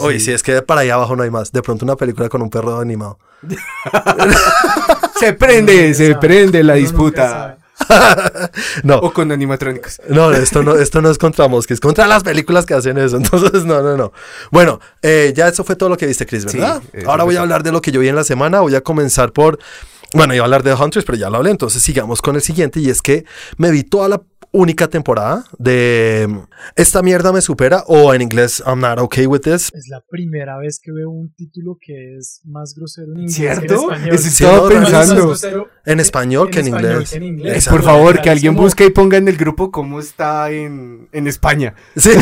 Uy, 0.00 0.18
sí, 0.18 0.32
es 0.32 0.42
que 0.42 0.62
para 0.62 0.80
allá 0.80 0.94
abajo 0.94 1.14
no 1.14 1.22
hay 1.22 1.30
más. 1.30 1.52
De 1.52 1.62
pronto 1.62 1.84
una 1.84 1.94
película 1.94 2.28
con 2.28 2.42
un 2.42 2.50
perro 2.50 2.80
animado. 2.80 3.20
Se 5.20 5.32
prende, 5.32 5.94
se 5.94 6.08
sabe. 6.12 6.20
prende 6.26 6.62
la 6.64 6.74
disputa. 6.74 7.56
No, 8.82 8.96
O 8.98 9.12
con 9.12 9.30
animatrónicos. 9.32 10.00
no, 10.08 10.32
esto 10.32 10.62
no, 10.62 10.74
esto 10.74 11.02
no 11.02 11.10
es 11.10 11.18
contra 11.18 11.48
Mosque, 11.48 11.74
es 11.74 11.80
contra 11.80 12.06
las 12.06 12.22
películas 12.22 12.66
que 12.66 12.74
hacen 12.74 12.98
eso. 12.98 13.16
Entonces, 13.18 13.64
no, 13.64 13.82
no, 13.82 13.96
no. 13.96 14.12
Bueno, 14.50 14.80
eh, 15.02 15.32
ya 15.36 15.48
eso 15.48 15.64
fue 15.64 15.76
todo 15.76 15.88
lo 15.88 15.96
que 15.96 16.06
viste, 16.06 16.26
Chris, 16.26 16.44
¿verdad? 16.44 16.82
Ahora 17.06 17.24
voy 17.24 17.36
a 17.36 17.40
hablar 17.42 17.62
de 17.62 17.72
lo 17.72 17.80
que 17.80 17.92
yo 17.92 18.00
vi 18.00 18.08
en 18.08 18.16
la 18.16 18.24
semana. 18.24 18.60
Voy 18.60 18.74
a 18.74 18.80
comenzar 18.80 19.32
por. 19.32 19.58
Bueno, 20.14 20.34
iba 20.34 20.44
a 20.44 20.46
hablar 20.46 20.62
de 20.62 20.72
Hunters, 20.72 21.04
pero 21.04 21.18
ya 21.18 21.28
lo 21.30 21.36
hablé. 21.38 21.50
Entonces, 21.50 21.82
sigamos 21.82 22.22
con 22.22 22.36
el 22.36 22.42
siguiente. 22.42 22.80
Y 22.80 22.88
es 22.90 23.02
que 23.02 23.24
me 23.58 23.70
vi 23.70 23.82
toda 23.82 24.08
la 24.08 24.22
única 24.56 24.88
temporada 24.88 25.44
de 25.58 26.28
Esta 26.74 27.02
mierda 27.02 27.32
me 27.32 27.40
supera, 27.40 27.84
o 27.86 28.12
en 28.14 28.22
inglés, 28.22 28.62
I'm 28.66 28.80
not 28.80 28.98
okay 28.98 29.26
with 29.26 29.40
this. 29.40 29.70
Es 29.74 29.88
la 29.88 30.00
primera 30.08 30.56
vez 30.58 30.80
que 30.82 30.90
veo 30.92 31.10
un 31.10 31.32
título 31.34 31.76
que 31.80 32.16
es 32.16 32.40
más 32.44 32.74
grosero 32.74 33.12
en 33.12 33.20
inglés 33.20 33.34
¿Cierto? 33.34 33.88
que 33.88 33.94
en 33.94 34.00
español. 34.14 34.18
Sí, 34.18 34.28
estaba 34.28 34.68
pensando. 34.68 35.68
En 35.84 36.00
español 36.00 36.50
que 36.50 36.60
en 36.60 36.66
español 36.66 36.90
inglés. 36.92 37.10
que 37.10 37.16
en 37.16 37.22
inglés. 37.22 37.54
Exacto. 37.56 37.76
Por 37.78 37.84
favor, 37.84 38.20
que 38.22 38.30
alguien 38.30 38.54
como- 38.54 38.64
busque 38.66 38.86
y 38.86 38.90
ponga 38.90 39.16
en 39.18 39.28
el 39.28 39.36
grupo 39.36 39.70
cómo 39.70 40.00
está 40.00 40.50
en, 40.50 41.08
en 41.12 41.26
España. 41.26 41.74
Sí. 41.96 42.10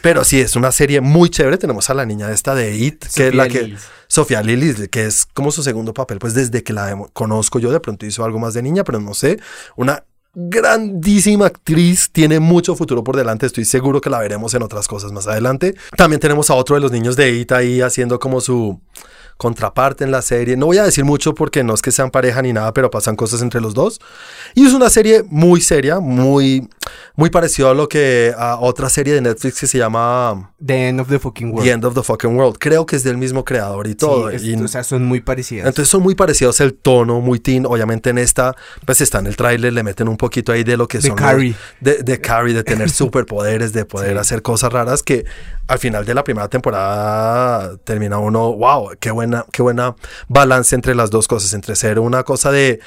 Pero 0.00 0.22
sí, 0.22 0.40
es 0.40 0.54
una 0.54 0.70
serie 0.70 1.00
muy 1.00 1.28
chévere. 1.28 1.58
Tenemos 1.58 1.90
a 1.90 1.94
la 1.94 2.06
niña 2.06 2.30
esta 2.30 2.54
de 2.54 2.76
It, 2.76 3.04
que 3.14 3.28
es 3.28 3.34
la 3.34 3.48
que... 3.48 3.62
Lillis. 3.64 3.82
Sofía 4.06 4.42
Lillis, 4.42 4.88
que 4.88 5.04
es 5.06 5.26
como 5.26 5.50
su 5.50 5.62
segundo 5.62 5.92
papel, 5.92 6.18
pues 6.18 6.32
desde 6.32 6.62
que 6.62 6.72
la 6.72 6.96
conozco 7.12 7.58
yo, 7.58 7.70
de 7.70 7.78
pronto 7.80 8.06
hizo 8.06 8.24
algo 8.24 8.38
más 8.38 8.54
de 8.54 8.62
niña, 8.62 8.82
pero 8.84 9.00
no 9.00 9.12
sé. 9.12 9.38
Una 9.76 10.04
grandísima 10.40 11.46
actriz, 11.46 12.10
tiene 12.12 12.38
mucho 12.38 12.76
futuro 12.76 13.02
por 13.02 13.16
delante, 13.16 13.46
estoy 13.46 13.64
seguro 13.64 14.00
que 14.00 14.08
la 14.08 14.20
veremos 14.20 14.54
en 14.54 14.62
otras 14.62 14.86
cosas 14.86 15.10
más 15.10 15.26
adelante. 15.26 15.74
También 15.96 16.20
tenemos 16.20 16.48
a 16.48 16.54
otro 16.54 16.76
de 16.76 16.80
los 16.80 16.92
niños 16.92 17.16
de 17.16 17.32
It 17.32 17.50
ahí 17.50 17.80
haciendo 17.80 18.20
como 18.20 18.40
su 18.40 18.80
contraparte 19.38 20.04
en 20.04 20.10
la 20.10 20.20
serie. 20.20 20.56
No 20.56 20.66
voy 20.66 20.76
a 20.78 20.82
decir 20.84 21.04
mucho 21.04 21.34
porque 21.34 21.64
no 21.64 21.72
es 21.72 21.80
que 21.80 21.90
sean 21.92 22.10
pareja 22.10 22.42
ni 22.42 22.52
nada, 22.52 22.74
pero 22.74 22.90
pasan 22.90 23.16
cosas 23.16 23.40
entre 23.40 23.60
los 23.62 23.72
dos. 23.72 24.00
Y 24.54 24.66
es 24.66 24.74
una 24.74 24.90
serie 24.90 25.24
muy 25.28 25.60
seria, 25.62 26.00
muy, 26.00 26.68
muy 27.16 27.30
parecido 27.30 27.70
a 27.70 27.74
lo 27.74 27.88
que 27.88 28.34
a 28.36 28.58
otra 28.60 28.90
serie 28.90 29.14
de 29.14 29.20
Netflix 29.22 29.60
que 29.60 29.66
se 29.66 29.78
llama 29.78 30.52
The 30.64 30.88
End 30.88 31.00
of 31.00 31.08
the 31.08 31.18
Fucking 31.18 31.50
World. 31.52 31.64
The 31.64 31.70
End 31.72 31.84
of 31.84 31.94
the 31.94 32.02
Fucking 32.02 32.36
World. 32.36 32.56
Creo 32.58 32.84
que 32.84 32.96
es 32.96 33.04
del 33.04 33.16
mismo 33.16 33.44
creador 33.44 33.86
y 33.86 33.94
todo. 33.94 34.28
Sí, 34.30 34.36
es- 34.36 34.42
Y- 34.42 34.54
o 34.56 34.68
sea, 34.68 34.82
son 34.84 35.04
muy 35.04 35.20
parecidas. 35.20 35.66
entonces 35.68 35.88
son 35.88 36.02
muy 36.02 36.14
parecidos 36.16 36.60
el 36.60 36.74
tono, 36.74 37.20
muy 37.20 37.38
teen. 37.38 37.64
Obviamente 37.64 38.10
en 38.10 38.18
esta, 38.18 38.56
pues 38.84 39.00
está 39.00 39.20
en 39.20 39.26
el 39.28 39.36
tráiler, 39.36 39.72
le 39.72 39.82
meten 39.84 40.08
un 40.08 40.16
poquito 40.16 40.50
ahí 40.52 40.64
de 40.64 40.76
lo 40.76 40.88
que 40.88 40.98
De 40.98 41.02
son 41.08 41.10
los- 41.16 41.20
Carrie. 41.20 41.54
de, 41.80 42.02
de 42.02 42.20
Carrie, 42.20 42.54
de 42.54 42.64
tener 42.64 42.90
superpoderes, 42.90 43.72
de 43.72 43.84
poder 43.84 44.14
Sí. 44.14 44.18
hacer 44.18 44.42
cosas 44.42 44.72
raras 44.72 45.04
que 45.04 45.24
al 45.68 45.78
final 45.78 46.04
de 46.04 46.14
la 46.14 46.24
primera 46.24 46.48
temporada 46.48 47.76
termina 47.84 48.18
uno, 48.18 48.52
wow, 48.54 48.90
qué 48.98 49.10
qué 49.52 49.62
buena 49.62 49.96
balance 50.28 50.74
entre 50.74 50.94
las 50.94 51.10
dos 51.10 51.28
cosas, 51.28 51.54
entre 51.54 51.76
ser 51.76 51.98
una 51.98 52.22
cosa 52.24 52.50
de 52.50 52.80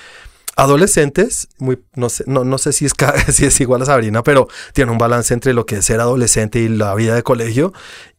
adolescentes, 0.55 1.47
muy, 1.57 1.81
no 1.95 2.09
sé, 2.09 2.23
no, 2.27 2.43
no 2.43 2.57
sé 2.57 2.73
si 2.73 2.85
es, 2.85 2.93
si 3.33 3.45
es 3.45 3.59
igual 3.61 3.81
a 3.81 3.85
Sabrina, 3.85 4.23
pero 4.23 4.47
tiene 4.73 4.91
un 4.91 4.97
balance 4.97 5.33
entre 5.33 5.53
lo 5.53 5.65
que 5.65 5.77
es 5.77 5.85
ser 5.85 5.99
adolescente 5.99 6.59
y 6.59 6.67
la 6.67 6.93
vida 6.95 7.15
de 7.15 7.23
colegio 7.23 7.73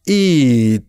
y 0.05 0.81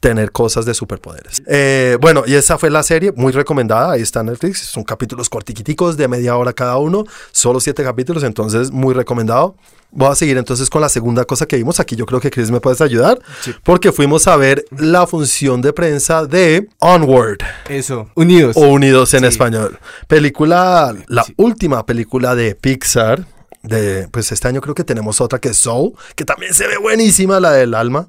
tener 0.00 0.30
cosas 0.32 0.64
de 0.64 0.74
superpoderes. 0.74 1.42
Eh, 1.46 1.98
bueno, 2.00 2.22
y 2.26 2.34
esa 2.34 2.56
fue 2.56 2.70
la 2.70 2.82
serie, 2.82 3.12
muy 3.16 3.32
recomendada, 3.32 3.92
ahí 3.92 4.02
está 4.02 4.22
Netflix, 4.22 4.60
son 4.60 4.84
capítulos 4.84 5.28
cortiquiticos 5.28 5.96
de 5.96 6.06
media 6.06 6.36
hora 6.36 6.52
cada 6.52 6.76
uno, 6.78 7.04
solo 7.32 7.58
siete 7.60 7.82
capítulos, 7.82 8.22
entonces 8.22 8.70
muy 8.70 8.94
recomendado. 8.94 9.56
Voy 9.90 10.08
a 10.12 10.14
seguir 10.14 10.36
entonces 10.36 10.68
con 10.68 10.82
la 10.82 10.88
segunda 10.90 11.24
cosa 11.24 11.46
que 11.46 11.56
vimos, 11.56 11.80
aquí 11.80 11.96
yo 11.96 12.04
creo 12.06 12.20
que 12.20 12.30
Chris 12.30 12.50
me 12.50 12.60
puedes 12.60 12.80
ayudar, 12.80 13.18
Sí. 13.40 13.54
porque 13.64 13.90
fuimos 13.90 14.28
a 14.28 14.36
ver 14.36 14.64
la 14.76 15.06
función 15.06 15.62
de 15.62 15.72
prensa 15.72 16.26
de 16.26 16.68
Onward, 16.78 17.38
Eso, 17.68 18.08
unidos. 18.14 18.54
o 18.56 18.68
Unidos 18.68 19.14
en 19.14 19.20
Sí. 19.20 19.26
español. 19.26 19.78
Película, 20.06 20.94
la 21.08 21.24
Sí. 21.24 21.32
última 21.38 21.86
película 21.86 22.34
de 22.34 22.54
Pixar, 22.54 23.24
de, 23.62 24.08
pues 24.12 24.30
este 24.30 24.46
año 24.46 24.60
creo 24.60 24.74
que 24.74 24.84
tenemos 24.84 25.20
otra 25.20 25.38
que 25.40 25.48
es 25.48 25.58
Soul, 25.58 25.94
que 26.14 26.24
también 26.24 26.52
se 26.54 26.66
ve 26.66 26.76
buenísima, 26.76 27.40
la 27.40 27.52
del 27.52 27.74
alma. 27.74 28.08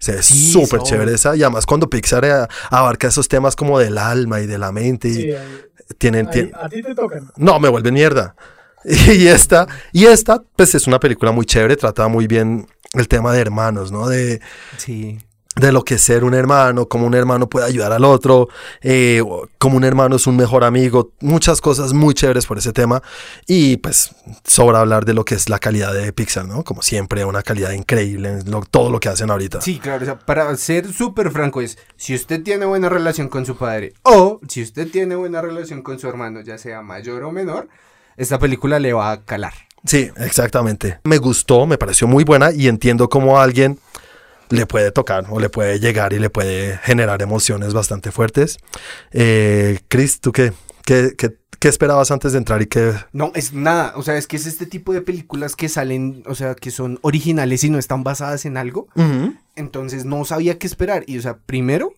Se 0.00 0.12
ve 0.12 0.22
súper 0.24 0.80
chévere 0.82 1.14
esa. 1.14 1.36
Y 1.36 1.42
además 1.44 1.64
cuando 1.66 1.88
Pixar 1.88 2.24
eh, 2.24 2.46
abarca 2.70 3.06
esos 3.08 3.28
temas 3.28 3.54
como 3.54 3.78
del 3.78 3.96
alma 3.98 4.40
y 4.40 4.46
de 4.48 4.58
la 4.58 4.72
mente. 4.72 5.08
Y 5.08 5.14
Sí, 5.14 5.30
ahí- 5.32 5.60
tienen, 5.98 6.28
ahí- 6.32 6.50
a 6.54 6.68
ti 6.68 6.82
te 6.82 6.94
tocan. 6.94 7.30
No, 7.36 7.60
me 7.60 7.68
vuelve 7.68 7.92
mierda. 7.92 8.34
Y 8.84 9.26
esta, 9.28 9.66
y 9.92 10.06
esta, 10.06 10.42
pues 10.56 10.74
es 10.74 10.86
una 10.86 10.98
película 10.98 11.30
muy 11.32 11.44
chévere. 11.44 11.76
Trata 11.76 12.08
muy 12.08 12.26
bien 12.26 12.66
el 12.94 13.06
tema 13.08 13.32
de 13.32 13.40
hermanos, 13.40 13.92
¿no? 13.92 14.08
De, 14.08 14.40
Sí. 14.78 15.18
De 15.60 15.72
lo 15.72 15.84
que 15.84 15.94
es 15.94 16.02
ser 16.02 16.24
un 16.24 16.34
hermano, 16.34 16.86
cómo 16.86 17.06
un 17.06 17.14
hermano 17.14 17.48
puede 17.48 17.66
ayudar 17.66 17.92
al 17.92 18.04
otro, 18.04 18.48
eh, 18.82 19.22
cómo 19.58 19.76
un 19.76 19.84
hermano 19.84 20.16
es 20.16 20.26
un 20.26 20.36
mejor 20.36 20.64
amigo, 20.64 21.10
muchas 21.20 21.60
cosas 21.60 21.92
muy 21.92 22.14
chéveres 22.14 22.46
por 22.46 22.58
ese 22.58 22.72
tema 22.72 23.02
y 23.46 23.76
pues 23.76 24.10
sobra 24.44 24.80
hablar 24.80 25.04
de 25.04 25.14
lo 25.14 25.24
que 25.24 25.34
es 25.34 25.48
la 25.48 25.58
calidad 25.58 25.92
de 25.94 26.12
Pixar, 26.12 26.46
¿no? 26.46 26.64
Como 26.64 26.82
siempre, 26.82 27.24
una 27.24 27.42
calidad 27.42 27.72
increíble 27.72 28.28
en 28.40 28.50
lo- 28.50 28.62
todo 28.62 28.90
lo 28.90 28.98
que 29.00 29.08
hacen 29.08 29.30
ahorita. 29.30 29.60
Sí, 29.60 29.78
claro, 29.78 30.02
o 30.02 30.04
sea, 30.06 30.18
para 30.18 30.56
ser 30.56 30.92
súper 30.92 31.30
franco 31.30 31.60
es, 31.60 31.78
si 31.96 32.14
usted 32.14 32.42
tiene 32.42 32.66
buena 32.66 32.88
relación 32.88 33.28
con 33.28 33.44
su 33.46 33.56
padre 33.56 33.92
o 34.02 34.40
si 34.48 34.62
usted 34.62 34.90
tiene 34.90 35.14
buena 35.14 35.40
relación 35.40 35.82
con 35.82 35.98
su 35.98 36.08
hermano, 36.08 36.40
ya 36.40 36.58
sea 36.58 36.82
mayor 36.82 37.22
o 37.24 37.32
menor, 37.32 37.68
esta 38.16 38.38
película 38.38 38.78
le 38.78 38.92
va 38.92 39.12
a 39.12 39.22
calar. 39.24 39.52
Sí, 39.84 40.10
exactamente. 40.18 41.00
Me 41.04 41.16
gustó, 41.16 41.64
me 41.66 41.78
pareció 41.78 42.06
muy 42.06 42.22
buena 42.24 42.52
y 42.52 42.68
entiendo 42.68 43.08
cómo 43.08 43.40
alguien 43.40 43.78
le 44.50 44.66
puede 44.66 44.90
tocar 44.92 45.24
o 45.30 45.40
le 45.40 45.48
puede 45.48 45.80
llegar 45.80 46.12
y 46.12 46.18
le 46.18 46.28
puede 46.30 46.78
generar 46.78 47.22
emociones 47.22 47.72
bastante 47.72 48.12
fuertes. 48.12 48.58
Eh, 49.12 49.78
Chris, 49.88 50.20
¿tú 50.20 50.32
qué, 50.32 50.52
qué, 50.84 51.14
qué- 51.16 51.36
qué 51.58 51.68
esperabas 51.68 52.10
antes 52.10 52.32
de 52.32 52.38
entrar 52.38 52.62
y 52.62 52.66
qué... 52.66 52.92
No, 53.12 53.32
es 53.34 53.52
nada, 53.52 53.92
o 53.96 54.02
sea, 54.02 54.16
es 54.16 54.26
que 54.26 54.36
es 54.36 54.46
este 54.46 54.64
tipo 54.66 54.92
de 54.94 55.02
películas 55.02 55.56
que 55.56 55.68
salen, 55.68 56.22
o 56.26 56.34
sea, 56.34 56.54
que 56.54 56.70
son 56.70 56.98
originales 57.02 57.62
y 57.64 57.70
no 57.70 57.78
están 57.78 58.02
basadas 58.02 58.44
en 58.46 58.56
algo, 58.56 58.88
entonces 59.56 60.04
no 60.06 60.24
sabía 60.24 60.58
qué 60.58 60.66
esperar. 60.66 61.04
Y, 61.06 61.18
o 61.18 61.22
sea, 61.22 61.36
primero, 61.38 61.92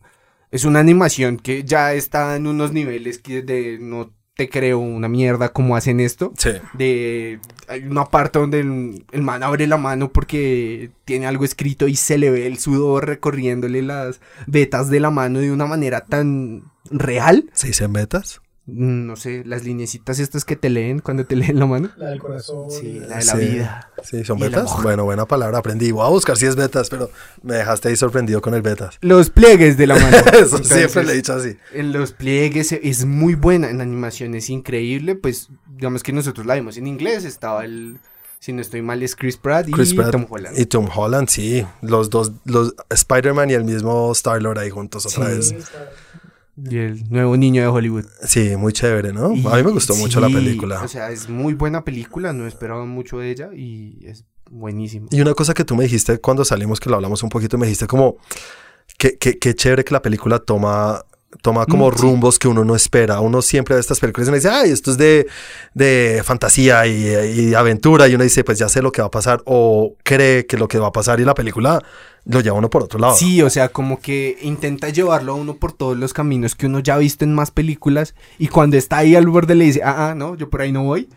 es 0.51 0.65
una 0.65 0.81
animación 0.81 1.37
que 1.37 1.63
ya 1.65 1.95
está 1.95 2.35
en 2.37 2.47
unos 2.49 2.73
niveles 2.73 3.19
que 3.19 3.43
de 3.43 3.79
no 3.81 4.13
te 4.35 4.49
creo 4.49 4.79
una 4.79 5.09
mierda 5.09 5.51
como 5.51 5.77
hacen 5.77 6.01
esto. 6.01 6.33
Sí. 6.39 6.53
de 6.75 7.41
hay 7.69 7.85
una 7.85 8.07
parte 8.07 8.39
donde 8.39 8.61
el, 8.61 9.05
el 9.13 9.23
man 9.23 9.43
abre 9.43 9.67
la 9.67 9.77
mano 9.77 10.13
porque 10.13 10.91
tiene 11.05 11.27
algo 11.27 11.45
escrito 11.45 11.89
y 11.89 11.97
se 11.97 12.19
le 12.19 12.31
ve 12.31 12.47
el 12.47 12.59
sudor 12.59 13.07
recorriéndole 13.07 13.83
las 13.83 14.21
vetas 14.47 14.89
de 14.91 15.01
la 15.01 15.11
mano 15.11 15.41
de 15.41 15.53
una 15.53 15.67
manera 15.67 16.05
tan 16.05 16.65
real. 16.91 17.51
¿Se 17.53 17.69
dicen 17.69 17.93
betas? 17.93 18.41
Mm, 18.75 19.07
No 19.07 19.17
sé, 19.17 19.43
las 19.45 19.65
lineecitas 19.65 20.19
estas 20.19 20.45
que 20.45 20.57
te 20.57 20.71
leen 20.71 21.01
cuando 21.01 21.25
te 21.27 21.37
leen 21.37 21.59
la 21.59 21.67
mano. 21.67 21.91
La 21.97 22.09
del 22.11 22.19
corazón. 22.21 22.71
Sí, 22.71 23.01
la- 23.01 23.19
de 23.19 23.25
la 23.25 23.33
Sí. 23.33 23.39
vida. 23.39 23.91
Sí, 24.03 24.25
son 24.25 24.39
betas. 24.39 24.71
Bueno, 24.83 25.05
buena 25.05 25.27
palabra, 25.27 25.59
aprendí. 25.59 25.91
Voy 25.91 26.07
a 26.07 26.09
buscar 26.09 26.37
si 26.37 26.47
es 26.47 26.57
betas, 26.57 26.89
pero 26.91 27.11
me 27.43 27.55
dejaste 27.55 27.89
ahí 27.89 27.97
sorprendido 27.97 28.41
con 28.41 28.55
el 28.55 28.63
betas. 28.63 28.97
Los 29.01 29.31
pliegues 29.31 29.77
de 29.77 29.87
la 29.87 29.97
mano. 29.97 30.17
Eso 30.33 30.57
Entonces, 30.57 30.69
siempre 30.69 31.05
le 31.05 31.13
he 31.13 31.17
dicho 31.17 31.35
así. 31.35 31.57
En 31.75 31.93
los 31.93 32.13
pliegues 32.13 32.73
es 32.73 33.05
muy 33.05 33.35
buena, 33.35 33.69
en 33.71 33.81
animación 33.81 34.35
es 34.35 34.49
increíble, 34.51 35.15
pues 35.17 35.49
digamos 35.77 36.03
que 36.03 36.13
nosotros 36.13 36.47
la 36.47 36.55
vimos 36.55 36.77
en 36.77 36.87
inglés, 36.87 37.25
estaba 37.25 37.65
el, 37.65 37.99
si 38.41 38.53
no 38.53 38.61
estoy 38.61 38.83
mal, 38.83 39.03
es 39.03 39.15
Chris 39.17 39.37
Pratt 39.37 39.69
y 39.69 39.73
Chris 39.73 39.95
Pratt 39.95 40.11
Tom 40.13 40.27
Holland. 40.29 40.59
Y 40.59 40.67
Tom 40.67 40.89
Holland, 40.95 41.29
sí. 41.29 41.65
Los 41.81 42.09
dos, 42.11 42.33
los 42.45 42.75
Spider-Man 42.91 43.51
y 43.51 43.55
el 43.55 43.65
mismo 43.65 44.11
Star-Lord 44.13 44.59
ahí 44.59 44.71
juntos 44.71 45.07
otra 45.07 45.27
Sí. 45.29 45.55
vez. 45.55 45.55
Y 46.71 46.79
el 46.79 47.09
nuevo 47.11 47.37
niño 47.37 47.63
de 47.63 47.69
Hollywood. 47.69 48.05
Sí, 48.25 48.57
muy 48.57 48.73
chévere, 48.73 49.13
¿no? 49.13 49.33
Y- 49.33 49.47
a 49.47 49.57
mí 49.57 49.63
me 49.65 49.71
gustó 49.73 49.95
mucho 49.97 50.21
la 50.21 50.29
película. 50.29 50.83
O 50.83 50.89
sea, 50.89 51.11
es 51.11 51.29
muy 51.29 51.55
buena 51.55 51.85
película, 51.85 52.33
no 52.33 52.47
esperaba 52.47 52.85
mucho 52.85 53.19
de 53.19 53.31
ella 53.31 53.51
y 53.55 53.99
es 54.07 54.25
buenísimo. 54.51 55.09
Y 55.11 55.21
una 55.21 55.35
cosa 55.35 55.55
que 55.55 55.65
tú 55.65 55.75
me 55.75 55.85
dijiste 55.85 56.19
cuando 56.19 56.45
salimos, 56.45 56.79
que 56.81 56.89
lo 56.91 56.97
hablamos 56.97 57.23
un 57.23 57.31
poquito, 57.31 57.59
me 57.59 57.67
dijiste 57.67 57.87
como 57.87 58.17
que, 58.99 59.17
que, 59.19 59.39
que 59.39 59.55
chévere 59.55 59.85
que 59.85 59.93
la 59.95 60.03
película 60.03 60.39
toma, 60.39 61.05
toma 61.41 61.67
como 61.67 61.89
Mm, 61.91 61.95
sí. 61.95 62.01
rumbos 62.03 62.39
que 62.39 62.49
uno 62.49 62.65
no 62.65 62.75
espera. 62.77 63.21
Uno 63.21 63.41
siempre 63.43 63.75
ve 63.75 63.81
estas 63.81 64.01
películas 64.01 64.29
y 64.29 64.31
uno 64.31 64.37
dice, 64.37 64.49
ay, 64.51 64.71
esto 64.71 64.91
es 64.91 64.99
de, 64.99 65.27
de 65.75 66.23
fantasía 66.25 66.87
y, 66.87 67.07
y 67.51 67.55
aventura. 67.55 68.09
Y 68.09 68.15
uno 68.15 68.25
dice, 68.25 68.45
pues 68.45 68.59
ya 68.59 68.69
sé 68.69 68.83
lo 68.83 68.93
que 68.93 69.01
va 69.03 69.09
a 69.09 69.11
pasar. 69.11 69.43
O 69.47 69.95
cree 70.03 70.47
que 70.47 70.57
lo 70.59 70.69
que 70.69 70.79
va 70.79 70.89
a 70.89 70.93
pasar 70.93 71.21
y 71.21 71.25
la 71.25 71.35
película 71.35 71.83
lo 72.25 72.41
lleva 72.41 72.57
uno 72.57 72.71
por 72.71 72.83
otro 72.85 72.99
lado. 73.01 73.17
Sí, 73.17 73.43
o 73.43 73.51
sea, 73.51 73.71
como 73.71 73.99
que 74.01 74.39
intenta 74.43 74.89
llevarlo 74.91 75.33
a 75.33 75.35
uno 75.35 75.55
por 75.57 75.73
todos 75.73 75.97
los 75.97 76.13
caminos 76.13 76.55
que 76.55 76.67
uno 76.67 76.79
ya 76.79 76.95
ha 76.95 76.99
visto 76.99 77.25
en 77.25 77.35
más 77.35 77.51
películas 77.51 78.15
y 78.39 78.47
cuando 78.49 78.77
está 78.77 78.99
ahí 78.99 79.17
al 79.17 79.27
borde 79.27 79.55
le 79.57 79.65
dice, 79.65 79.81
ah, 79.85 80.11
ah, 80.11 80.15
no, 80.15 80.37
yo 80.37 80.49
por 80.49 80.61
ahí 80.61 80.71
no 80.71 80.85
voy. 80.85 81.09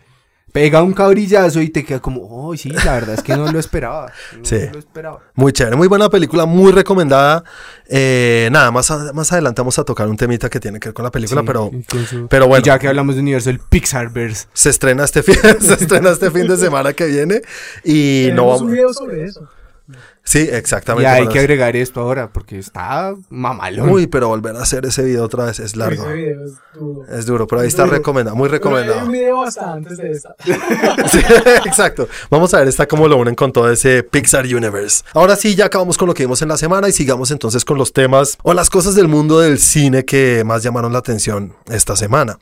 Pega 0.56 0.82
un 0.82 0.94
cabrillazo 0.94 1.60
y 1.60 1.68
te 1.68 1.84
queda 1.84 2.00
como, 2.00 2.22
oh, 2.22 2.56
sí, 2.56 2.70
la 2.70 2.94
verdad 2.94 3.14
es 3.16 3.22
que 3.22 3.36
no 3.36 3.52
lo 3.52 3.58
esperaba. 3.58 4.10
No 4.38 4.42
Sí. 4.44 4.56
lo 4.72 4.78
esperaba. 4.78 5.20
Muy 5.34 5.52
chévere, 5.52 5.76
muy 5.76 5.86
buena 5.86 6.08
película, 6.08 6.46
muy 6.46 6.72
recomendada. 6.72 7.44
Eh, 7.90 8.48
nada, 8.50 8.70
más, 8.70 8.90
a- 8.90 9.12
más 9.12 9.30
adelante 9.32 9.60
vamos 9.60 9.78
a 9.78 9.84
tocar 9.84 10.08
un 10.08 10.16
temita 10.16 10.48
que 10.48 10.58
tiene 10.58 10.80
que 10.80 10.88
ver 10.88 10.94
con 10.94 11.04
la 11.04 11.10
película, 11.10 11.42
Sí, 11.42 11.46
pero, 11.46 11.68
incluso- 11.70 12.26
pero 12.30 12.46
bueno. 12.48 12.62
Y 12.62 12.64
ya 12.66 12.78
que 12.78 12.88
hablamos 12.88 13.16
de 13.16 13.20
universo, 13.20 13.50
el 13.50 13.58
Pixarverse. 13.58 14.46
se 14.54 14.70
estrena 14.70 15.04
este 15.04 15.22
fin, 15.22 15.34
se 15.60 15.74
estrena 15.74 16.08
este 16.08 16.30
fin 16.30 16.46
de 16.48 16.56
semana 16.56 16.94
que 16.94 17.04
viene 17.04 17.42
y 17.84 18.28
no 18.32 18.36
Tenemos 18.44 18.60
un 18.62 18.66
vamos. 18.68 18.72
video 18.72 18.94
sobre 18.94 19.24
eso. 19.24 19.46
Sí, 20.24 20.40
Y 20.40 20.54
exactamente. 20.54 21.08
hay 21.08 21.22
para- 21.22 21.32
que 21.32 21.38
agregar 21.38 21.76
esto 21.76 22.00
ahora 22.00 22.32
porque 22.32 22.58
está 22.58 23.14
mamalón. 23.30 23.88
Uy, 23.90 24.06
pero 24.08 24.28
volver 24.28 24.56
a 24.56 24.62
hacer 24.62 24.84
ese 24.86 25.04
video 25.04 25.24
otra 25.24 25.44
vez 25.44 25.60
es 25.60 25.76
largo. 25.76 26.04
Ese 26.04 26.12
video 26.14 26.44
es 26.44 26.52
duro. 26.74 27.06
Es 27.08 27.26
duro, 27.26 27.46
pero 27.46 27.60
ahí 27.62 27.68
está 27.68 27.86
recomendado, 27.86 28.36
muy 28.36 28.46
hay 28.46 28.52
recomendado. 28.52 29.04
un 29.06 29.12
video 29.12 29.42
hasta 29.44 29.72
antes 29.72 29.96
de 29.98 30.10
esta. 30.10 30.34
Sí, 31.08 31.20
exacto. 31.64 32.08
Vamos 32.30 32.52
a 32.54 32.58
ver 32.58 32.68
esta 32.68 32.86
cómo 32.88 33.06
lo 33.06 33.16
unen 33.16 33.34
con 33.36 33.52
todo 33.52 33.70
ese 33.70 34.02
Pixar 34.02 34.44
Universe. 34.44 35.04
Ahora 35.14 35.36
sí, 35.36 35.54
ya 35.54 35.66
acabamos 35.66 35.96
con 35.96 36.08
lo 36.08 36.14
que 36.14 36.24
vimos 36.24 36.42
en 36.42 36.48
la 36.48 36.56
semana 36.56 36.88
y 36.88 36.92
sigamos 36.92 37.30
entonces 37.30 37.64
con 37.64 37.78
los 37.78 37.92
temas 37.92 38.38
o 38.42 38.52
las 38.54 38.68
cosas 38.70 38.94
del 38.96 39.06
mundo 39.08 39.38
del 39.40 39.58
cine 39.58 40.04
que 40.04 40.42
más 40.44 40.62
llamaron 40.64 40.92
la 40.92 40.98
atención 40.98 41.54
esta 41.70 41.94
semana. 41.94 42.38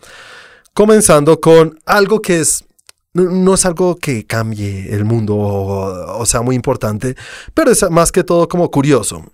Comenzando 0.72 1.40
con 1.40 1.78
algo 1.86 2.20
que 2.20 2.40
es 2.40 2.64
no, 3.14 3.22
no 3.24 3.54
es 3.54 3.64
algo 3.64 3.96
que 3.96 4.26
cambie 4.26 4.92
el 4.94 5.04
mundo 5.04 5.34
o, 5.36 6.18
o 6.18 6.26
sea 6.26 6.42
muy 6.42 6.54
importante, 6.56 7.16
pero 7.54 7.70
es 7.70 7.88
más 7.90 8.12
que 8.12 8.22
todo 8.24 8.46
como 8.48 8.70
curioso. 8.70 9.24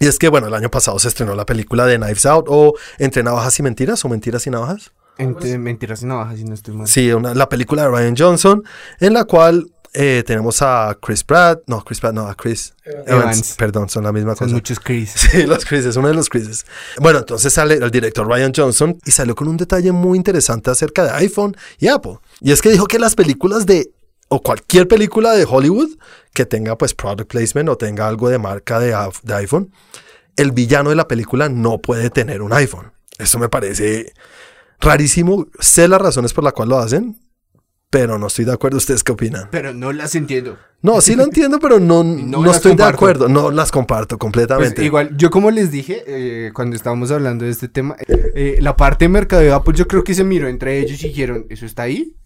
Y 0.00 0.06
es 0.06 0.18
que, 0.18 0.28
bueno, 0.28 0.48
el 0.48 0.54
año 0.54 0.70
pasado 0.70 0.98
se 0.98 1.06
estrenó 1.08 1.34
la 1.36 1.46
película 1.46 1.86
de 1.86 1.96
Knives 1.98 2.26
Out 2.26 2.46
o 2.48 2.74
Entre 2.98 3.22
Navajas 3.22 3.58
y 3.60 3.62
Mentiras 3.62 4.04
o 4.04 4.08
Mentiras 4.08 4.46
y 4.46 4.50
Navajas. 4.50 4.90
Entre 5.16 5.56
mentiras 5.58 6.02
y 6.02 6.06
navajas, 6.06 6.38
si 6.38 6.44
no 6.44 6.54
estoy 6.54 6.74
mal. 6.74 6.88
Sí, 6.88 7.12
una- 7.12 7.34
la 7.34 7.48
película 7.48 7.82
de 7.82 7.88
Ryan 7.88 8.16
Johnson, 8.18 8.64
en 8.98 9.12
la 9.12 9.24
cual 9.24 9.70
Eh, 9.96 10.24
tenemos 10.26 10.60
a 10.60 10.98
Chris 11.00 11.22
Pratt, 11.22 11.60
no, 11.68 11.84
Chris 11.84 12.00
Pratt, 12.00 12.12
no, 12.12 12.26
a 12.26 12.34
Chris 12.34 12.74
Evans. 13.06 13.54
Perdón, 13.56 13.88
son 13.88 14.02
la 14.02 14.10
misma 14.10 14.34
Son 14.34 14.46
cosa. 14.46 14.54
muchos 14.56 14.80
Chris. 14.80 15.12
Sí, 15.30 15.44
los 15.44 15.64
Chrises, 15.64 15.94
uno 15.94 16.08
de 16.08 16.14
los 16.14 16.28
Chrises. 16.28 16.66
Bueno, 17.00 17.20
entonces 17.20 17.52
sale 17.52 17.74
el 17.74 17.90
director 17.92 18.26
Ryan 18.26 18.50
Johnson 18.52 18.98
y 19.06 19.12
salió 19.12 19.36
con 19.36 19.46
un 19.46 19.56
detalle 19.56 19.92
muy 19.92 20.18
interesante 20.18 20.68
acerca 20.68 21.04
de 21.04 21.10
iPhone 21.12 21.56
y 21.78 21.86
Apple. 21.86 22.18
Y 22.40 22.52
es 22.52 22.62
que 22.62 22.70
dijo 22.70 22.86
que 22.86 22.98
las 22.98 23.14
películas 23.14 23.66
de, 23.66 23.92
o 24.28 24.42
cualquier 24.42 24.88
película 24.88 25.32
de 25.32 25.46
Hollywood 25.48 25.90
que 26.32 26.44
tenga 26.46 26.76
pues 26.76 26.94
product 26.94 27.30
placement 27.30 27.68
o 27.68 27.76
tenga 27.76 28.08
algo 28.08 28.28
de 28.28 28.38
marca 28.38 28.78
de, 28.80 28.96
de 29.22 29.34
iPhone, 29.34 29.72
el 30.36 30.52
villano 30.52 30.90
de 30.90 30.96
la 30.96 31.06
película 31.08 31.48
no 31.48 31.78
puede 31.78 32.10
tener 32.10 32.42
un 32.42 32.52
iPhone. 32.52 32.92
Eso 33.18 33.38
me 33.38 33.48
parece 33.48 34.12
rarísimo. 34.80 35.46
Sé 35.60 35.88
las 35.88 36.00
razones 36.00 36.32
por 36.32 36.44
las 36.44 36.52
cuales 36.52 36.70
lo 36.70 36.78
hacen, 36.78 37.16
pero 37.90 38.18
no 38.18 38.26
estoy 38.26 38.44
de 38.44 38.52
acuerdo. 38.52 38.78
¿Ustedes 38.78 39.04
qué 39.04 39.12
opinan? 39.12 39.48
Pero 39.52 39.72
no 39.72 39.92
las 39.92 40.14
entiendo. 40.16 40.58
No, 40.82 41.00
sí 41.00 41.14
lo 41.14 41.22
entiendo, 41.22 41.60
pero 41.60 41.78
no, 41.78 42.02
no, 42.04 42.50
estoy 42.50 42.74
de 42.74 42.82
acuerdo. 42.82 43.28
No 43.28 43.50
las 43.50 43.70
comparto 43.70 44.16
Pues 44.16 44.20
completamente. 44.20 44.84
igual, 44.84 45.16
yo 45.16 45.30
como 45.30 45.50
les 45.50 45.70
dije 45.70 46.02
eh, 46.06 46.50
cuando 46.52 46.74
estábamos 46.76 47.10
hablando 47.10 47.44
de 47.44 47.52
este 47.52 47.68
tema, 47.68 47.96
eh, 48.08 48.58
la 48.60 48.76
parte 48.76 49.04
de 49.04 49.10
mercado 49.10 49.42
de 49.42 49.52
Apple 49.52 49.74
yo 49.74 49.86
creo 49.86 50.02
que 50.02 50.14
se 50.14 50.24
miró 50.24 50.48
entre 50.48 50.80
ellos 50.80 51.02
y 51.04 51.08
dijeron, 51.08 51.46
¿eso 51.48 51.64
está 51.64 51.84
ahí? 51.84 52.16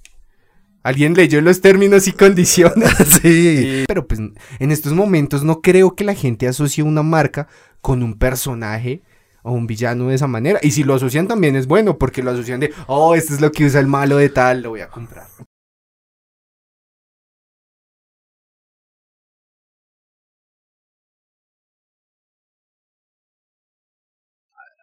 ¿Alguien 0.83 1.14
leyó 1.14 1.41
los 1.41 1.61
términos 1.61 2.07
y 2.09 2.12
condiciones? 2.12 2.91
sí. 3.23 3.83
Eh, 3.83 3.85
Pero 3.88 4.07
pues 4.07 4.21
en 4.21 4.71
estos 4.71 4.93
momentos 4.93 5.45
no 5.45 5.61
creo 5.61 5.95
que 5.95 6.05
la 6.05 6.14
gente 6.14 6.49
asocie 6.49 6.85
una 6.85 7.03
marca 7.03 7.49
con 7.81 8.03
un 8.03 8.19
personaje 8.19 9.03
o 9.43 9.53
un 9.53 9.67
villano 9.67 10.09
de 10.09 10.14
esa 10.14 10.27
manera. 10.27 10.59
Y 10.62 10.71
si 10.71 10.85
lo 10.85 10.95
asocian 10.95 11.29
también 11.29 11.57
es 11.57 11.67
bueno, 11.67 11.99
porque 11.99 12.23
lo 12.23 12.31
asocian 12.31 12.61
de, 12.61 12.73
oh, 12.87 13.14
esto 13.14 13.35
es 13.35 13.41
lo 13.41 13.53
que 13.53 13.64
usa 13.64 13.81
el 13.81 13.87
malo 13.87 14.17
de 14.17 14.29
tal, 14.29 14.62
lo 14.62 14.71
voy 14.71 14.81
a 14.81 14.88
comprar. 14.88 15.27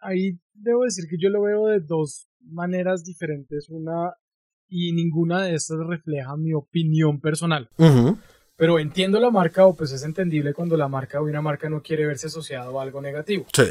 ahí 0.06 0.38
debo 0.54 0.84
decir 0.84 1.06
que 1.08 1.16
yo 1.18 1.30
lo 1.30 1.42
veo 1.42 1.66
de 1.66 1.80
dos 1.80 2.28
maneras 2.40 3.04
diferentes, 3.04 3.68
una 3.68 4.12
y 4.68 4.92
ninguna 4.92 5.42
de 5.42 5.54
estas 5.54 5.78
refleja 5.78 6.36
mi 6.36 6.52
opinión 6.52 7.20
personal. 7.20 7.68
Ujú. 7.78 8.18
Pero 8.56 8.78
entiendo 8.78 9.20
la 9.20 9.30
marca 9.30 9.66
o 9.66 9.74
pues 9.74 9.92
es 9.92 10.02
entendible 10.02 10.54
cuando 10.54 10.76
la 10.76 10.88
marca 10.88 11.20
o 11.20 11.24
una 11.24 11.42
marca 11.42 11.68
no 11.68 11.82
quiere 11.82 12.06
verse 12.06 12.28
asociado 12.28 12.78
a 12.78 12.82
algo 12.82 13.00
negativo. 13.02 13.46
Sí. 13.52 13.64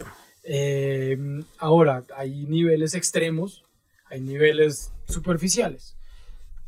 Eh, 0.44 1.18
ahora, 1.58 2.04
hay 2.16 2.46
niveles 2.46 2.94
extremos, 2.94 3.64
hay 4.06 4.22
niveles 4.22 4.92
superficiales. 5.08 5.96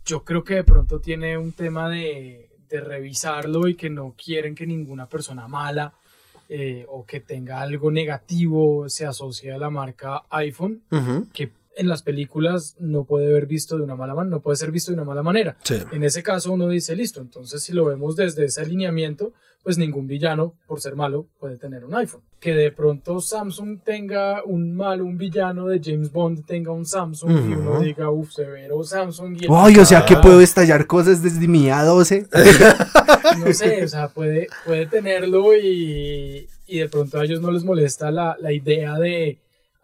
Yo 0.04 0.24
creo 0.24 0.44
que 0.44 0.56
de 0.56 0.64
pronto 0.64 1.00
tiene 1.00 1.38
un 1.38 1.52
tema 1.52 1.90
de, 1.90 2.50
de 2.70 2.82
revisarlo 2.82 3.68
y 3.68 3.76
que 3.76 3.90
no 3.90 4.16
quieren 4.18 4.56
que 4.56 4.66
ninguna 4.66 5.08
persona 5.08 5.48
mala 5.48 5.94
eh, 6.50 6.86
o 6.88 7.06
que 7.06 7.20
tenga 7.20 7.62
algo 7.62 7.92
negativo 7.92 8.90
se 8.90 9.06
asocie 9.06 9.52
a 9.52 9.58
la 9.58 9.70
marca 9.70 10.24
iPhone, 10.30 10.82
Ujú. 10.92 11.28
que 11.34 11.52
en 11.78 11.88
las 11.88 12.04
películas 12.04 12.76
no 12.80 13.04
puede 13.04 13.32
ver 13.32 13.46
visto 13.46 13.78
de 13.78 13.84
una 13.84 13.96
mala 13.96 14.14
manera, 14.16 14.38
no 14.38 14.42
puede 14.42 14.58
ser 14.58 14.72
visto 14.72 14.92
de 14.92 14.96
una 14.96 15.06
mala 15.06 15.24
manera. 15.24 15.58
Sí. 15.64 15.76
En 15.92 16.04
ese 16.04 16.24
caso 16.24 16.52
uno 16.52 16.68
dice, 16.68 16.96
listo, 16.96 17.22
entonces 17.22 17.62
si 17.64 17.74
lo 17.74 17.86
vemos 17.86 18.16
desde 18.16 18.46
ese 18.46 18.62
alineamiento, 18.62 19.34
pues 19.64 19.78
ningún 19.78 20.08
villano, 20.08 20.54
por 20.66 20.80
ser 20.80 20.96
malo, 20.96 21.28
puede 21.40 21.58
tener 21.58 21.84
un 21.84 21.94
iPhone. 21.94 22.22
Que 22.40 22.54
de 22.54 22.72
pronto 22.72 23.20
Samsung 23.20 23.82
tenga 23.84 24.42
un 24.46 24.74
malo, 24.74 25.04
un 25.04 25.18
villano 25.18 25.68
de 25.68 25.82
James 25.84 26.10
Bond 26.12 26.46
tenga 26.46 26.72
un 26.72 26.86
Samsung 26.86 27.50
y 27.50 27.54
uno 27.54 27.82
diga, 27.82 28.10
uff, 28.10 28.32
severo 28.32 28.82
Samsung. 28.84 29.42
Y 29.42 29.48
Ay, 29.50 29.78
o 29.78 29.86
sea 29.86 30.06
que 30.06 30.16
puedo 30.16 30.40
estallar 30.40 30.88
cosas 30.88 31.22
desde 31.22 31.48
mi 31.48 31.66
A12. 31.66 32.28
No 33.40 33.54
sé, 33.54 33.84
o 33.84 33.88
sea, 33.90 34.08
puede, 34.08 34.48
puede 34.66 34.86
tenerlo 34.86 35.54
y, 35.54 36.48
y 36.66 36.80
de 36.80 36.88
pronto 36.88 37.20
a 37.20 37.26
ellos 37.26 37.42
no 37.42 37.52
les 37.52 37.66
molesta 37.66 38.10
la, 38.10 38.38
la 38.40 38.54
idea 38.54 38.98
de 38.98 39.38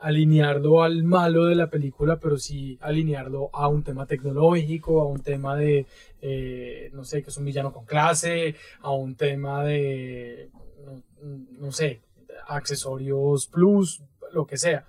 alinearlo 0.04 0.84
al 0.84 1.04
malo 1.04 1.46
de 1.46 1.56
la 1.56 1.70
película, 1.70 2.20
pero 2.20 2.38
sí 2.38 2.78
alinearlo 2.82 3.50
a 3.54 3.70
un 3.70 3.84
tema 3.84 4.06
tecnológico, 4.06 5.02
a 5.02 5.08
un 5.08 5.22
tema 5.22 5.56
de, 5.56 5.86
eh, 6.22 6.90
no 6.92 7.06
sé, 7.06 7.24
que 7.24 7.30
es 7.30 7.38
un 7.38 7.46
villano 7.46 7.72
con 7.72 7.86
clase, 7.86 8.56
a 8.82 8.92
un 8.92 9.16
tema 9.16 9.64
de, 9.64 10.50
no, 10.86 11.02
no 11.58 11.72
sé, 11.72 12.02
accesorios 12.48 13.48
plus, 13.48 14.04
lo 14.34 14.46
que 14.46 14.58
sea. 14.58 14.86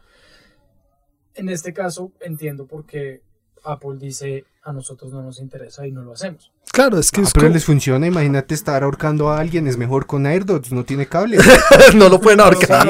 En 1.35 1.49
este 1.49 1.73
caso 1.73 2.11
entiendo 2.21 2.67
por 2.67 2.85
qué 2.85 3.23
Apple 3.65 3.97
dice 3.99 4.45
a 4.63 4.73
nosotros 4.73 5.13
no 5.13 5.23
nos 5.23 5.41
interesa 5.41 5.87
y 5.87 5.93
no 5.93 6.03
lo 6.03 6.13
hacemos. 6.13 6.51
Claro, 6.73 6.99
es 6.99 7.11
que 7.11 7.21
Ah, 7.21 7.25
es 7.25 7.33
pero 7.33 7.45
como- 7.47 7.55
les 7.55 7.65
funciona, 7.65 8.07
imagínate 8.07 8.55
estar 8.55 8.83
ahorcando 8.83 9.29
a 9.29 9.39
alguien, 9.39 9.67
es 9.67 9.77
mejor 9.77 10.07
con 10.07 10.27
AirDots, 10.27 10.73
no 10.73 10.85
tiene 10.85 11.07
cable. 11.07 11.39
no 11.97 12.09
lo 12.09 12.21
pueden 12.21 12.41
ahorcar. 12.41 12.89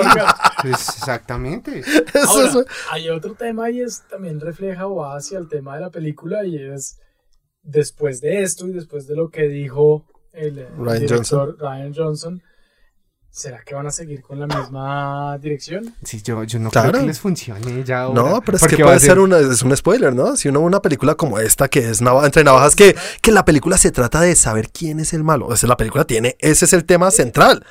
Pues, 0.62 0.88
exactamente. 0.88 1.82
Ahora, 2.28 2.48
es- 2.48 2.66
hay 2.90 3.08
otro 3.10 3.34
tema 3.34 3.70
y 3.70 3.80
es 3.80 4.02
también 4.08 4.40
refleja 4.40 4.86
o 4.86 4.96
va 4.96 5.16
hacia 5.16 5.38
el 5.38 5.48
tema 5.48 5.74
de 5.74 5.80
la 5.82 5.90
película 5.90 6.44
y 6.44 6.56
es 6.56 6.98
después 7.62 8.20
de 8.20 8.42
esto 8.42 8.66
y 8.68 8.72
después 8.72 9.06
de 9.06 9.16
lo 9.16 9.30
que 9.30 9.48
dijo 9.48 10.06
el, 10.32 10.58
eh, 10.58 10.68
Ryan 10.78 11.00
director 11.00 11.56
Ryan 11.58 11.94
Johnson, 11.94 12.42
¿será 13.36 13.62
que 13.64 13.74
van 13.74 13.84
a 13.86 13.90
seguir 13.90 14.22
con 14.22 14.38
la 14.38 14.46
misma 14.46 15.36
dirección? 15.38 15.92
Sí, 16.04 16.22
yo, 16.22 16.44
yo 16.44 16.60
no 16.60 16.70
Claro. 16.70 16.90
creo 16.90 17.00
que 17.02 17.06
les 17.08 17.18
funcione 17.18 17.82
ya 17.82 18.02
ahora. 18.02 18.22
No, 18.22 18.40
pero 18.42 18.56
es 18.58 18.66
que 18.68 18.76
puede 18.76 18.94
a 18.94 18.98
ser 19.00 19.18
una, 19.18 19.38
es 19.38 19.60
un 19.62 19.76
spoiler, 19.76 20.14
¿no? 20.14 20.36
Si 20.36 20.48
uno 20.48 20.60
ve 20.60 20.66
una 20.66 20.80
película 20.80 21.16
como 21.16 21.40
esta, 21.40 21.66
que 21.68 21.80
es 21.80 22.00
nava- 22.00 22.24
entre 22.26 22.44
navajas, 22.44 22.76
que, 22.76 22.94
que 23.20 23.32
la 23.32 23.44
película 23.44 23.76
se 23.76 23.90
trata 23.90 24.20
de 24.20 24.36
saber 24.36 24.70
quién 24.70 25.00
es 25.00 25.12
el 25.12 25.24
malo. 25.24 25.46
O 25.48 25.56
sea, 25.56 25.68
la 25.68 25.76
película 25.76 26.04
tiene, 26.04 26.36
ese 26.38 26.64
es 26.66 26.72
el 26.72 26.84
tema 26.84 27.10
central. 27.10 27.66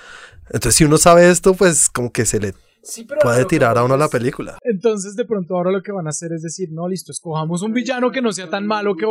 Entonces, 0.48 0.76
si 0.76 0.84
uno 0.84 0.98
sabe 0.98 1.30
esto, 1.30 1.54
pues 1.54 1.90
como 1.90 2.12
que 2.12 2.26
se 2.26 2.40
le 2.42 2.54
Sí, 2.84 3.06
pero 3.06 3.22
puede 3.22 3.46
tirar 3.46 3.78
a 3.78 3.86
uno 3.86 3.96
la 3.96 4.10
película. 4.10 4.58
Entonces, 4.62 5.16
de 5.16 5.24
pronto, 5.24 5.56
ahora 5.56 5.72
lo 5.72 5.82
que 5.82 5.94
van 5.94 6.06
a 6.06 6.10
hacer 6.10 6.34
es 6.34 6.42
decir, 6.42 6.68
no, 6.74 6.90
listo, 6.90 7.14
escojamos 7.14 7.62
un 7.62 7.72
villano 7.72 8.12
que 8.12 8.22
no 8.22 8.34
sea 8.34 8.50
tan 8.50 8.68
malo 8.68 8.98
que. 8.98 9.06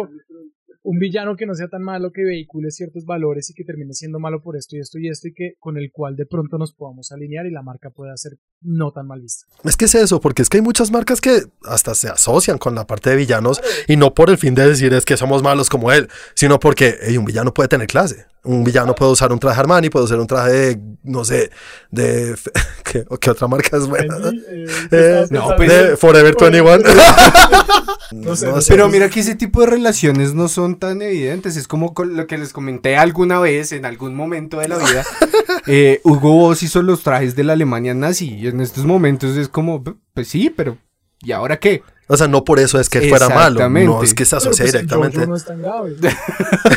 Un 0.85 0.99
villano 0.99 1.37
que 1.37 1.47
no 1.47 1.55
sea 1.55 1.69
tan 1.69 1.83
malo 1.83 2.11
que 2.13 2.25
vehicule 2.25 2.71
ciertos 2.71 3.05
valores 3.05 3.49
y 3.51 3.55
que 3.55 3.65
termine 3.65 3.95
siendo 3.95 4.19
malo 4.19 4.43
por 4.43 4.57
esto 4.57 4.77
y 4.77 4.81
esto 4.81 4.99
y 4.99 5.09
esto 5.09 5.29
y 5.29 5.35
que 5.35 5.55
con 5.61 5.77
el 5.77 5.91
cual 5.93 6.17
de 6.17 6.27
pronto 6.27 6.59
nos 6.59 6.75
podamos 6.75 7.13
alinear 7.13 7.47
y 7.47 7.53
la 7.53 7.63
marca 7.63 7.91
pueda 7.91 8.17
ser 8.17 8.33
no 8.61 8.93
tan 8.93 9.07
mal 9.07 9.21
vista. 9.21 9.47
Es 9.65 9.77
que 9.77 9.85
es 9.85 9.95
eso, 9.95 10.21
porque 10.21 10.43
es 10.43 10.49
que 10.49 10.59
hay 10.59 10.63
muchas 10.63 10.91
marcas 10.91 11.21
que 11.21 11.43
hasta 11.65 11.95
se 11.95 12.09
asocian 12.09 12.59
con 12.59 12.75
la 12.75 12.87
parte 12.87 13.11
de 13.11 13.17
villanos 13.17 13.61
y 13.87 13.97
no 13.97 14.13
por 14.13 14.31
el 14.31 14.39
fin 14.39 14.55
de 14.55 14.69
decir 14.69 14.93
es 14.93 15.05
que 15.05 15.17
somos 15.17 15.43
malos 15.43 15.71
como 15.71 15.93
él, 15.93 16.09
sino 16.35 16.59
porque 16.59 16.97
un 17.17 17.25
villano 17.25 17.55
puede 17.55 17.69
tener 17.69 17.87
clase. 17.87 18.32
Un 18.45 18.65
villano 18.65 18.95
puede 18.95 19.13
usar 19.13 19.33
un 19.33 19.39
traje 19.39 19.61
Armani, 19.61 19.89
puede 19.89 20.05
usar 20.07 20.19
un 20.19 20.27
traje 20.27 20.51
de, 20.51 20.81
no 21.05 21.25
sé, 21.25 21.51
de... 21.91 22.35
¿Qué, 22.85 23.05
qué 23.21 23.31
otra 23.31 23.47
marca 23.47 23.77
es 23.77 23.87
buena? 23.87 24.17
Eh, 24.17 24.67
¿qué 24.91 24.97
Eh, 24.97 25.27
no, 25.31 25.49
pensando? 25.49 25.57
pues, 25.57 25.69
de 25.71 25.97
Forever 25.97 26.37
21. 26.39 26.79
No 28.13 28.37
sé, 28.37 28.47
No 28.47 28.57
no 28.57 28.61
sé. 28.61 28.71
Pero 28.73 28.89
mira 28.91 29.09
que 29.09 29.21
ese 29.21 29.35
tipo 29.35 29.61
de 29.63 29.69
relaciones 29.69 30.35
no 30.35 30.49
son 30.49 30.79
tan 30.79 31.01
evidentes. 31.01 31.57
Es 31.57 31.67
como 31.67 31.95
con 31.95 32.15
lo 32.15 32.27
que 32.27 32.37
les 32.37 32.53
comenté 32.53 32.97
alguna 32.99 33.39
vez 33.41 33.73
en 33.73 33.87
algún 33.87 34.15
momento 34.15 34.59
de 34.59 34.69
la 34.69 34.79
vida. 34.79 35.05
Eh, 35.69 36.01
Hugo 36.03 36.33
Boss 36.33 36.65
hizo 36.65 36.83
los 36.83 37.05
trajes 37.05 37.37
de 37.37 37.45
la 37.45 37.53
Alemania 37.53 37.95
nazi. 37.95 38.35
Y 38.35 38.49
en 38.49 38.61
estos 38.61 38.85
momentos 38.85 39.37
es 39.37 39.49
como, 39.49 39.83
pues 40.13 40.27
sí, 40.27 40.51
pero 40.51 40.77
¿y 41.21 41.31
ahora 41.31 41.61
qué? 41.61 41.83
O 42.13 42.17
sea, 42.19 42.29
no 42.29 42.45
por 42.45 42.59
eso 42.61 42.79
es 42.79 42.89
que 42.91 42.99
él 42.99 43.09
fuera 43.09 43.29
malo, 43.31 43.69
no 43.71 44.03
es 44.03 44.13
que 44.13 44.25
se 44.27 44.37
asocia 44.37 44.65
pues, 44.65 44.75
en 44.75 44.87
directamente. 44.87 45.19
Jojo 45.19 45.31
no 45.31 45.37
es 45.37 45.45
tan 45.45 45.63
grave. 45.63 45.97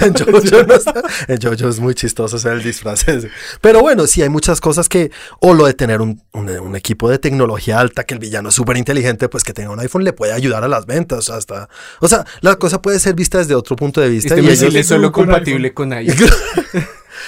en 0.01 0.13
Jojo 0.17 0.63
no 0.65 0.73
está- 0.75 1.03
en 1.27 1.41
Jojo 1.41 1.69
es 1.69 1.79
muy 1.79 1.93
chistoso 1.93 2.39
ser 2.39 2.53
el 2.53 2.63
disfraz 2.63 3.07
ese. 3.07 3.29
Pero 3.59 3.81
bueno, 3.81 4.07
sí 4.07 4.21
hay 4.21 4.29
muchas 4.29 4.61
cosas 4.61 4.87
que, 4.87 5.11
o 5.41 5.53
lo 5.53 5.65
de 5.65 5.73
tener 5.73 6.01
un, 6.01 6.21
un- 6.33 6.49
un 6.49 6.75
equipo 6.75 7.09
de 7.09 7.19
tecnología 7.19 7.79
alta, 7.79 8.03
que 8.05 8.13
el 8.13 8.19
villano 8.19 8.49
es 8.49 8.55
súper 8.55 8.77
inteligente, 8.77 9.27
pues 9.27 9.43
que 9.43 9.53
tenga 9.53 9.71
un 9.71 9.79
iPhone 9.81 10.03
le 10.05 10.13
puede 10.13 10.31
ayudar 10.31 10.63
a 10.63 10.67
las 10.67 10.85
ventas. 10.85 11.29
Hasta, 11.29 11.67
o 11.99 12.07
sea, 12.07 12.25
la 12.41 12.55
cosa 12.55 12.81
puede 12.81 12.99
ser 12.99 13.13
vista 13.15 13.37
desde 13.39 13.55
otro 13.55 13.75
punto 13.75 13.99
de 14.01 14.09
vista. 14.09 14.35
Este 14.35 14.41
y 14.45 14.49
misil 14.49 14.67
ellos- 14.67 14.75
es 14.79 14.87
solo 14.87 15.11
Con 15.11 15.25
compatible 15.25 15.73
con 15.73 15.91
iOS. 16.01 16.15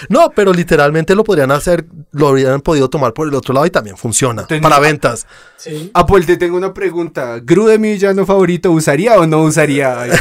No, 0.10 0.32
pero 0.36 0.54
literalmente 0.54 1.16
lo 1.16 1.24
podrían 1.24 1.52
hacer, 1.52 1.86
lo 2.12 2.28
habrían 2.30 2.62
podido 2.62 2.90
tomar 2.90 3.14
por 3.14 3.28
el 3.28 3.34
otro 3.34 3.54
lado 3.54 3.66
y 3.66 3.70
también 3.70 3.98
funciona 3.98 4.44
Entonces, 4.44 4.62
para 4.62 4.76
no- 4.78 4.82
ventas. 4.82 5.28
Sí. 5.58 5.90
Apple, 5.96 6.24
te 6.26 6.38
tengo 6.38 6.56
una 6.56 6.72
pregunta. 6.74 7.40
¿Gru 7.42 7.66
de 7.66 7.80
mi 7.80 7.94
villano 7.94 8.26
favorito 8.28 8.72
usaría 8.72 9.16
o 9.16 9.26
no 9.26 9.42
usaría? 9.44 10.06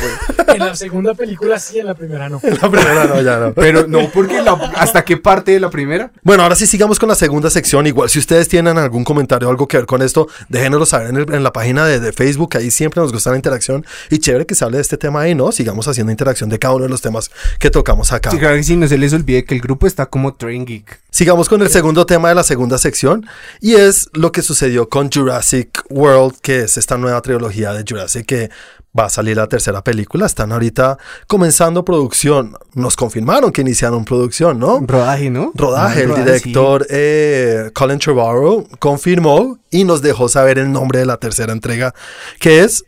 En 0.48 0.60
la 0.60 0.74
segunda 0.76 1.12
película 1.12 1.58
sí, 1.58 1.80
en 1.80 1.86
la 1.86 1.94
primera 1.94 2.30
no. 2.30 2.40
La 2.62 2.70
primera 2.70 3.04
no, 3.04 3.20
ya 3.20 3.36
no. 3.38 3.52
Pero 3.52 3.86
no, 3.86 4.08
porque 4.10 4.40
la- 4.40 4.52
¿hasta 4.76 5.04
qué 5.04 5.18
parte 5.18 5.50
de 5.52 5.60
la 5.60 5.68
primera? 5.68 6.10
Bueno, 6.22 6.44
ahora 6.44 6.54
sí 6.54 6.66
sigamos 6.66 6.98
con 6.98 7.08
la 7.10 7.14
segunda 7.14 7.50
sección. 7.50 7.86
Igual 7.86 8.08
si 8.08 8.18
ustedes 8.20 8.48
tienen 8.48 8.78
algún 8.78 9.04
comentario 9.04 9.48
o 9.48 9.50
algo 9.50 9.68
que 9.68 9.76
ver 9.76 9.84
con 9.86 10.00
esto, 10.00 10.28
déjenoslo 10.48 10.86
saber 10.86 11.08
en, 11.10 11.16
el- 11.16 11.34
en 11.34 11.42
la 11.42 11.52
página 11.52 11.84
de, 11.84 12.00
de 12.00 12.12
Facebook. 12.12 12.56
Ahí 12.56 12.70
siempre 12.70 13.02
nos 13.02 13.12
gusta 13.12 13.30
la 13.30 13.36
interacción 13.36 13.84
y 14.08 14.18
chévere 14.18 14.46
que 14.46 14.54
se 14.54 14.64
hable 14.64 14.78
de 14.78 14.82
este 14.82 14.96
tema 14.96 15.20
ahí, 15.22 15.34
¿no? 15.34 15.52
Sigamos 15.52 15.88
haciendo 15.88 16.10
interacción 16.10 16.48
de 16.48 16.58
cada 16.58 16.74
uno 16.74 16.84
de 16.84 16.90
los 16.90 17.02
temas 17.02 17.30
que 17.58 17.68
tocamos 17.68 18.12
acá. 18.12 18.30
Sí, 18.30 18.38
claro 18.38 18.56
que 18.56 18.62
sí, 18.62 18.76
no 18.76 18.88
se 18.88 18.96
les 18.96 19.12
olvide 19.12 19.44
que 19.44 19.55
el 19.56 19.62
grupo 19.62 19.86
está 19.86 20.06
como 20.06 20.34
Train 20.34 20.64
Geek. 20.64 21.00
Sigamos 21.10 21.48
con 21.48 21.62
el 21.62 21.70
segundo 21.70 22.04
tema 22.04 22.28
de 22.28 22.34
la 22.34 22.42
segunda 22.42 22.76
sección 22.76 23.26
y 23.60 23.74
es 23.74 24.08
lo 24.12 24.30
que 24.32 24.42
sucedió 24.42 24.88
con 24.88 25.10
Jurassic 25.10 25.82
World, 25.88 26.36
que 26.42 26.64
es 26.64 26.76
esta 26.76 26.98
nueva 26.98 27.22
trilogía 27.22 27.72
de 27.72 27.84
Jurassic 27.88 28.26
que 28.26 28.50
va 28.98 29.06
a 29.06 29.10
salir 29.10 29.36
la 29.36 29.46
tercera 29.46 29.82
película. 29.82 30.26
Están 30.26 30.52
ahorita 30.52 30.98
comenzando 31.26 31.84
producción. 31.84 32.56
Nos 32.74 32.96
confirmaron 32.96 33.50
que 33.50 33.62
iniciaron 33.62 34.04
producción, 34.04 34.58
¿no? 34.58 34.80
Rodaje, 34.86 35.30
¿no? 35.30 35.52
Rodaje. 35.54 36.02
El 36.02 36.10
rodaje, 36.10 36.24
director 36.24 36.86
eh, 36.90 37.70
Colin 37.72 37.98
Trevorrow 37.98 38.68
confirmó 38.78 39.58
y 39.70 39.84
nos 39.84 40.02
dejó 40.02 40.28
saber 40.28 40.58
el 40.58 40.70
nombre 40.70 40.98
de 40.98 41.06
la 41.06 41.16
tercera 41.16 41.52
entrega, 41.52 41.94
que 42.40 42.62
es 42.62 42.84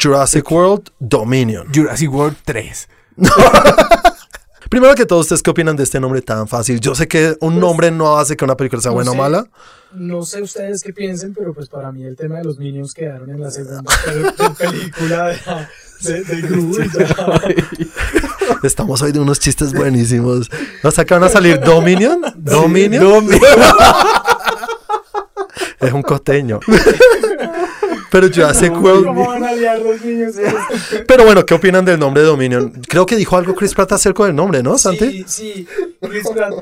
Jurassic 0.00 0.50
World 0.50 0.90
Dominion. 0.98 1.68
Jurassic 1.74 2.12
World 2.12 2.36
3. 2.44 2.88
Primero 4.70 4.94
que 4.94 5.06
todo, 5.06 5.20
¿ustedes 5.20 5.42
qué 5.42 5.50
opinan 5.50 5.76
de 5.76 5.84
este 5.84 6.00
nombre 6.00 6.20
tan 6.22 6.48
fácil? 6.48 6.80
Yo 6.80 6.94
sé 6.94 7.06
que 7.08 7.36
un 7.40 7.60
nombre 7.60 7.90
no 7.90 8.18
hace 8.18 8.36
que 8.36 8.44
una 8.44 8.56
película 8.56 8.82
sea 8.82 8.90
no 8.90 8.94
buena 8.96 9.12
o 9.12 9.14
mala. 9.14 9.46
No 9.92 10.22
sé 10.24 10.42
ustedes 10.42 10.82
qué 10.82 10.92
piensen, 10.92 11.32
pero 11.34 11.54
pues 11.54 11.68
para 11.68 11.92
mí 11.92 12.02
el 12.04 12.16
tema 12.16 12.38
de 12.38 12.44
los 12.44 12.58
Minions 12.58 12.92
quedaron 12.92 13.30
en 13.30 13.40
la 13.40 13.50
segunda 13.52 13.82
pel- 13.82 14.56
película 14.56 15.26
de, 16.02 16.24
de, 16.24 16.88
ya. 16.92 17.40
Estamos 18.62 19.00
hoy 19.02 19.12
de 19.12 19.20
unos 19.20 19.38
chistes 19.38 19.72
buenísimos. 19.72 20.50
O 20.82 20.90
sea, 20.90 21.04
que 21.04 21.14
van 21.14 21.24
a 21.24 21.28
salir 21.28 21.60
Dominion. 21.60 22.20
Dominion. 22.36 23.04
Domi- 23.04 23.40
Es 25.80 25.92
un 25.92 26.02
costeño. 26.02 26.58
Pero 28.10 28.28
Jurassic 28.28 28.70
¿Cómo, 28.70 28.82
World. 28.82 29.06
¿Cómo 29.06 29.26
van 29.28 29.44
a 29.44 29.52
liar 29.52 29.80
los 29.80 30.04
niños? 30.04 30.34
Pero 31.06 31.24
bueno, 31.24 31.44
¿qué 31.44 31.54
opinan 31.54 31.84
del 31.84 31.98
nombre 31.98 32.22
de 32.22 32.28
Dominion? 32.28 32.72
Creo 32.88 33.06
que 33.06 33.16
dijo 33.16 33.36
algo 33.36 33.54
Chris 33.54 33.74
Pratt 33.74 33.92
acerca 33.92 34.24
del 34.24 34.34
nombre, 34.34 34.62
¿no, 34.62 34.78
Santi? 34.78 35.24
Sí, 35.24 35.24
sí. 35.26 35.68
Chris 36.00 36.28
Pratt. 36.28 36.54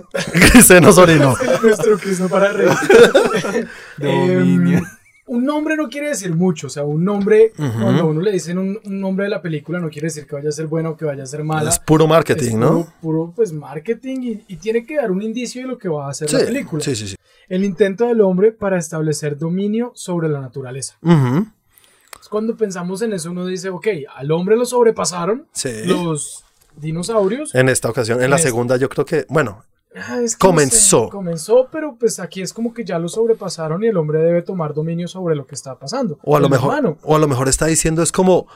Se 0.65 0.81
nos 0.81 0.99
orinó. 0.99 1.37
Nuestro 1.63 1.99
Chris 1.99 2.21
no 2.21 2.29
para 2.29 2.53
reír. 2.53 2.71
Dominion. 3.99 4.87
Un 5.27 5.45
nombre 5.45 5.77
no 5.77 5.89
quiere 5.89 6.09
decir 6.09 6.35
mucho. 6.35 6.67
O 6.67 6.71
sea, 6.71 6.85
un 6.85 7.03
nombre, 7.05 7.53
cuando 7.57 8.07
uno 8.07 8.21
le 8.21 8.31
dicen 8.33 8.59
un, 8.59 8.79
un 8.85 9.01
nombre 9.01 9.25
de 9.25 9.31
la 9.31 9.41
película, 9.41 9.79
no 9.81 9.89
quiere 9.89 10.09
decir 10.09 10.27
que 10.27 10.35
vaya 10.37 10.51
a 10.51 10.53
ser 10.53 10.67
buena 10.67 10.91
o 10.91 10.97
que 10.97 11.05
vaya 11.07 11.23
a 11.23 11.27
ser 11.27 11.43
mala. 11.45 11.71
Es 11.71 11.79
puro 11.79 12.07
marketing, 12.07 12.49
Es 12.49 12.55
¿no? 12.55 12.87
Puro, 13.01 13.33
pues 13.35 13.53
marketing 13.53 14.17
y, 14.23 14.45
y 14.49 14.57
tiene 14.57 14.85
que 14.85 14.97
dar 14.97 15.11
un 15.11 15.23
indicio 15.23 15.63
de 15.63 15.69
lo 15.69 15.79
que 15.79 15.89
va 15.89 16.07
a 16.07 16.11
hacer 16.11 16.29
Sí, 16.29 16.37
la 16.37 16.45
película. 16.45 16.83
sí, 16.85 16.95
sí, 16.95 17.09
sí. 17.09 17.17
El 17.49 17.65
intento 17.65 18.07
del 18.07 18.21
hombre 18.21 18.53
para 18.53 18.79
establecer 18.79 19.39
dominio 19.39 19.93
sobre 19.95 20.29
la 20.29 20.41
naturaleza. 20.41 20.97
Cuando 22.31 22.57
pensamos 22.57 23.01
en 23.03 23.13
eso, 23.13 23.31
uno 23.31 23.47
dice, 23.47 23.69
ok, 23.69 23.87
al 24.17 24.31
hombre 24.33 24.57
lo 24.57 24.65
sobrepasaron 24.65 25.47
Sí. 25.53 25.71
los 25.87 26.45
dinosaurios. 26.77 27.55
En 27.55 27.69
esta 27.69 27.89
ocasión, 27.91 28.23
en 28.23 28.31
la 28.31 28.37
esta. 28.37 28.49
segunda, 28.49 28.77
yo 28.77 28.89
creo 28.89 29.05
que, 29.05 29.25
bueno, 29.29 29.63
Ah, 29.95 30.21
es 30.23 30.37
que 30.37 30.47
no 30.47 30.51
comenzó. 30.51 31.05
sé, 31.05 31.11
comenzó, 31.11 31.69
pero 31.71 31.97
pues 31.99 32.19
aquí 32.19 32.43
es 32.43 32.53
como 32.53 32.75
que 32.75 32.85
ya 32.85 32.99
lo 32.99 33.09
sobrepasaron 33.09 33.83
y 33.85 33.87
el 33.87 33.97
hombre 33.97 34.19
debe 34.19 34.43
tomar 34.43 34.75
dominio 34.75 35.07
sobre 35.09 35.37
lo 35.37 35.47
que 35.47 35.55
está 35.55 35.79
pasando. 35.79 36.19
o 36.25 36.37
a 36.37 36.41
lo 36.41 36.49
mejor, 36.49 36.71
humano. 36.71 36.99
o 37.03 37.15
a 37.15 37.19
lo 37.19 37.29
mejor 37.29 37.49
está 37.49 37.67
diciendo 37.67 38.03
es 38.03 38.11
como 38.11 38.47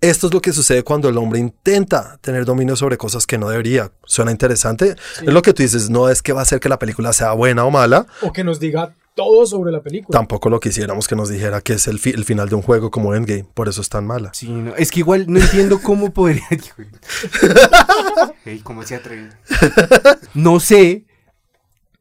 esto 0.00 0.26
es 0.26 0.34
lo 0.34 0.40
que 0.42 0.52
sucede 0.52 0.82
cuando 0.82 1.08
el 1.08 1.16
hombre 1.16 1.38
intenta 1.38 2.18
tener 2.20 2.44
dominio 2.44 2.76
sobre 2.76 2.98
cosas 2.98 3.26
que 3.26 3.38
no 3.38 3.48
debería. 3.48 3.90
Suena 4.04 4.30
interesante. 4.30 4.94
Es 5.22 5.32
lo 5.32 5.40
que 5.40 5.54
tú 5.54 5.62
dices, 5.62 5.88
no 5.88 6.10
es 6.10 6.20
que 6.20 6.34
va 6.34 6.40
a 6.40 6.42
hacer 6.42 6.60
que 6.60 6.68
la 6.68 6.78
película 6.78 7.14
sea 7.14 7.32
buena 7.32 7.64
o 7.64 7.70
mala, 7.70 8.06
O 8.20 8.30
que 8.30 8.44
nos 8.44 8.60
diga 8.60 8.94
todo 9.16 9.46
sobre 9.46 9.72
la 9.72 9.80
película. 9.82 10.16
tampoco 10.16 10.48
lo 10.50 10.60
quisiéramos 10.60 11.08
que 11.08 11.16
nos 11.16 11.28
dijera 11.30 11.60
que 11.62 11.72
es 11.72 11.88
el, 11.88 11.98
fi- 11.98 12.10
el 12.10 12.24
final 12.24 12.48
de 12.48 12.54
un 12.54 12.62
juego 12.62 12.90
como 12.92 13.14
Endgame, 13.14 13.46
por 13.54 13.68
eso 13.68 13.80
es 13.80 13.88
tan 13.88 14.06
mala. 14.06 14.30
Sí, 14.34 14.48
no, 14.48 14.76
es 14.76 14.92
que 14.92 15.00
igual 15.00 15.24
no 15.26 15.40
entiendo 15.40 15.80
cómo 15.82 16.12
podría. 16.12 16.44
Ey, 18.44 18.60
¿Cómo 18.60 18.82
se 18.84 18.94
atreven? 18.94 19.32
No 20.34 20.60
sé 20.60 21.04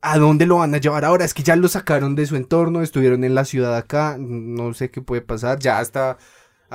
a 0.01 0.17
dónde 0.19 0.45
lo 0.45 0.57
van 0.57 0.75
a 0.75 0.77
llevar 0.77 1.05
ahora. 1.05 1.25
Es 1.25 1.33
que 1.33 1.41
ya 1.43 1.55
lo 1.55 1.67
sacaron 1.67 2.15
de 2.15 2.25
su 2.27 2.35
entorno, 2.35 2.81
estuvieron 2.81 3.23
en 3.23 3.33
la 3.33 3.45
ciudad 3.45 3.75
acá. 3.75 4.17
No 4.19 4.73
sé 4.73 4.91
qué 4.91 5.01
puede 5.01 5.21
pasar. 5.21 5.57
Ya 5.59 5.79
hasta 5.79 6.17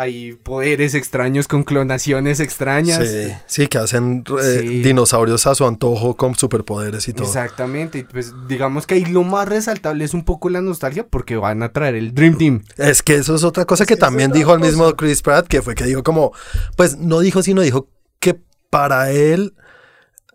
hay 0.00 0.32
poderes 0.32 0.94
extraños 0.94 1.46
con 1.46 1.62
clonaciones 1.62 2.40
extrañas. 2.40 3.06
Sí, 3.06 3.32
sí, 3.46 3.66
que 3.66 3.76
hacen 3.76 4.24
eh, 4.42 4.58
Sí. 4.60 4.82
dinosaurios 4.82 5.46
a 5.46 5.54
su 5.54 5.66
antojo 5.66 6.16
con 6.16 6.34
superpoderes 6.34 7.06
y 7.06 7.12
todo. 7.12 7.26
Exactamente, 7.26 7.98
y 7.98 8.04
pues 8.04 8.32
digamos 8.48 8.86
que 8.86 8.94
ahí 8.94 9.04
lo 9.04 9.24
más 9.24 9.46
resaltable 9.46 10.04
es 10.04 10.14
un 10.14 10.24
poco 10.24 10.48
la 10.48 10.62
nostalgia 10.62 11.06
porque 11.06 11.36
van 11.36 11.62
a 11.62 11.72
traer 11.72 11.96
el 11.96 12.14
Dream 12.14 12.38
Team. 12.38 12.62
Es 12.78 13.02
que 13.02 13.16
eso 13.16 13.34
es 13.34 13.44
otra 13.44 13.66
cosa 13.66 13.84
que 13.84 13.96
también 13.96 14.32
dijo 14.32 14.54
el 14.54 14.60
mismo. 14.60 14.90
Chris 14.96 15.20
Pratt, 15.20 15.46
que 15.48 15.60
fue 15.60 15.74
que 15.74 15.84
dijo 15.84 16.02
como, 16.02 16.32
pues 16.76 16.96
no 16.96 17.20
dijo, 17.20 17.42
sino 17.42 17.60
dijo 17.60 17.88
que 18.20 18.40
para 18.70 19.10
él 19.10 19.54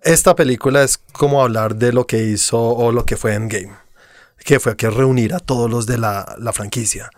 esta 0.04 0.36
película 0.36 0.84
es 0.84 1.00
como 1.14 1.42
hablar 1.42 1.76
de 1.78 1.92
lo 1.92 2.06
que 2.06 2.24
hizo 2.24 2.60
o 2.62 2.92
lo 2.92 3.06
que 3.06 3.18
fue 3.18 3.34
Endgame, 3.34 3.72
que 4.44 4.60
fue 4.60 4.76
que 4.78 4.92
reunir 4.92 5.34
a 5.34 5.40
todos 5.40 5.70
los 5.72 5.88
de 5.88 5.98
la, 5.98 6.36
la 6.38 6.54
franquicia. 6.54 7.10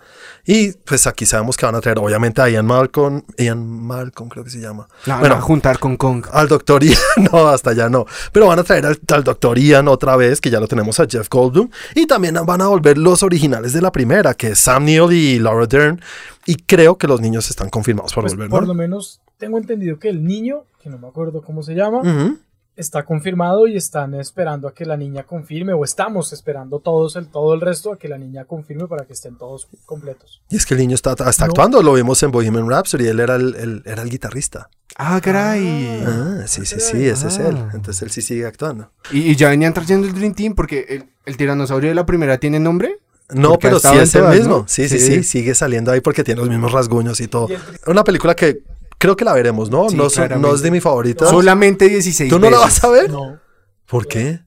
Y 0.45 0.71
pues 0.73 1.07
aquí 1.07 1.25
sabemos 1.25 1.57
que 1.57 1.65
van 1.65 1.75
a 1.75 1.81
traer 1.81 1.99
obviamente 1.99 2.41
a 2.41 2.49
Ian 2.49 2.65
Malcolm, 2.65 3.23
Ian 3.37 3.65
Malcolm 3.65 4.29
creo 4.29 4.43
que 4.43 4.49
se 4.49 4.59
llama. 4.59 4.87
La 5.05 5.19
Bueno. 5.19 5.35
van 5.35 5.43
a 5.43 5.45
juntar 5.45 5.79
con 5.79 5.97
Kong. 5.97 6.25
Al 6.31 6.47
doctor 6.47 6.83
Ian, 6.85 6.97
no, 7.31 7.47
hasta 7.47 7.73
ya 7.73 7.89
no. 7.89 8.05
Pero 8.31 8.47
van 8.47 8.59
a 8.59 8.63
traer 8.63 8.85
al, 8.85 8.99
al 9.13 9.23
doctor 9.23 9.57
Ian 9.59 9.87
otra 9.87 10.15
vez, 10.15 10.39
que 10.41 10.49
ya 10.49 10.59
lo 10.59 10.67
tenemos 10.67 10.99
a 10.99 11.05
Jeff 11.07 11.27
Goldblum. 11.29 11.69
Y 11.95 12.07
también 12.07 12.35
van 12.45 12.61
a 12.61 12.67
volver 12.67 12.97
los 12.97 13.23
originales 13.23 13.73
de 13.73 13.81
la 13.81 13.91
primera, 13.91 14.33
que 14.33 14.47
es 14.49 14.59
Sam 14.59 14.85
Neill 14.85 15.11
y 15.11 15.39
Laura 15.39 15.65
Dern. 15.67 16.01
Y 16.45 16.55
creo 16.55 16.97
que 16.97 17.07
los 17.07 17.19
niños 17.19 17.49
están 17.49 17.69
confirmados 17.69 18.13
por 18.13 18.23
Pues, 18.23 18.33
volver, 18.33 18.49
por 18.49 18.61
¿no? 18.61 18.67
lo 18.67 18.73
menos 18.73 19.19
tengo 19.37 19.57
entendido 19.57 19.99
que 19.99 20.09
el 20.09 20.23
niño, 20.23 20.63
que 20.81 20.89
no 20.89 20.97
me 20.97 21.07
acuerdo 21.07 21.41
cómo 21.41 21.61
se 21.61 21.73
llama, 21.75 21.99
Ujú. 21.99 22.37
Está 22.77 23.03
confirmado 23.03 23.67
y 23.67 23.75
están 23.75 24.13
esperando 24.13 24.67
a 24.67 24.73
que 24.73 24.85
la 24.85 24.95
niña 24.95 25.23
confirme, 25.23 25.73
o 25.73 25.83
estamos 25.83 26.31
esperando 26.31 26.79
todos 26.79 27.15
el, 27.17 27.27
todo 27.27 27.53
el 27.53 27.59
resto 27.61 27.91
a 27.91 27.97
que 27.97 28.07
la 28.07 28.17
niña 28.17 28.45
confirme 28.45 28.87
para 28.87 29.03
que 29.05 29.13
estén 29.13 29.35
todos 29.37 29.67
completos. 29.85 30.41
Y 30.49 30.55
es 30.55 30.65
que 30.65 30.75
el 30.75 30.79
niño 30.79 30.95
está, 30.95 31.11
está 31.27 31.45
No. 31.45 31.51
actuando, 31.51 31.81
lo 31.83 31.93
vimos 31.93 32.21
en 32.23 32.31
Bohemian 32.31 32.69
Rhapsody, 32.69 33.07
él 33.07 33.19
era 33.19 33.35
el, 33.35 33.55
el- 33.55 33.83
era 33.85 34.03
el 34.03 34.09
guitarrista. 34.09 34.69
Ah, 34.95 35.19
caray. 35.21 36.03
Ah, 36.07 36.43
sí, 36.47 36.65
sí, 36.65 36.79
sí, 36.79 37.05
ese 37.07 37.27
es 37.27 37.37
él. 37.39 37.55
Ah. 37.57 37.71
Entonces 37.73 38.01
él 38.03 38.11
sí 38.11 38.21
sigue 38.21 38.45
actuando. 38.45 38.89
Y, 39.11 39.19
y 39.31 39.35
ya 39.35 39.49
venían 39.49 39.73
trayendo 39.73 40.07
el 40.07 40.13
Dream 40.13 40.33
Team 40.33 40.55
porque 40.55 40.85
el, 40.89 41.05
el 41.25 41.35
tiranosaurio 41.37 41.89
de 41.89 41.95
la 41.95 42.05
primera 42.05 42.37
tiene 42.37 42.59
nombre. 42.59 42.99
No, 43.29 43.49
Porque 43.49 43.67
pero 43.67 43.79
sí 43.79 43.89
es 43.97 44.15
el 44.15 44.21
todas, 44.21 44.37
mismo. 44.37 44.57
¿no? 44.59 44.65
Sí, 44.69 44.87
sí, 44.87 44.99
Sí. 44.99 45.15
sí, 45.15 45.23
sigue 45.23 45.53
saliendo 45.53 45.91
ahí 45.91 45.99
porque 45.99 46.23
tiene 46.23 46.39
los 46.39 46.49
mismos 46.49 46.71
rasguños 46.71 47.19
y 47.19 47.27
todo. 47.27 47.49
Una 47.85 48.03
película 48.05 48.33
que 48.35 48.59
creo 48.97 49.15
que 49.15 49.25
la 49.25 49.33
veremos, 49.33 49.69
¿no? 49.69 49.89
Sí, 49.89 49.95
no, 49.95 50.07
no 50.39 50.53
es 50.55 50.61
de 50.61 50.71
mi 50.71 50.79
favorita. 50.81 51.27
Solamente 51.29 51.87
16 51.89 52.29
¿Tú 52.29 52.39
no 52.39 52.49
la 52.49 52.57
veces. 52.57 52.73
vas 52.75 52.83
a 52.83 52.89
ver? 52.89 53.09
No. 53.09 53.39
¿Por 53.87 54.07
qué? 54.07 54.39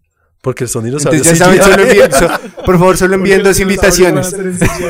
Porque 0.43 0.67
son 0.67 0.85
dinosaurios. 0.85 1.27
Entonces 1.27 1.39
ya 1.57 1.63
saben, 1.63 1.81
envíen, 1.87 2.11
so- 2.13 2.29
por 2.65 2.79
favor, 2.79 2.97
solo 2.97 3.15
envíen 3.15 3.43
dos 3.43 3.61
invitaciones. 3.61 4.35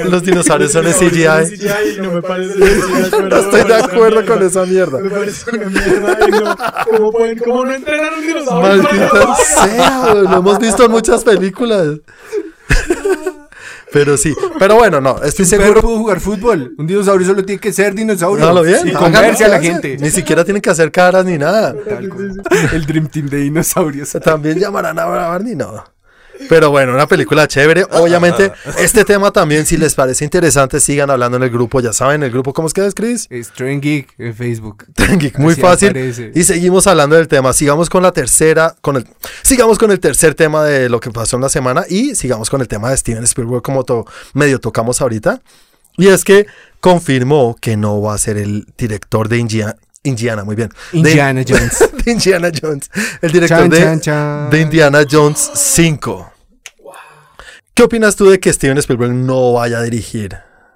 Los 0.08 0.22
dinosaurios 0.22 0.70
son 0.70 0.86
en 0.86 0.92
CGI. 0.92 1.98
no 2.00 2.20
No 3.28 3.36
estoy 3.36 3.64
de 3.64 3.74
acuerdo 3.74 4.24
con 4.26 4.42
esa 4.44 4.64
mierda. 4.64 5.00
Me 5.00 5.10
parece 5.10 5.50
una 5.50 5.66
mierda. 5.66 6.18
y 6.26 6.30
no, 6.30 6.56
¿cómo, 6.96 7.10
pueden, 7.12 7.38
¿Cómo 7.38 7.64
no 7.64 7.74
entrenan 7.74 8.14
un 8.14 8.26
dinosaurio? 8.26 8.82
Maldita 8.82 9.34
sea, 9.36 10.14
lo 10.14 10.36
hemos 10.38 10.58
visto 10.60 10.84
en 10.84 10.90
muchas 10.92 11.24
películas. 11.24 11.96
Pero 13.92 14.16
sí, 14.16 14.34
pero 14.58 14.76
bueno, 14.76 15.00
no, 15.00 15.22
estoy 15.22 15.44
Un 15.44 15.48
seguro. 15.48 15.82
puede 15.82 15.96
jugar 15.96 16.20
fútbol. 16.20 16.74
Un 16.78 16.86
dinosaurio 16.86 17.26
solo 17.26 17.44
tiene 17.44 17.60
que 17.60 17.72
ser 17.72 17.94
dinosaurio. 17.94 18.44
Hágalo 18.44 18.62
bien. 18.62 18.86
Y 18.88 18.92
comerse 18.92 19.44
a 19.44 19.48
la 19.48 19.60
gente. 19.60 19.96
Ni 19.98 20.10
siquiera 20.10 20.44
tienen 20.44 20.62
que 20.62 20.70
hacer 20.70 20.92
caras 20.92 21.24
ni 21.24 21.38
nada. 21.38 21.74
Tal 21.88 22.08
cual. 22.08 22.40
El 22.72 22.86
Dream 22.86 23.08
Team 23.08 23.26
de 23.26 23.38
dinosaurios. 23.38 24.12
También 24.22 24.58
llamarán 24.58 24.98
a 24.98 25.04
Barney, 25.06 25.56
no. 25.56 25.84
Pero 26.48 26.70
bueno, 26.70 26.94
una 26.94 27.06
película 27.06 27.46
chévere. 27.46 27.84
Obviamente, 27.90 28.52
este 28.78 29.04
tema 29.04 29.30
también, 29.30 29.66
si 29.66 29.76
les 29.76 29.94
parece 29.94 30.24
interesante, 30.24 30.80
sigan 30.80 31.10
hablando 31.10 31.36
en 31.36 31.42
el 31.42 31.50
grupo. 31.50 31.80
Ya 31.80 31.92
saben, 31.92 32.22
el 32.22 32.30
grupo, 32.30 32.52
¿cómo 32.52 32.66
es 32.68 32.74
que 32.74 32.84
es, 32.86 32.94
Chris? 32.94 33.28
String 33.30 33.80
Geek 33.80 34.14
en 34.18 34.34
Facebook. 34.34 34.86
Geek, 35.18 35.38
muy 35.38 35.52
Así 35.52 35.60
fácil. 35.60 35.88
aparece. 35.90 36.32
Y 36.34 36.42
seguimos 36.44 36.86
hablando 36.86 37.16
del 37.16 37.28
tema. 37.28 37.52
Sigamos 37.52 37.88
con 37.90 38.02
la 38.02 38.12
tercera, 38.12 38.74
con 38.80 38.96
el, 38.96 39.06
sigamos 39.42 39.78
con 39.78 39.90
el 39.90 40.00
tercer 40.00 40.34
tema 40.34 40.64
de 40.64 40.88
lo 40.88 40.98
que 41.00 41.10
pasó 41.10 41.36
en 41.36 41.42
la 41.42 41.48
semana 41.48 41.84
y 41.88 42.14
sigamos 42.14 42.48
con 42.50 42.60
el 42.60 42.68
tema 42.68 42.90
de 42.90 42.96
Steven 42.96 43.24
Spielberg 43.24 43.62
como 43.62 43.84
to- 43.84 44.06
medio 44.32 44.58
tocamos 44.58 45.00
ahorita. 45.00 45.40
Y 45.96 46.08
es 46.08 46.24
que 46.24 46.46
confirmó 46.80 47.56
que 47.60 47.76
no 47.76 48.00
va 48.00 48.14
a 48.14 48.18
ser 48.18 48.38
el 48.38 48.66
director 48.78 49.28
de 49.28 49.38
Indiana, 49.38 49.76
Indiana 50.02 50.44
muy 50.44 50.56
bien. 50.56 50.70
De- 50.92 50.98
Indiana 51.00 51.42
Jones. 51.46 51.78
de 52.04 52.10
Indiana 52.12 52.50
Jones. 52.62 52.90
El 53.20 53.32
director 53.32 53.58
Chan, 53.58 53.68
de, 53.70 53.78
chan, 53.78 54.00
chan. 54.00 54.50
de 54.50 54.60
Indiana 54.62 55.04
Jones 55.10 55.50
5. 55.54 56.29
¿Qué 57.80 57.84
opinas 57.84 58.14
tú 58.14 58.26
de 58.26 58.38
que 58.38 58.52
Steven 58.52 58.76
Spielberg 58.76 59.14
no 59.14 59.54
vaya 59.54 59.78
a 59.78 59.82
dirigir 59.82 60.32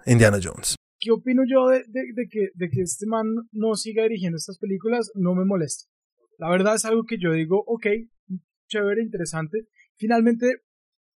Indiana 0.07 0.39
Jones? 0.43 0.75
¿Qué 0.99 1.11
opino 1.11 1.43
yo 1.47 1.69
de, 1.69 1.81
de- 1.87 2.15
de 2.15 2.29
que, 2.31 2.49
de 2.55 2.71
que 2.71 2.81
este 2.81 3.05
man 3.07 3.27
no 3.53 3.75
siga 3.75 4.05
dirigiendo 4.05 4.39
estas 4.39 4.57
películas? 4.57 5.13
No 5.15 5.35
me 5.35 5.45
molesta. 5.45 5.87
La 6.39 6.49
verdad 6.49 6.77
es 6.77 6.87
algo 6.87 7.05
que 7.05 7.19
yo 7.19 7.33
digo, 7.33 7.63
ok, 7.67 7.87
chévere, 8.69 9.03
interesante. 9.03 9.67
Finalmente, 9.99 10.63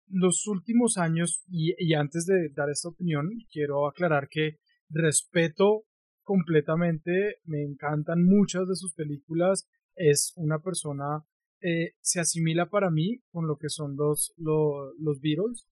los 0.10 0.46
últimos 0.48 0.98
años, 0.98 1.42
y, 1.48 1.74
y 1.78 1.94
antes 1.94 2.26
de 2.26 2.50
dar 2.54 2.70
esta 2.70 2.90
opinión, 2.90 3.30
quiero 3.50 3.88
aclarar 3.88 4.28
que 4.30 4.58
respeto 4.90 5.86
completamente, 6.22 7.38
me 7.46 7.64
encantan 7.64 8.26
muchas 8.26 8.68
de 8.68 8.76
sus 8.76 8.94
películas, 8.94 9.70
es 9.96 10.34
una 10.36 10.60
persona, 10.60 11.24
eh, 11.62 11.94
se 12.02 12.20
asimila 12.20 12.70
para 12.70 12.92
mí 12.92 13.20
con 13.32 13.48
lo 13.48 13.58
que 13.58 13.70
son 13.70 13.96
los, 13.96 14.34
los, 14.38 14.94
los 15.00 15.20
Beatles, 15.20 15.68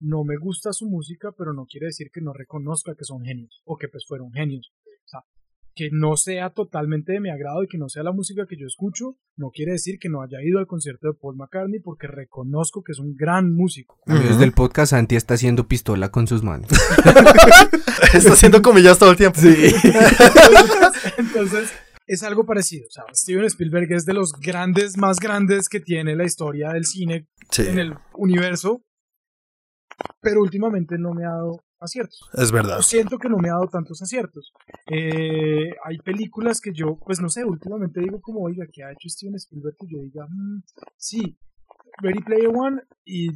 no 0.00 0.24
me 0.24 0.36
gusta 0.36 0.72
su 0.72 0.86
música, 0.86 1.32
pero 1.36 1.52
no 1.52 1.66
quiere 1.66 1.86
decir 1.86 2.10
que 2.12 2.20
no 2.20 2.32
reconozca 2.32 2.94
que 2.94 3.04
son 3.04 3.24
genios 3.24 3.62
o 3.64 3.76
que 3.76 3.88
pues 3.88 4.04
fueron 4.06 4.32
genios. 4.32 4.72
O 5.04 5.08
sea, 5.08 5.20
que 5.74 5.90
no 5.92 6.16
sea 6.16 6.50
totalmente 6.50 7.12
de 7.12 7.20
mi 7.20 7.30
agrado 7.30 7.62
y 7.62 7.68
que 7.68 7.78
no 7.78 7.88
sea 7.88 8.02
la 8.02 8.12
música 8.12 8.46
que 8.48 8.56
yo 8.56 8.66
escucho, 8.66 9.16
no 9.36 9.50
quiere 9.50 9.72
decir 9.72 9.98
que 9.98 10.08
no 10.08 10.22
haya 10.22 10.42
ido 10.42 10.58
al 10.58 10.66
concierto 10.66 11.08
de 11.08 11.14
Paul 11.14 11.36
McCartney 11.36 11.80
porque 11.80 12.06
reconozco 12.06 12.82
que 12.82 12.92
es 12.92 12.98
un 12.98 13.14
gran 13.14 13.52
músico. 13.52 13.98
Amigos 14.06 14.38
del 14.38 14.52
podcast, 14.52 14.90
Santi 14.90 15.16
está 15.16 15.34
haciendo 15.34 15.68
pistola 15.68 16.10
con 16.10 16.26
sus 16.26 16.42
manos. 16.42 16.70
está 18.14 18.32
haciendo 18.32 18.62
comillas 18.62 18.98
todo 18.98 19.10
el 19.10 19.16
tiempo. 19.16 19.38
Sí. 19.38 19.48
Entonces, 21.18 21.70
es 22.06 22.22
algo 22.22 22.44
parecido. 22.46 22.86
O 22.86 22.90
sea, 22.90 23.04
Steven 23.12 23.44
Spielberg 23.44 23.92
es 23.92 24.04
de 24.04 24.14
los 24.14 24.32
grandes, 24.32 24.96
más 24.96 25.18
grandes 25.18 25.68
que 25.68 25.80
tiene 25.80 26.14
la 26.16 26.24
historia 26.24 26.70
del 26.72 26.84
cine 26.84 27.26
Sí, 27.50 27.62
en 27.66 27.78
el 27.78 27.94
universo, 28.14 28.82
pero 30.20 30.40
últimamente 30.42 30.96
no 30.98 31.12
me 31.12 31.24
ha 31.24 31.30
dado 31.30 31.62
aciertos. 31.78 32.18
es 32.34 32.50
verdad. 32.52 32.76
Yo 32.78 32.82
siento 32.82 33.18
que 33.18 33.28
no 33.28 33.36
me 33.38 33.48
ha 33.48 33.52
dado 33.52 33.68
tantos 33.68 34.00
aciertos. 34.02 34.52
Eh, 34.90 35.70
hay 35.84 35.98
películas 35.98 36.60
que 36.60 36.72
yo, 36.72 36.98
pues 37.04 37.20
no 37.20 37.28
sé, 37.28 37.44
últimamente 37.44 38.00
digo 38.00 38.20
como, 38.20 38.40
oiga, 38.42 38.66
¿qué 38.72 38.82
ha 38.82 38.92
hecho 38.92 39.08
Steven 39.08 39.34
Spielberg? 39.36 39.76
Que 39.78 39.86
yo 39.88 40.00
diga, 40.02 40.26
"Mm, 40.28 40.62
sí, 40.96 41.38
Ready 42.02 42.20
Player 42.20 42.48
One 42.48 42.82
y, 43.04 43.28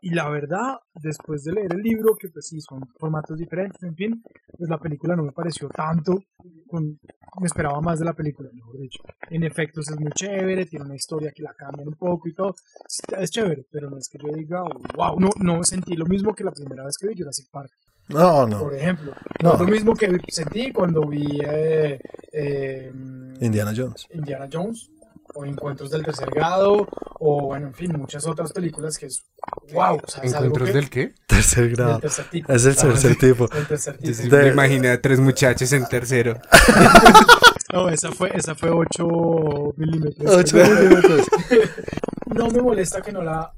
y 0.00 0.10
la 0.10 0.28
verdad, 0.28 0.76
después 0.94 1.44
de 1.44 1.52
leer 1.52 1.72
el 1.72 1.82
libro, 1.82 2.14
que 2.16 2.28
pues 2.28 2.46
sí, 2.48 2.60
son 2.60 2.80
formatos 2.98 3.38
diferentes, 3.38 3.82
en 3.82 3.94
fin, 3.96 4.22
pues 4.56 4.68
la 4.70 4.78
película 4.78 5.16
no 5.16 5.22
me 5.24 5.32
pareció 5.32 5.68
tanto, 5.68 6.22
con- 6.68 6.98
me 7.40 7.46
esperaba 7.46 7.80
más 7.80 7.98
de 7.98 8.04
la 8.04 8.12
película, 8.14 8.48
mejor 8.52 8.78
dicho. 8.78 9.02
En 9.30 9.42
efectos 9.44 9.88
es 9.90 9.98
muy 10.00 10.10
chévere, 10.12 10.66
tiene 10.66 10.84
una 10.86 10.96
historia 10.96 11.32
que 11.32 11.42
la 11.42 11.52
cambian 11.54 11.88
un 11.88 11.94
poco 11.94 12.28
y 12.28 12.34
todo, 12.34 12.54
es, 12.86 13.00
es 13.18 13.30
chévere, 13.30 13.66
pero 13.70 13.90
no 13.90 13.98
es 13.98 14.08
que 14.08 14.18
yo 14.18 14.32
diga, 14.32 14.62
wow, 14.96 15.18
no, 15.20 15.30
no 15.40 15.62
sentí 15.64 15.94
lo 15.94 16.06
mismo 16.06 16.34
que 16.34 16.44
la 16.44 16.52
primera 16.52 16.84
vez 16.84 16.96
que 16.96 17.08
vi 17.08 17.14
Jurassic 17.16 17.48
Park 17.50 17.70
No, 18.08 18.46
no. 18.46 18.60
por 18.60 18.74
ejemplo. 18.74 19.12
No. 19.42 19.56
Lo 19.58 19.66
mismo 19.66 19.94
que 19.94 20.18
sentí 20.28 20.72
cuando 20.72 21.02
vi 21.06 21.40
eh, 21.44 21.98
eh, 22.32 22.92
Indiana 23.40 23.72
Jones. 23.76 24.06
Indiana 24.12 24.48
Jones 24.52 24.90
o 25.40 25.44
Encuentros 25.44 25.90
del 25.90 26.04
Tercer 26.04 26.30
Grado 26.30 26.88
o, 27.20 27.42
bueno, 27.46 27.68
en 27.68 27.74
fin, 27.74 27.92
muchas 27.96 28.26
otras 28.26 28.52
películas 28.52 28.98
que 28.98 29.06
es 29.06 29.24
wow. 29.72 30.00
O 30.02 30.08
sea, 30.10 30.22
es 30.24 30.34
algo 30.34 30.46
¿Encuentros 30.46 30.68
que- 30.70 30.74
del 30.74 30.90
qué? 30.90 31.14
Tercer 31.28 31.64
del 31.64 31.76
grado. 31.76 32.00
tercer 32.00 32.24
tipo. 32.30 32.52
Es 32.52 32.64
el 32.66 32.74
tercer 32.76 33.16
tipo. 33.16 33.46
Del 33.48 33.66
tercer 33.68 33.96
tipo. 33.98 34.22
De- 34.36 34.42
Me 34.42 34.48
imaginé 34.48 34.88
a 34.90 35.00
tres 35.00 35.20
muchachos 35.20 35.72
en 35.72 35.86
tercero. 35.88 36.40
No, 37.70 37.90
esa 37.90 38.10
fue, 38.10 38.30
esa 38.34 38.54
fue 38.54 38.70
8 38.70 39.74
milímetros. 39.76 40.34
Ocho 40.34 40.56
milímetros. 40.56 41.26
No 42.26 42.48
me 42.48 42.62
molesta 42.62 43.02
que 43.02 43.12
no 43.12 43.22
la, 43.22 43.52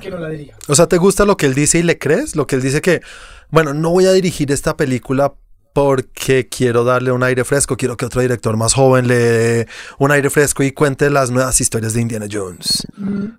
que 0.00 0.10
no 0.10 0.18
la 0.18 0.28
dirija. 0.28 0.56
O 0.68 0.76
sea, 0.76 0.86
¿te 0.86 0.96
gusta 0.96 1.24
lo 1.24 1.36
que 1.36 1.46
él 1.46 1.54
dice 1.54 1.78
y 1.78 1.82
le 1.82 1.98
crees? 1.98 2.36
Lo 2.36 2.46
que 2.46 2.54
él 2.54 2.62
dice 2.62 2.80
que, 2.80 3.00
bueno, 3.50 3.74
no 3.74 3.90
voy 3.90 4.06
a 4.06 4.12
dirigir 4.12 4.52
esta 4.52 4.76
película 4.76 5.34
porque 5.82 6.48
quiero 6.48 6.82
darle 6.82 7.12
un 7.12 7.22
aire 7.22 7.44
fresco, 7.44 7.76
quiero 7.76 7.96
que 7.96 8.04
otro 8.04 8.20
director 8.20 8.56
más 8.56 8.74
joven 8.74 9.06
le 9.06 9.14
dé 9.16 9.68
un 10.00 10.10
aire 10.10 10.28
fresco 10.28 10.64
y 10.64 10.72
cuente 10.72 11.08
las 11.08 11.30
nuevas 11.30 11.60
historias 11.60 11.94
de 11.94 12.00
Indiana 12.00 12.26
Jones. 12.28 12.84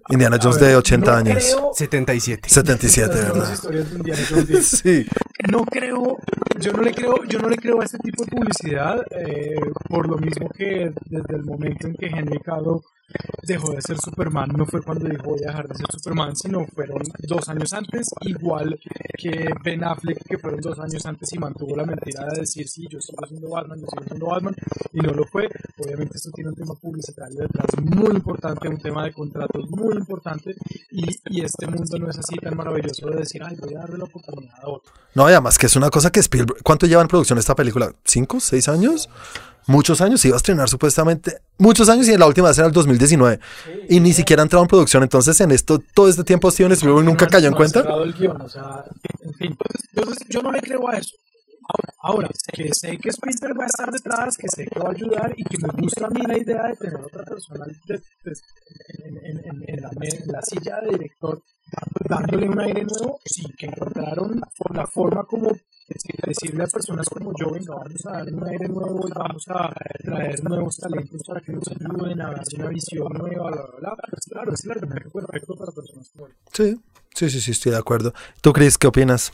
Indiana 0.07 0.37
A 0.37 0.39
Jones 0.41 0.57
ver, 0.57 0.69
de 0.69 0.75
80 0.77 1.11
no 1.11 1.17
años. 1.17 1.43
creo- 1.43 1.71
77. 1.73 2.47
77, 2.49 3.07
las 3.13 3.17
nuevas 3.19 3.33
¿verdad? 3.39 3.53
historias 3.53 3.89
de 3.91 3.97
Indiana 3.97 4.21
Jones. 4.29 4.67
Sí. 4.83 5.05
no 5.51 5.65
creo, 5.65 6.17
yo 6.61 6.71
no 6.71 6.81
le 6.81 6.93
creo, 6.93 7.23
yo 7.27 7.39
no 7.39 7.49
le 7.49 7.57
creo 7.57 7.81
a 7.81 7.83
este 7.83 7.97
tipo 7.97 8.23
de 8.23 8.31
publicidad, 8.31 9.01
eh, 9.11 9.55
por 9.89 10.07
lo 10.07 10.17
mismo 10.17 10.49
que 10.57 10.91
desde 11.09 11.35
el 11.35 11.43
momento 11.43 11.87
en 11.87 11.95
que 11.95 12.05
Henry 12.07 12.39
Cavill 12.39 12.79
dejó 13.43 13.71
de 13.73 13.81
ser 13.81 13.97
Superman, 13.97 14.49
no 14.55 14.65
fue 14.65 14.81
cuando 14.81 15.07
dijo 15.07 15.23
voy 15.23 15.43
a 15.43 15.47
dejar 15.47 15.67
de 15.67 15.75
ser 15.75 15.85
Superman, 15.91 16.35
sino 16.35 16.65
fueron 16.67 17.01
dos 17.27 17.49
años 17.49 17.73
antes, 17.73 18.09
igual 18.21 18.79
que 19.17 19.49
Ben 19.63 19.83
Affleck, 19.83 20.23
que 20.27 20.37
fueron 20.37 20.61
dos 20.61 20.79
años 20.79 21.05
antes 21.05 21.33
y 21.33 21.39
mantuvo 21.39 21.75
la 21.75 21.85
mentira 21.85 22.25
de 22.27 22.41
decir 22.41 22.67
sí, 22.67 22.87
yo 22.89 22.99
sigo 23.01 23.25
siendo 23.27 23.49
Batman, 23.49 23.79
yo 23.79 23.87
sigo 23.87 24.03
siendo 24.05 24.25
Batman, 24.27 24.55
y 24.93 24.99
no 24.99 25.11
lo 25.11 25.25
fue. 25.25 25.49
Obviamente 25.77 26.17
esto 26.17 26.29
tiene 26.31 26.49
un 26.49 26.55
tema 26.55 26.75
publicitario 26.75 27.39
detrás 27.39 27.67
muy 27.81 28.15
importante, 28.15 28.67
un 28.67 28.77
tema 28.77 29.03
de 29.03 29.13
contratos 29.13 29.69
muy 29.69 29.95
importante, 29.95 30.55
y, 30.91 31.05
y 31.25 31.41
este 31.41 31.67
mundo 31.67 31.97
no 31.97 32.09
es 32.09 32.19
así 32.19 32.35
tan 32.37 32.55
maravilloso 32.55 33.07
de 33.09 33.17
decir, 33.17 33.41
ay, 33.43 33.55
voy 33.59 33.73
a 33.75 33.79
darle 33.79 33.97
la 33.97 34.03
oportunidad 34.05 34.59
a 34.61 34.69
otro. 34.69 34.91
No, 35.15 35.25
además 35.25 35.57
que 35.57 35.65
es 35.65 35.75
una 35.75 35.89
cosa 35.89 36.11
que 36.11 36.19
Spielberg... 36.19 36.61
¿Cuánto 36.63 36.85
lleva 36.85 37.01
en 37.01 37.07
producción 37.07 37.39
esta 37.39 37.55
película? 37.55 37.93
¿Cinco? 38.03 38.39
¿Seis 38.39 38.67
años? 38.67 39.09
Muchos 39.69 40.01
años. 40.01 40.19
Se 40.21 40.27
iba 40.29 40.35
a 40.35 40.37
estrenar 40.37 40.67
supuestamente... 40.69 41.37
Muchos 41.57 41.89
años 41.89 42.07
y 42.07 42.17
la 42.17 42.25
última 42.27 42.47
vez 42.49 42.57
era 42.57 42.67
el 42.67 42.73
2019. 42.73 43.39
Y 43.89 43.99
ni 43.99 44.13
siquiera 44.13 44.41
ha 44.41 44.45
entrado 44.45 44.63
en 44.63 44.67
producción. 44.67 45.03
Entonces 45.03 45.39
en 45.41 45.51
esto, 45.51 45.79
todo 45.93 46.09
este 46.09 46.23
tiempo 46.23 46.49
Steven 46.51 46.71
Spielberg 46.71 47.05
nunca 47.05 47.25
No 47.25 47.31
cayó 47.31 47.47
en 47.47 47.53
han 47.53 47.57
cuenta. 47.57 47.79
el 48.03 48.13
guion, 48.13 48.41
o 48.41 48.49
sea, 48.49 48.83
en 49.21 49.33
fin. 49.35 49.57
Entonces, 49.93 50.27
yo 50.29 50.41
no 50.41 50.51
le 50.51 50.61
creo 50.61 50.87
a 50.89 50.97
eso. 50.97 51.15
Ahora, 52.01 52.27
que 52.51 52.73
sé 52.73 52.97
que 52.97 53.09
Spielberg 53.09 53.59
va 53.59 53.65
a 53.65 53.67
estar 53.67 53.91
detrás, 53.91 54.35
que 54.37 54.47
sé 54.47 54.65
que 54.65 54.79
va 54.79 54.87
a 54.89 54.91
ayudar 54.91 55.33
y 55.37 55.43
que 55.43 55.57
me 55.59 55.67
gusta 55.83 56.07
a 56.07 56.09
mí 56.09 56.21
la 56.27 56.37
idea 56.37 56.63
de 56.63 56.75
tener 56.77 56.95
otra 56.95 57.23
persona 57.23 57.65
de- 57.85 58.01
pues, 58.23 58.41
en, 59.03 59.17
en- 59.17 59.37
en- 59.45 59.63
en 59.67 59.81
la, 59.81 59.89
la 60.33 60.41
silla 60.41 60.79
de 60.81 60.89
director 60.97 61.43
dándole 62.09 62.49
un 62.49 62.59
aire 62.59 62.83
nuevo, 62.85 63.19
sí, 63.23 63.43
que 63.55 63.67
encontraron 63.67 64.41
por 64.57 64.75
la 64.75 64.87
forma 64.87 65.23
como 65.25 65.51
decir- 65.99 66.21
decirle 66.25 66.63
a 66.63 66.67
personas 66.67 67.09
como 67.09 67.31
yo, 67.37 67.51
venga, 67.51 67.75
vamos 67.75 68.05
a 68.05 68.11
darle 68.11 68.33
un 68.33 68.47
aire 68.47 68.67
nuevo 68.69 69.07
y 69.07 69.11
vamos 69.11 69.45
a 69.49 69.73
traer 70.03 70.43
nuevos 70.43 70.77
talentos 70.77 71.21
para 71.27 71.41
que 71.41 71.51
nos 71.51 71.67
ayuden 71.67 72.21
a 72.21 72.31
darse 72.31 72.55
una 72.57 72.67
visión 72.69 73.07
nueva, 73.13 73.51
bla, 73.51 73.61
bla, 73.61 73.79
bla. 73.79 73.95
Pues 74.09 74.25
claro, 74.29 74.53
es 74.53 74.63
el 74.65 74.71
argumento 74.71 75.09
perfecto 75.11 75.55
para 75.55 75.71
personas 75.71 76.09
como 76.13 76.27
él. 76.27 76.33
Sí, 76.53 76.81
sí, 77.13 77.29
sí, 77.29 77.41
sí, 77.41 77.51
estoy 77.51 77.71
de 77.73 77.77
acuerdo. 77.77 78.13
¿Tú, 78.41 78.53
Chris, 78.53 78.77
qué 78.77 78.87
opinas? 78.87 79.31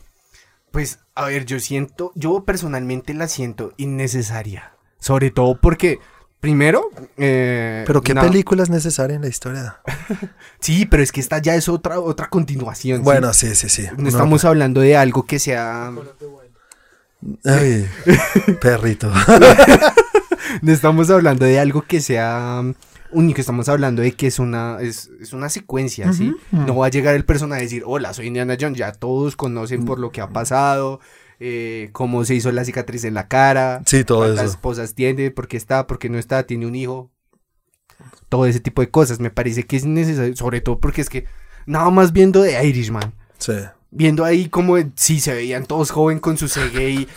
Pues, 0.72 0.98
a 1.14 1.26
ver, 1.26 1.46
yo 1.46 1.58
siento, 1.60 2.12
yo 2.14 2.44
personalmente 2.44 3.14
la 3.14 3.28
siento 3.28 3.72
innecesaria. 3.78 4.72
Sobre 4.98 5.30
todo 5.30 5.58
porque, 5.60 6.00
primero... 6.40 6.90
eh, 7.16 7.84
¿Pero 7.86 8.02
qué 8.02 8.12
na- 8.12 8.22
película 8.22 8.62
es 8.62 8.68
necesaria 8.70 9.16
en 9.16 9.22
la 9.22 9.28
historia? 9.28 9.80
Sí, 10.60 10.84
pero 10.86 11.02
es 11.02 11.12
que 11.12 11.20
esta 11.20 11.38
ya 11.38 11.54
es 11.54 11.68
otra, 11.68 12.00
otra 12.00 12.28
continuación. 12.28 12.98
¿sí? 12.98 13.04
Bueno, 13.04 13.32
sí, 13.32 13.54
sí, 13.54 13.68
sí. 13.68 13.86
No 13.96 14.08
estamos 14.08 14.44
hablando 14.44 14.80
de 14.80 14.96
algo 14.96 15.24
que 15.24 15.38
sea... 15.38 15.92
Ay, 17.44 17.86
perrito. 18.60 19.12
No 20.62 20.72
estamos 20.72 21.10
hablando 21.10 21.44
de 21.44 21.58
algo 21.58 21.82
que 21.82 22.00
sea 22.00 22.60
um, 22.60 22.72
único, 23.10 23.40
estamos 23.40 23.68
hablando 23.68 24.00
de 24.00 24.12
que 24.12 24.28
es 24.28 24.38
una, 24.38 24.78
es, 24.80 25.10
es 25.20 25.32
una 25.32 25.48
secuencia, 25.48 26.12
¿sí? 26.12 26.34
No 26.50 26.76
va 26.76 26.86
a 26.86 26.88
llegar 26.88 27.14
el 27.14 27.24
personaje 27.24 27.60
a 27.60 27.64
decir, 27.64 27.82
hola, 27.84 28.14
soy 28.14 28.28
Indiana 28.28 28.56
Jones, 28.58 28.78
ya 28.78 28.92
todos 28.92 29.36
conocen 29.36 29.84
por 29.84 29.98
lo 29.98 30.12
que 30.12 30.20
ha 30.20 30.28
pasado, 30.30 31.00
eh, 31.40 31.90
cómo 31.92 32.24
se 32.24 32.34
hizo 32.36 32.52
la 32.52 32.64
cicatriz 32.64 33.04
en 33.04 33.14
la 33.14 33.28
cara, 33.28 33.82
Sí, 33.86 34.04
todo 34.04 34.18
cuántas 34.20 34.44
eso. 34.44 34.52
esposas 34.54 34.94
tiene, 34.94 35.30
por 35.30 35.46
qué 35.48 35.56
está, 35.56 35.86
por 35.86 35.98
qué 35.98 36.08
no 36.08 36.18
está, 36.18 36.44
tiene 36.46 36.64
un 36.66 36.74
hijo, 36.74 37.10
todo 38.28 38.46
ese 38.46 38.60
tipo 38.60 38.80
de 38.82 38.90
cosas, 38.90 39.20
me 39.20 39.30
parece 39.30 39.64
que 39.64 39.76
es 39.76 39.84
necesario, 39.84 40.34
sobre 40.36 40.60
todo 40.60 40.78
porque 40.78 41.00
es 41.02 41.10
que 41.10 41.26
nada 41.66 41.90
más 41.90 42.12
viendo 42.12 42.40
de 42.40 42.64
Irishman, 42.66 43.12
Sí. 43.38 43.52
Viendo 43.90 44.24
ahí 44.24 44.48
como 44.48 44.76
sí 44.94 45.20
se 45.20 45.34
veían 45.34 45.66
todos 45.66 45.90
joven 45.90 46.18
con 46.18 46.36
su 46.36 46.46
CGI 46.48 47.08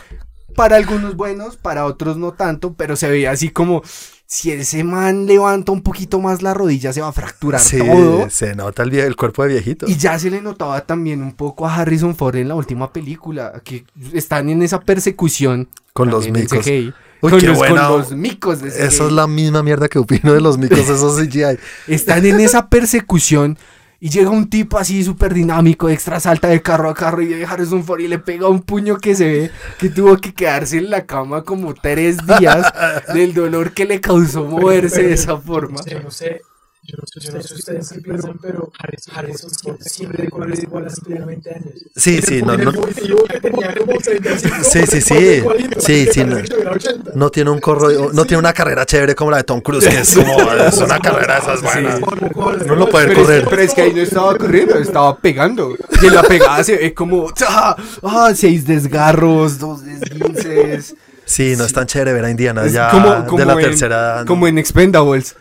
para 0.55 0.76
algunos 0.76 1.15
buenos, 1.15 1.57
para 1.57 1.86
otros 1.86 2.17
no 2.17 2.34
tanto, 2.34 2.74
pero 2.74 2.95
se 2.95 3.09
veía 3.09 3.32
así 3.32 3.49
como 3.49 3.82
si 4.26 4.51
ese 4.51 4.84
man 4.84 5.26
levanta 5.26 5.72
un 5.72 5.82
poquito 5.82 6.20
más 6.20 6.41
la 6.43 6.53
rodilla 6.53 6.93
se 6.93 7.01
va 7.01 7.07
a 7.07 7.11
fracturar 7.13 7.59
Sí, 7.61 7.80
todo. 7.80 8.30
se 8.30 8.53
nota 8.55 8.84
el, 8.84 9.15
cuerpo 9.15 9.43
de 9.43 9.49
viejito. 9.49 9.88
Y 9.88 9.95
ya 9.95 10.20
se 10.20 10.30
le 10.30 10.41
notaba 10.41 10.82
también 10.86 11.24
un 11.24 11.34
poco 11.34 11.67
a 11.67 11.76
Harrison 11.76 12.15
Ford 12.15 12.36
en 12.36 12.47
la 12.49 12.55
última 12.55 12.93
película, 12.93 13.61
que 13.63 13.86
están 14.13 14.49
en 14.49 14.61
esa 14.61 14.82
persecución 14.82 15.67
Con 15.93 16.09
los 16.11 16.30
micos. 16.30 16.59
CGI, 16.59 16.93
Uy, 17.22 17.32
con, 17.32 17.39
qué 17.39 17.47
los, 17.47 17.57
con 17.57 17.67
buena- 17.70 17.89
los 17.89 18.11
micos 18.11 18.61
de. 18.61 18.70
Esa 18.70 19.05
es 19.05 19.11
la 19.11 19.26
misma 19.28 19.63
mierda 19.63 19.88
que 19.88 19.97
opino 19.97 20.32
de 20.34 20.41
los 20.41 20.57
micos, 20.59 20.78
esos 20.80 21.20
CGI. 21.20 21.57
Están 21.88 22.26
en 22.26 22.39
esa 22.39 22.70
persecución 22.70 23.57
y 23.99 24.09
llega 24.09 24.29
un 24.29 24.49
tipo 24.49 24.77
así 24.77 25.03
súper 25.03 25.33
dinámico, 25.33 25.89
extra 25.89 26.19
salta 26.19 26.47
de 26.47 26.61
carro 26.61 26.89
a 26.89 26.93
carro 26.93 27.21
y 27.21 27.27
de 27.27 27.45
Harrison 27.45 27.83
Ford 27.83 27.99
y 27.99 28.07
le 28.07 28.19
pega 28.19 28.47
un 28.47 28.61
puño 28.61 28.97
que 28.97 29.13
se 29.13 29.25
ve 29.25 29.51
que 29.77 29.89
tuvo 29.89 30.17
que 30.17 30.33
quedarse 30.33 30.77
en 30.77 30.89
la 30.89 31.05
cama 31.05 31.43
como 31.43 31.73
tres 31.73 32.17
días 32.25 32.71
del 33.13 33.33
dolor 33.33 33.73
que 33.73 33.85
le 33.85 33.99
causó 33.99 34.45
moverse 34.45 35.03
de 35.03 35.13
esa 35.13 35.37
forma. 35.37 35.81
Yo 35.85 36.01
no 36.01 36.11
sé, 36.11 36.41
yo 36.89 36.97
no 36.97 37.03
sé, 37.05 37.19
yo 37.19 37.31
no 37.33 37.41
sé 37.43 37.53
ustedes 37.53 37.89
qué 37.89 38.01
piensan, 38.01 38.39
pero 38.41 38.71
Harrison 39.13 39.49
siempre 39.81 40.25
igual 40.25 40.87
hace 40.87 41.01
20 41.07 41.53
años. 41.53 41.73
Sí, 41.95 42.21
sí, 42.21 42.41
no, 42.41 42.57
no, 42.57 42.71
deportivo 42.71 43.23
que 43.25 43.39
tenía 43.39 43.75
como 43.75 43.93
35, 44.03 44.55
Sí, 44.63 44.81
sí, 44.87 45.01
sí. 45.01 45.43
Sí, 45.77 46.07
sí, 46.11 46.23
no. 46.23 46.37
que 46.37 46.43
tuviera 46.43 46.71
80. 46.71 47.11
no 47.15 47.29
tiene 47.29 47.49
un 47.51 47.59
corro, 47.59 48.11
no 48.11 48.25
tiene 48.25 48.39
una 48.39 48.53
carrera 48.53 48.85
chévere 48.85 49.13
como 49.13 49.31
la 49.31 49.37
de 49.37 49.43
Tom 49.43 49.61
Cruise, 49.61 49.87
que 49.87 49.99
es 49.99 50.15
como 50.15 50.51
es 50.51 50.77
una 50.77 50.99
carrera 50.99 51.35
de 51.35 51.39
esas 51.41 51.61
buenas. 51.61 51.99
No 52.65 52.75
lo 52.75 52.89
puede 52.89 53.07
Pero 53.07 53.19
es, 53.21 53.25
correr. 53.27 53.47
pero 53.49 53.61
es 53.61 53.73
que 53.73 53.81
ahí 53.81 53.93
no 53.93 54.01
estaba 54.01 54.35
corriendo, 54.37 54.75
estaba 54.75 55.17
pegando. 55.17 55.75
Y 56.01 56.07
en 56.07 56.15
la 56.15 56.23
pegada 56.23 56.63
se 56.63 56.75
ve 56.77 56.93
como 56.93 57.27
¡ah! 57.47 57.75
ah, 58.03 58.31
seis 58.35 58.65
desgarros, 58.65 59.59
dos 59.59 59.83
desguinces. 59.83 60.95
Sí, 61.25 61.53
no 61.55 61.65
es 61.65 61.73
tan 61.73 61.85
chévere 61.85 62.11
ver 62.13 62.25
a 62.25 62.31
Indiana 62.31 62.65
Es 62.65 62.73
ya 62.73 62.89
como, 62.89 63.25
como 63.27 63.37
de 63.37 63.45
la 63.45 63.53
en, 63.53 63.59
tercera 63.59 63.95
edad. 63.95 64.19
¿no? 64.21 64.25
Como 64.25 64.47
en 64.47 64.57
Expendables. 64.57 65.35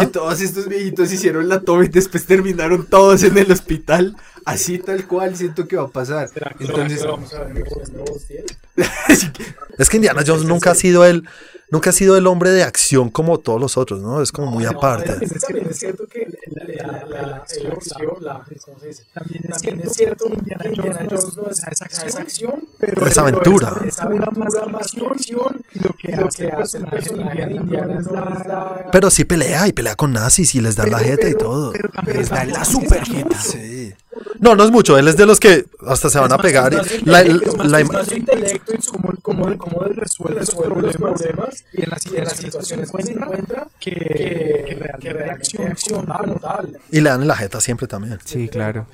Que 0.00 0.06
todos 0.06 0.40
estos 0.40 0.66
viejitos 0.68 1.12
hicieron 1.12 1.48
la 1.48 1.60
toma 1.60 1.84
y 1.84 1.88
después 1.88 2.24
terminaron 2.24 2.86
todos 2.86 3.22
en 3.22 3.36
el 3.36 3.50
hospital 3.52 4.16
Así 4.44 4.78
tal 4.78 5.06
cual 5.06 5.36
siento 5.36 5.66
que 5.66 5.76
va 5.76 5.84
a 5.84 5.88
pasar. 5.88 6.30
Entonces, 6.60 7.04
Es 9.78 9.88
que 9.88 9.96
Indiana 9.96 10.22
Jones 10.26 10.44
nunca 10.44 10.72
ha 10.72 10.74
sido 10.74 11.04
el, 11.04 11.24
nunca 11.70 11.90
ha 11.90 11.92
sido 11.92 12.16
el 12.16 12.26
hombre 12.26 12.50
de 12.50 12.62
acción 12.62 13.10
como 13.10 13.38
todos 13.38 13.60
los 13.60 13.76
otros, 13.76 14.00
¿no? 14.00 14.22
Es 14.22 14.32
como 14.32 14.50
muy 14.50 14.64
aparte. 14.64 15.24
Es, 15.24 15.32
es, 15.32 15.44
es 15.44 15.78
cierto 15.78 16.06
que 16.06 16.26
la, 16.50 16.64
la, 16.64 17.06
la, 17.06 17.44
el 17.56 17.72
acción, 17.72 18.16
la, 18.20 18.44
¿cómo 18.64 18.78
se 18.80 18.88
dice? 18.88 19.04
También 19.12 19.44
es, 19.44 19.62
también 19.62 19.80
es 19.86 19.92
cierto 19.92 20.26
que 20.26 20.34
Indiana, 20.34 20.64
Jones 21.08 21.36
no 21.36 21.50
es 21.50 21.58
esa 21.58 22.20
acción, 22.20 22.68
pero 22.78 23.06
es 23.06 23.18
aventura. 23.18 23.76
Es, 23.86 23.98
una 23.98 24.26
pura 24.26 24.78
acción 24.78 25.64
y 25.72 25.78
lo 25.80 25.90
que, 25.94 26.16
lo 26.16 26.28
que 26.28 26.48
hace 26.48 26.78
el 26.78 26.86
personaje 26.86 27.46
de 27.46 27.54
Indiana 27.54 28.00
es 28.00 28.06
la... 28.10 28.88
Pero 28.90 29.10
sí 29.10 29.24
pelea 29.24 29.68
y 29.68 29.72
pelea 29.72 29.94
con 29.96 30.12
nazis 30.12 30.54
y 30.54 30.60
les 30.60 30.76
da 30.76 30.86
la 30.86 30.98
jeta 30.98 31.28
y 31.28 31.34
todo. 31.34 31.72
Les 32.06 32.28
da 32.28 32.44
la 32.44 32.64
super 32.64 33.04
jeta. 33.04 33.38
Sí. 33.38 33.94
No, 34.40 34.54
no 34.54 34.64
es 34.64 34.70
mucho. 34.70 34.98
Él 34.98 35.08
es 35.08 35.16
de 35.16 35.26
los 35.26 35.40
que 35.40 35.66
hasta 35.86 36.10
se 36.10 36.18
van 36.18 36.32
a 36.32 36.38
pegar. 36.38 36.72
y 36.72 37.04
La, 37.04 37.22
la, 37.22 37.80
intelecto 37.80 38.72
y 38.74 38.78
cómo, 38.86 39.12
cómo, 39.22 39.58
cómo 39.58 39.80
resuelve 39.84 40.40
los 40.40 40.50
problemas 40.54 41.64
y 41.72 41.82
en 41.82 41.90
las, 41.90 42.06
en 42.06 42.24
las 42.24 42.36
situaciones 42.36 42.90
que 42.90 43.02
se 43.02 43.12
encuentra 43.12 43.66
que, 43.80 43.90
que, 43.90 44.90
que 45.00 45.12
reacciona 45.12 45.74
como 46.18 46.36
tal. 46.36 46.78
Y 46.90 47.00
le 47.00 47.10
dan 47.10 47.22
en 47.22 47.28
la 47.28 47.36
jeta 47.36 47.60
siempre 47.60 47.86
también. 47.86 48.18
Sí, 48.24 48.48
claro. 48.48 48.86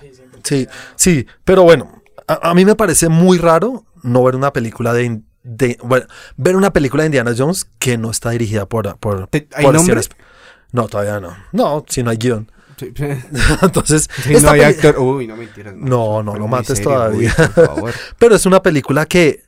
Sí, 0.42 0.66
sí. 0.96 1.26
Pero 1.44 1.62
bueno, 1.62 2.02
a, 2.26 2.50
a 2.50 2.54
mí 2.54 2.64
me 2.64 2.74
parece 2.74 3.08
muy 3.08 3.38
raro 3.38 3.84
no 4.02 4.22
ver 4.22 4.36
una 4.36 4.52
película 4.52 4.92
de, 4.92 5.22
de 5.42 5.78
bueno, 5.82 6.06
ver 6.36 6.56
una 6.56 6.72
película 6.72 7.02
de 7.02 7.08
Indiana 7.08 7.32
Jones 7.36 7.66
que 7.78 7.96
no 7.98 8.10
está 8.10 8.30
dirigida 8.30 8.66
por 8.66 8.96
por, 8.98 9.28
¿Hay 9.32 9.64
por 9.64 9.74
nombre? 9.74 10.00
No, 10.72 10.88
todavía 10.88 11.20
no. 11.20 11.36
No, 11.52 11.84
si 11.88 12.02
no 12.02 12.10
hay 12.10 12.16
guion. 12.16 12.50
Sí, 12.78 12.92
Entonces, 13.62 14.08
sí, 14.22 14.34
no 14.40 14.50
hay 14.50 14.60
peli- 14.60 14.74
actor. 14.74 14.98
Uy, 14.98 15.26
no 15.26 15.36
mentiras. 15.36 15.74
No, 15.76 16.22
no 16.22 16.34
lo 16.34 16.40
muy 16.40 16.48
mates 16.50 16.78
serio, 16.78 16.84
todavía. 16.92 17.34
uy, 17.38 17.46
por 17.54 17.66
favor. 17.66 17.94
Pero 18.18 18.34
es 18.36 18.46
una 18.46 18.62
película 18.62 19.06
que, 19.06 19.42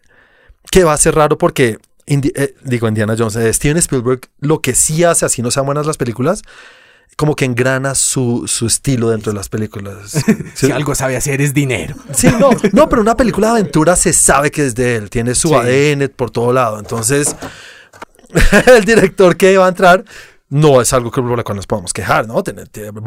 que 0.71 0.85
va 0.85 0.93
a 0.93 0.97
ser 0.97 1.15
raro 1.15 1.37
porque, 1.39 1.79
Indi- 2.07 2.33
eh, 2.35 2.55
digo, 2.65 2.87
Indiana 2.89 3.15
Jones, 3.19 3.37
eh, 3.37 3.53
Steven 3.53 3.77
Spielberg, 3.79 4.21
lo 4.41 4.61
que 4.61 4.75
sí 4.75 5.05
hace, 5.05 5.25
así 5.27 5.43
no 5.43 5.51
sean 5.51 5.67
buenas 5.67 5.87
las 5.87 5.97
películas, 5.97 6.43
como 7.17 7.35
que 7.35 7.47
engrana 7.47 7.95
su, 7.95 8.45
su 8.47 8.67
estilo 8.67 9.09
dentro 9.11 9.33
de 9.33 9.37
las 9.39 9.49
películas. 9.49 10.13
Si 10.55 10.71
algo 10.71 10.95
sabe 10.95 11.17
hacer 11.17 11.41
es 11.41 11.55
dinero. 11.55 11.95
Sí, 12.15 12.29
no, 12.39 12.51
no, 12.73 12.89
pero 12.89 13.01
una 13.03 13.17
película 13.17 13.49
de 13.49 13.61
aventura 13.61 13.97
se 13.97 14.13
sabe 14.13 14.51
que 14.51 14.67
es 14.67 14.75
de 14.75 14.97
él, 14.97 15.11
tiene 15.11 15.35
su 15.35 15.49
Sí. 15.49 15.55
ADN 15.55 16.09
por 16.15 16.31
todo 16.31 16.53
lado. 16.53 16.79
Entonces, 16.79 17.35
el 18.77 18.85
director 18.85 19.37
que 19.37 19.57
va 19.57 19.67
a 19.67 19.69
entrar 19.69 20.05
no 20.49 20.81
es 20.81 20.93
algo 20.93 21.11
que 21.11 21.21
por 21.21 21.37
lo 21.37 21.43
cual 21.45 21.57
nos 21.57 21.67
podamos 21.67 21.93
quejar, 21.93 22.27
¿no? 22.29 22.43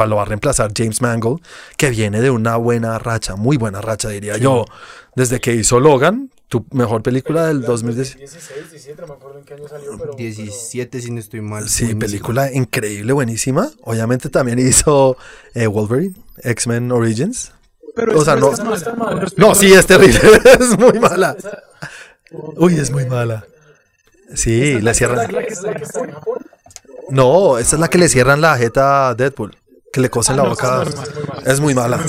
Lo 0.05 0.15
va 0.15 0.21
a 0.21 0.25
reemplazar 0.25 0.71
James 0.75 1.01
Mangold, 1.01 1.41
que 1.77 1.89
viene 1.89 2.19
de 2.21 2.29
una 2.31 2.57
buena 2.57 2.99
racha, 2.99 3.35
muy 3.35 3.57
buena 3.57 3.81
racha, 3.81 4.09
diría 4.09 4.37
yo. 4.37 4.65
Desde 5.15 5.39
que 5.39 5.53
hizo 5.55 5.79
Logan, 5.79 6.31
tu 6.49 6.65
mejor 6.71 7.01
película 7.03 7.47
del 7.47 7.61
2010. 7.61 8.17
16, 8.17 8.71
17, 8.71 9.01
no 9.01 9.07
me 9.07 9.13
acuerdo 9.13 9.39
en 9.39 9.45
qué 9.45 9.53
año 9.53 9.67
salió, 9.67 9.97
pero... 9.97 10.13
17 10.15 11.01
si 11.01 11.11
no 11.11 11.19
estoy 11.19 11.41
mal. 11.41 11.69
Sí, 11.69 11.83
Buenísimo. 11.85 11.99
película 11.99 12.51
increíble, 12.53 13.13
buenísima. 13.13 13.69
Obviamente 13.83 14.29
también 14.29 14.59
hizo 14.59 15.15
eh, 15.53 15.67
Wolverine, 15.67 16.15
X-Men 16.43 16.91
Origins. 16.91 17.51
pero 17.95 18.17
o 18.19 18.25
sea, 18.25 18.35
no- 18.35 18.51
esa 18.51 18.73
está 18.73 18.95
mala. 18.95 19.25
No, 19.37 19.53
sí, 19.55 19.71
es 19.73 19.85
terrible, 19.85 20.19
es 20.59 20.77
muy 20.77 20.99
mala. 20.99 21.37
Uy, 22.31 22.75
es 22.75 22.91
muy 22.91 23.05
mala. 23.05 23.45
Sí, 24.35 24.79
le 24.81 24.93
cierran. 24.93 25.27
No, 27.11 27.57
esa 27.57 27.75
es 27.75 27.79
la 27.79 27.87
que 27.87 27.97
le 27.97 28.09
cierran 28.09 28.41
la 28.41 28.57
jeta 28.57 29.09
a 29.09 29.15
Deadpool. 29.15 29.55
Que 29.91 30.01
le 30.01 30.09
cosen 30.11 30.37
la 30.37 30.43
boca. 30.43 30.83
Es 31.45 31.59
muy 31.59 31.73
mala. 31.73 31.99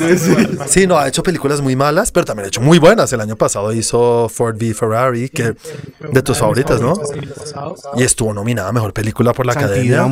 Sí, 0.67 0.87
no, 0.87 0.99
ha 0.99 1.09
hecho 1.09 1.23
películas 1.23 1.63
muy 1.63 1.77
malas, 1.77 2.13
pero 2.13 2.27
también 2.27 2.45
ha 2.45 2.49
hecho 2.49 2.61
muy 2.61 2.79
buenas. 2.79 3.11
El 3.15 3.23
año 3.23 3.37
pasado 3.37 3.73
hizo 3.73 4.29
Ford 4.29 4.57
v 4.57 4.75
Ferrari, 4.75 5.31
que 5.31 5.55
de 6.13 6.23
tus 6.23 6.39
favoritas, 6.39 6.79
¿no? 6.81 6.93
Y 7.97 8.03
estuvo 8.03 8.35
nominada 8.35 8.69
a 8.69 8.73
mejor 8.73 8.93
película 8.93 9.33
por 9.33 9.47
la 9.47 9.53
academia. 9.53 10.07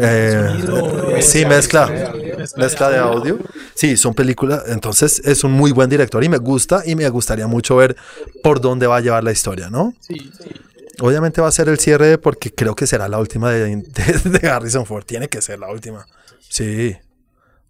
Eh, 0.00 1.18
sí, 1.20 1.42
eh, 1.42 1.46
mezcla. 1.46 1.86
mezcla. 1.86 2.12
Mezcla 2.56 2.88
de 2.88 2.98
audio. 2.98 3.38
Sí, 3.74 3.98
son 3.98 4.14
películas. 4.14 4.62
Entonces 4.68 5.20
es 5.22 5.44
un 5.44 5.52
muy 5.52 5.72
buen 5.72 5.90
director 5.90 6.24
y 6.24 6.30
me 6.30 6.38
gusta 6.38 6.82
y 6.86 6.94
me 6.94 7.06
gustaría 7.10 7.46
mucho 7.46 7.76
ver 7.76 7.94
por 8.42 8.62
dónde 8.62 8.86
va 8.86 8.96
a 8.96 9.00
llevar 9.00 9.22
la 9.22 9.32
historia, 9.32 9.68
¿no? 9.68 9.92
Sí, 10.00 10.30
sí. 10.38 10.50
Obviamente 11.00 11.40
va 11.40 11.48
a 11.48 11.52
ser 11.52 11.68
el 11.68 11.78
cierre 11.78 12.18
porque 12.18 12.52
creo 12.54 12.74
que 12.74 12.86
será 12.86 13.08
la 13.08 13.18
última 13.18 13.50
de, 13.50 13.76
de- 13.76 14.38
de 14.38 14.48
Harrison 14.48 14.86
Ford. 14.86 15.04
Tiene 15.04 15.28
que 15.28 15.40
ser 15.42 15.58
la 15.58 15.70
última. 15.70 16.06
Sí. 16.48 16.96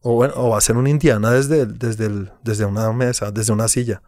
O, 0.01 0.15
bueno, 0.15 0.35
o 0.37 0.51
va 0.51 0.59
a 0.59 0.61
ser 0.61 0.77
un 0.77 0.87
Indiana 0.89 1.31
desde, 1.31 1.67
desde, 1.67 2.07
el- 2.07 2.33
desde 2.43 2.65
una 2.65 2.93
mesa, 2.93 3.31
desde 3.31 3.53
una 3.53 3.69
silla. 3.69 4.03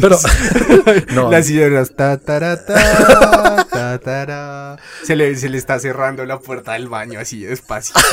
Pero 0.00 0.18
no, 1.14 1.30
Las 1.30 1.46
silleras. 1.46 1.94
Ta, 1.96 2.18
ta, 2.18 2.64
ta. 2.64 4.76
Se, 5.04 5.16
le, 5.16 5.34
se 5.36 5.48
le 5.48 5.58
está 5.58 5.78
cerrando 5.78 6.24
la 6.24 6.38
puerta 6.38 6.72
del 6.72 6.88
baño 6.88 7.20
así 7.20 7.44
despacio. 7.44 7.94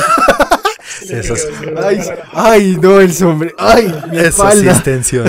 Ay, 1.82 2.00
ay, 2.32 2.76
no, 2.80 3.00
el 3.00 3.12
sombre. 3.12 3.52
Ay, 3.58 3.92
mi 4.10 4.18
eso 4.20 4.48
sí 4.52 4.68
es 4.68 4.82
tensión. 4.82 5.26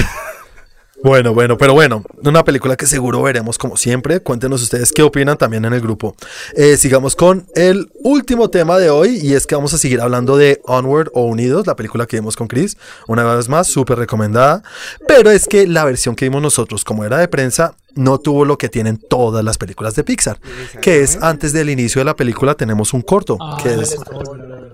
Bueno, 1.05 1.35
bueno, 1.35 1.55
pero 1.55 1.75
bueno, 1.75 2.03
una 2.23 2.43
película 2.43 2.75
que 2.75 2.87
seguro 2.87 3.21
veremos 3.21 3.59
como 3.59 3.77
siempre. 3.77 4.21
Cuéntenos 4.21 4.63
ustedes 4.63 4.91
qué 4.91 5.03
opinan 5.03 5.37
también 5.37 5.63
en 5.63 5.73
el 5.73 5.79
grupo. 5.79 6.15
Eh, 6.55 6.77
sigamos 6.77 7.15
con 7.15 7.45
el 7.53 7.91
último 8.01 8.49
tema 8.49 8.79
de 8.79 8.89
hoy 8.89 9.19
y 9.21 9.35
es 9.35 9.45
que 9.45 9.53
vamos 9.53 9.71
a 9.75 9.77
seguir 9.77 10.01
hablando 10.01 10.35
de 10.35 10.63
Onward 10.65 11.11
o 11.13 11.25
Unidos, 11.25 11.67
la 11.67 11.75
película 11.75 12.07
que 12.07 12.17
vimos 12.17 12.35
con 12.35 12.47
Chris. 12.47 12.75
Una 13.07 13.23
vez 13.35 13.49
más, 13.49 13.67
súper 13.67 13.99
recomendada. 13.99 14.63
Pero 15.07 15.29
es 15.29 15.45
que 15.45 15.67
la 15.67 15.85
versión 15.85 16.15
que 16.15 16.25
vimos 16.25 16.41
nosotros, 16.41 16.83
como 16.83 17.05
era 17.05 17.19
de 17.19 17.27
prensa, 17.27 17.75
no 17.93 18.17
tuvo 18.17 18.43
lo 18.43 18.57
que 18.57 18.69
tienen 18.69 18.97
todas 18.97 19.45
las 19.45 19.59
películas 19.59 19.93
de 19.93 20.03
Pixar. 20.03 20.39
Que 20.81 21.03
es 21.03 21.21
antes 21.21 21.53
del 21.53 21.69
inicio 21.69 21.99
de 21.99 22.05
la 22.05 22.15
película 22.15 22.55
tenemos 22.55 22.93
un 22.93 23.03
corto. 23.03 23.37
Ah, 23.39 23.59
que 23.61 23.75
es, 23.75 23.95
verdad. 23.99 24.73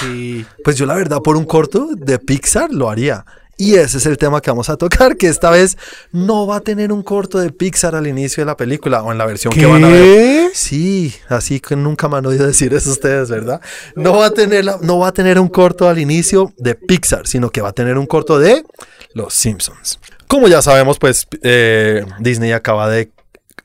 Sí. 0.00 0.46
pues 0.62 0.76
yo 0.76 0.86
la 0.86 0.94
verdad 0.94 1.22
por 1.22 1.36
un 1.36 1.44
corto 1.44 1.88
de 1.92 2.20
Pixar 2.20 2.72
lo 2.72 2.88
haría. 2.88 3.24
Y 3.58 3.76
ese 3.76 3.96
es 3.98 4.04
el 4.06 4.18
tema 4.18 4.42
que 4.42 4.50
vamos 4.50 4.68
a 4.68 4.76
tocar, 4.76 5.16
que 5.16 5.28
esta 5.28 5.48
vez 5.50 5.78
no 6.12 6.46
va 6.46 6.56
a 6.56 6.60
tener 6.60 6.92
un 6.92 7.02
corto 7.02 7.38
de 7.38 7.50
Pixar 7.50 7.94
al 7.94 8.06
inicio 8.06 8.42
de 8.42 8.46
la 8.46 8.56
película 8.56 9.02
o 9.02 9.12
en 9.12 9.18
la 9.18 9.24
versión 9.24 9.52
que 9.52 9.64
van 9.64 9.82
a 9.84 9.88
ver. 9.88 10.50
Sí, 10.52 11.14
así 11.28 11.60
que 11.60 11.74
nunca 11.74 12.08
me 12.08 12.18
han 12.18 12.26
oído 12.26 12.46
decir 12.46 12.74
eso 12.74 12.90
ustedes, 12.90 13.30
¿verdad? 13.30 13.60
No 13.94 14.18
va 14.18 14.26
a 14.26 14.30
tener 14.30 14.64
la- 14.66 14.78
no 14.82 14.98
va 14.98 15.08
a 15.08 15.12
tener 15.12 15.38
un 15.38 15.48
corto 15.48 15.88
al 15.88 15.98
inicio 15.98 16.52
de 16.58 16.74
Pixar, 16.74 17.26
sino 17.26 17.48
que 17.50 17.62
va 17.62 17.70
a 17.70 17.72
tener 17.72 17.96
un 17.96 18.06
corto 18.06 18.38
de 18.38 18.62
Los 19.14 19.32
Simpsons. 19.32 19.98
Como 20.28 20.48
ya 20.48 20.60
sabemos, 20.60 20.98
pues 20.98 21.26
eh, 21.42 22.04
Disney 22.20 22.52
acaba 22.52 22.90
de 22.90 23.10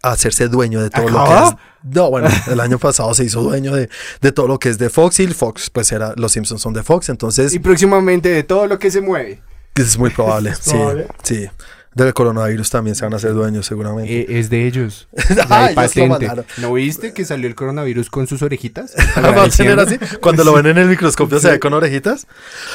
hacerse 0.02 0.48
dueño 0.48 0.82
de 0.82 0.90
todo 0.90 1.10
lo 1.10 1.24
que 1.26 1.34
es. 1.34 1.56
No, 1.96 2.10
bueno, 2.10 2.30
el 2.52 2.60
año 2.60 2.78
pasado 2.80 3.14
se 3.14 3.24
hizo 3.26 3.42
dueño 3.42 3.76
de, 3.76 3.90
de 4.22 4.32
todo 4.32 4.48
lo 4.48 4.58
que 4.60 4.70
es 4.70 4.78
de 4.78 4.90
Fox 4.90 5.20
y 5.20 5.28
Fox, 5.28 5.70
pues 5.72 5.92
era, 5.92 6.14
los 6.16 6.32
Simpsons 6.32 6.62
son 6.62 6.74
de 6.74 6.84
Fox, 6.84 7.10
entonces 7.10 7.54
Y 7.54 7.60
próximamente 7.60 8.30
de 8.30 8.44
todo 8.44 8.68
lo 8.68 8.78
que 8.80 8.90
se 8.92 9.02
mueve. 9.02 9.42
Es 9.76 9.98
muy 9.98 10.10
probable, 10.16 10.54
sí, 10.60 10.72
probable. 10.72 11.08
sí. 11.24 11.48
Del 11.94 12.14
coronavirus 12.14 12.70
también 12.70 12.96
se 12.96 13.04
van 13.04 13.12
a 13.12 13.18
hacer 13.18 13.34
dueños 13.34 13.66
seguramente. 13.66 14.22
Eh, 14.22 14.40
es 14.40 14.50
de 14.50 14.66
ellos. 14.66 15.10
Ah, 15.50 15.72
Hay 15.76 15.90
ellos. 15.96 16.46
¿No 16.60 16.72
viste 16.74 17.14
que 17.14 17.26
salió 17.26 17.48
el 17.50 17.56
coronavirus 17.56 18.10
con 18.10 18.28
sus 18.28 18.42
orejitas? 18.42 18.94
¿Va 19.18 19.44
a 19.44 19.50
tener 19.50 19.78
así? 19.78 19.98
Cuando 20.22 20.46
lo 20.46 20.54
ven 20.54 20.68
en 20.68 20.78
el 20.78 20.88
microscopio 20.88 21.40
se 21.42 21.52
ve 21.52 21.60
con 21.60 21.74
orejitas. 21.74 22.28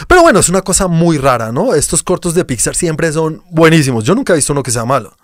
Pero 0.07 0.21
bueno, 0.21 0.41
es 0.41 0.51
una 0.51 0.61
cosa 0.61 0.87
muy 0.87 1.17
rara, 1.17 1.51
¿no? 1.51 1.75
Estos 1.75 2.03
cortos 2.03 2.35
de 2.35 2.45
Pixar 2.45 2.75
siempre 2.75 3.11
son 3.11 3.43
buenísimos. 3.51 4.05
Yo 4.05 4.15
nunca 4.15 4.35
he 4.35 4.37
visto 4.37 4.53
uno 4.53 4.63
que 4.63 4.71
sea 4.71 4.85
malo. 4.85 5.17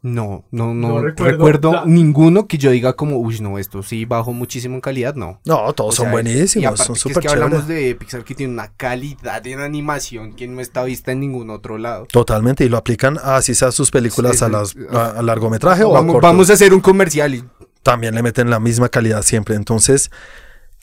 No, 0.00 0.44
no, 0.52 0.74
no, 0.74 0.88
No 0.88 1.00
recuerdo, 1.02 1.32
recuerdo 1.38 1.72
la- 1.72 1.84
ninguno 1.84 2.46
que 2.46 2.56
yo 2.56 2.70
diga 2.70 2.92
como, 2.92 3.16
uy, 3.18 3.40
no, 3.40 3.58
esto 3.58 3.82
sí 3.82 4.04
bajó 4.04 4.32
muchísimo 4.32 4.76
en 4.76 4.80
calidad, 4.80 5.16
no. 5.16 5.40
No, 5.44 5.72
todos 5.72 5.94
O 5.94 5.96
son 5.96 6.04
sea, 6.04 6.10
y 6.10 6.12
buenísimos, 6.12 6.66
aparte 6.66 6.84
son 6.84 6.94
que 6.94 7.00
súper 7.00 7.16
Es 7.18 7.22
que 7.22 7.28
hablamos 7.28 7.66
de 7.66 7.94
Pixar 7.96 8.22
que 8.24 8.34
tiene 8.36 8.52
una 8.52 8.68
calidad 8.76 9.44
en 9.46 9.58
animación 9.60 10.34
que 10.34 10.46
no 10.46 10.60
está 10.60 10.84
vista 10.84 11.10
en 11.10 11.18
ningún 11.20 11.50
otro 11.50 11.78
lado. 11.78 12.06
Totalmente, 12.12 12.64
y 12.64 12.68
lo 12.68 12.76
aplican 12.76 13.18
así 13.22 13.54
sea 13.56 13.72
sus 13.72 13.90
películas 13.90 14.38
Sí, 14.38 14.44
a, 14.44 14.48
las, 14.48 14.76
a, 14.92 15.18
a 15.18 15.22
largometraje 15.22 15.82
o 15.82 15.90
a 15.90 15.94
Vamos, 15.94 16.12
corto. 16.14 16.26
vamos 16.28 16.48
a 16.50 16.52
hacer 16.52 16.72
un 16.72 16.80
comercial 16.80 17.34
y 17.34 17.44
También 17.82 18.14
le 18.14 18.22
meten 18.22 18.50
la 18.50 18.60
misma 18.60 18.88
calidad 18.90 19.22
siempre. 19.22 19.56
Entonces, 19.56 20.10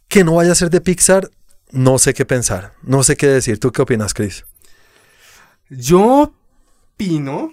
que 0.10 0.26
no 0.26 0.36
vaya 0.36 0.52
a 0.52 0.56
ser 0.56 0.70
de 0.70 0.82
Pixar, 0.82 1.30
no 1.72 2.00
sé 2.00 2.14
qué 2.14 2.26
pensar. 2.26 2.74
No 2.84 3.02
sé 3.04 3.16
qué 3.16 3.28
decir. 3.28 3.60
¿Tú 3.62 3.72
qué 3.72 3.82
opinas, 3.82 4.14
Chris? 4.14 4.46
Yo 5.70 6.34
opino 6.96 7.52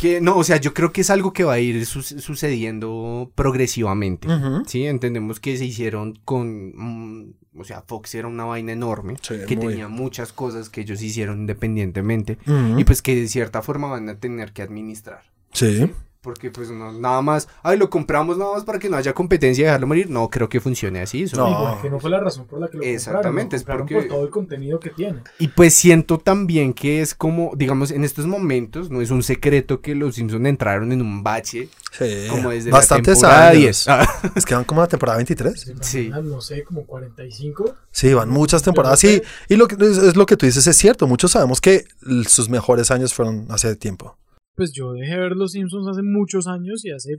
que 0.00 0.20
no, 0.20 0.36
o 0.36 0.44
sea, 0.44 0.56
yo 0.56 0.72
creo 0.74 0.92
que 0.92 1.02
es 1.02 1.10
algo 1.10 1.32
que 1.32 1.44
va 1.44 1.54
a 1.54 1.58
ir 1.60 1.84
su- 1.86 2.02
sucediendo 2.02 3.30
progresivamente. 3.34 4.28
Ujú. 4.28 4.62
Sí, 4.66 4.86
entendemos 4.86 5.40
que 5.40 5.56
se 5.56 5.64
hicieron 5.66 6.18
con, 6.24 6.72
mm, 6.74 7.34
o 7.60 7.64
sea, 7.64 7.82
Fox 7.86 8.14
era 8.14 8.28
una 8.28 8.44
vaina 8.44 8.72
enorme, 8.72 9.16
Sí, 9.20 9.34
que 9.46 9.56
muy. 9.56 9.68
tenía 9.68 9.88
muchas 9.88 10.32
cosas 10.32 10.70
que 10.70 10.80
ellos 10.82 11.02
hicieron 11.02 11.40
independientemente 11.40 12.38
y 12.78 12.84
pues 12.84 13.02
que 13.02 13.14
de 13.14 13.28
cierta 13.28 13.62
forma 13.62 13.88
van 13.88 14.08
a 14.08 14.18
tener 14.18 14.52
que 14.52 14.62
administrar. 14.62 15.22
Sí. 15.52 15.90
Porque 16.20 16.50
pues 16.50 16.68
no, 16.70 16.92
nada 16.92 17.22
más, 17.22 17.46
ay, 17.62 17.78
lo 17.78 17.88
compramos 17.88 18.36
nada 18.36 18.52
más 18.54 18.64
para 18.64 18.80
que 18.80 18.88
no 18.90 18.96
haya 18.96 19.14
competencia 19.14 19.62
y 19.62 19.64
dejarlo 19.66 19.86
morir. 19.86 20.10
No 20.10 20.28
creo 20.28 20.48
que 20.48 20.60
funcione 20.60 21.00
así. 21.00 21.22
Eso 21.22 21.36
Sí, 21.36 21.42
No. 21.52 21.70
porque 21.74 21.88
no 21.90 22.00
fue 22.00 22.10
la 22.10 22.18
razón 22.20 22.46
por 22.46 22.58
la 22.60 22.68
que 22.68 22.76
lo 22.78 22.82
Exactamente, 22.82 23.54
es 23.54 23.62
compraron, 23.62 23.80
lo 23.80 23.84
compraron 23.86 23.86
porque- 23.86 24.08
por 24.08 24.16
todo 24.16 24.24
el 24.26 24.30
contenido 24.30 24.80
que 24.80 24.90
tiene. 24.90 25.20
Y 25.38 25.48
pues 25.48 25.74
siento 25.74 26.18
también 26.18 26.74
que 26.74 27.00
es 27.02 27.14
como, 27.14 27.52
digamos, 27.56 27.92
en 27.92 28.02
estos 28.02 28.26
momentos, 28.26 28.90
no 28.90 29.00
es 29.00 29.10
un 29.12 29.22
secreto 29.22 29.80
que 29.80 29.94
los 29.94 30.16
Simpsons 30.16 30.44
entraron 30.46 30.90
en 30.92 31.00
un 31.02 31.22
bache, 31.22 31.68
Sí, 31.92 32.26
como 32.28 32.50
desde 32.50 32.70
bastantes 32.72 33.22
la 33.22 33.28
temporada 33.28 33.48
años. 33.50 33.60
10. 33.60 33.88
Ah, 33.88 34.08
Es 34.34 34.44
que 34.44 34.54
van 34.56 34.64
como 34.64 34.80
a 34.80 34.84
la 34.84 34.88
temporada 34.88 35.16
23. 35.18 35.72
Sí. 35.82 36.10
No 36.10 36.40
sé, 36.40 36.64
como 36.64 36.84
45. 36.84 37.74
Sí, 37.92 38.12
van 38.12 38.28
muchas 38.28 38.62
temporadas. 38.64 38.98
Sí, 38.98 39.22
y 39.48 39.54
lo 39.56 39.68
que 39.68 39.76
es, 39.84 39.96
es 39.98 40.16
lo 40.16 40.26
que 40.26 40.36
tú 40.36 40.46
dices 40.46 40.66
es 40.66 40.76
cierto. 40.76 41.06
Muchos 41.06 41.30
sabemos 41.30 41.60
que 41.60 41.84
sus 42.26 42.48
mejores 42.48 42.90
años 42.90 43.14
fueron 43.14 43.46
hace 43.50 43.76
tiempo. 43.76 44.16
Pues 44.58 44.72
yo 44.72 44.92
dejé 44.92 45.14
de 45.14 45.20
ver 45.20 45.32
Los 45.36 45.52
Simpsons 45.52 45.86
hace 45.88 46.02
muchos 46.02 46.46
años 46.46 46.84
y 46.84 46.90
hace 46.90 47.10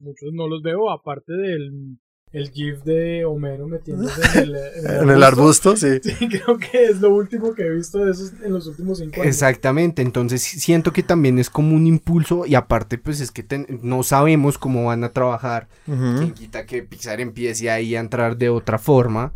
muchos 0.00 0.30
no 0.32 0.48
los 0.48 0.62
veo, 0.62 0.90
aparte 0.90 1.32
del 1.32 1.98
el 2.32 2.50
gif 2.50 2.82
de 2.84 3.26
Homero 3.26 3.68
metiéndose 3.68 4.18
en 4.38 4.48
el, 4.48 4.56
En 5.02 5.10
el 5.10 5.22
arbusto, 5.22 5.76
sí. 5.76 6.00
Sí, 6.02 6.14
creo 6.30 6.56
que 6.56 6.86
es 6.86 6.98
lo 7.02 7.14
último 7.14 7.52
que 7.52 7.64
he 7.66 7.70
visto 7.74 7.98
de 7.98 8.10
esos 8.12 8.32
en 8.42 8.54
los 8.54 8.66
últimos 8.66 8.98
cinco 8.98 9.16
años. 9.20 9.26
Exactamente, 9.26 10.00
entonces 10.00 10.40
siento 10.42 10.94
que 10.94 11.02
también 11.02 11.38
es 11.38 11.50
como 11.50 11.76
un 11.76 11.86
impulso 11.86 12.46
y 12.46 12.54
aparte 12.54 12.96
pues 12.96 13.20
es 13.20 13.30
que 13.30 13.42
ten- 13.42 13.66
no 13.82 14.02
sabemos 14.02 14.56
cómo 14.56 14.86
van 14.86 15.04
a 15.04 15.10
trabajar. 15.10 15.68
Quien 15.84 16.32
quita 16.32 16.64
que 16.64 16.82
Pixar 16.82 17.20
empiece 17.20 17.68
ahí 17.70 17.94
a 17.94 18.00
entrar 18.00 18.38
de 18.38 18.48
otra 18.48 18.78
forma. 18.78 19.34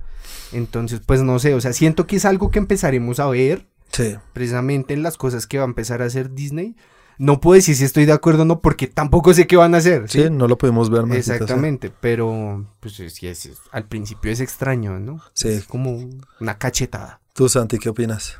Entonces 0.55 1.01
pues 1.05 1.22
no 1.22 1.38
sé, 1.38 1.53
o 1.53 1.61
sea, 1.61 1.74
siento 1.74 2.07
que 2.07 2.16
es 2.16 2.24
algo 2.24 2.51
que 2.51 2.59
empezaremos 2.61 3.20
a 3.20 3.28
ver 3.28 3.66
Sí. 3.97 4.14
precisamente 4.32 4.94
en 4.94 5.03
las 5.03 5.16
cosas 5.16 5.47
que 5.47 5.59
va 5.59 5.64
a 5.64 5.68
empezar 5.68 6.03
a 6.03 6.07
hacer 6.07 6.32
Disney. 6.32 6.76
No 7.18 7.40
puedo 7.40 7.55
decir 7.55 7.74
si 7.76 7.84
estoy 7.84 8.05
de 8.05 8.12
acuerdo 8.12 8.42
o 8.42 8.44
no 8.44 8.61
porque 8.61 8.86
tampoco 8.88 9.32
sé 9.32 9.47
qué 9.47 9.57
van 9.57 9.74
a 9.74 9.78
hacer. 9.78 10.07
Sí, 10.09 10.24
no 10.30 10.49
lo 10.49 10.59
pudimos 10.59 10.90
ver. 10.90 11.07
sea. 11.07 11.16
Exactamente, 11.16 11.90
pero 12.01 12.76
pues 12.80 13.01
es- 13.01 13.22
es- 13.22 13.59
al 13.72 13.88
principio 13.88 14.30
es 14.30 14.40
extraño, 14.40 14.99
¿no? 15.01 15.22
Sí. 15.32 15.49
Es 15.49 15.64
como 15.66 15.97
una 16.40 16.59
cachetada. 16.59 17.20
Tú, 17.34 17.49
Santi, 17.49 17.78
¿qué 17.78 17.88
opinas? 17.88 18.38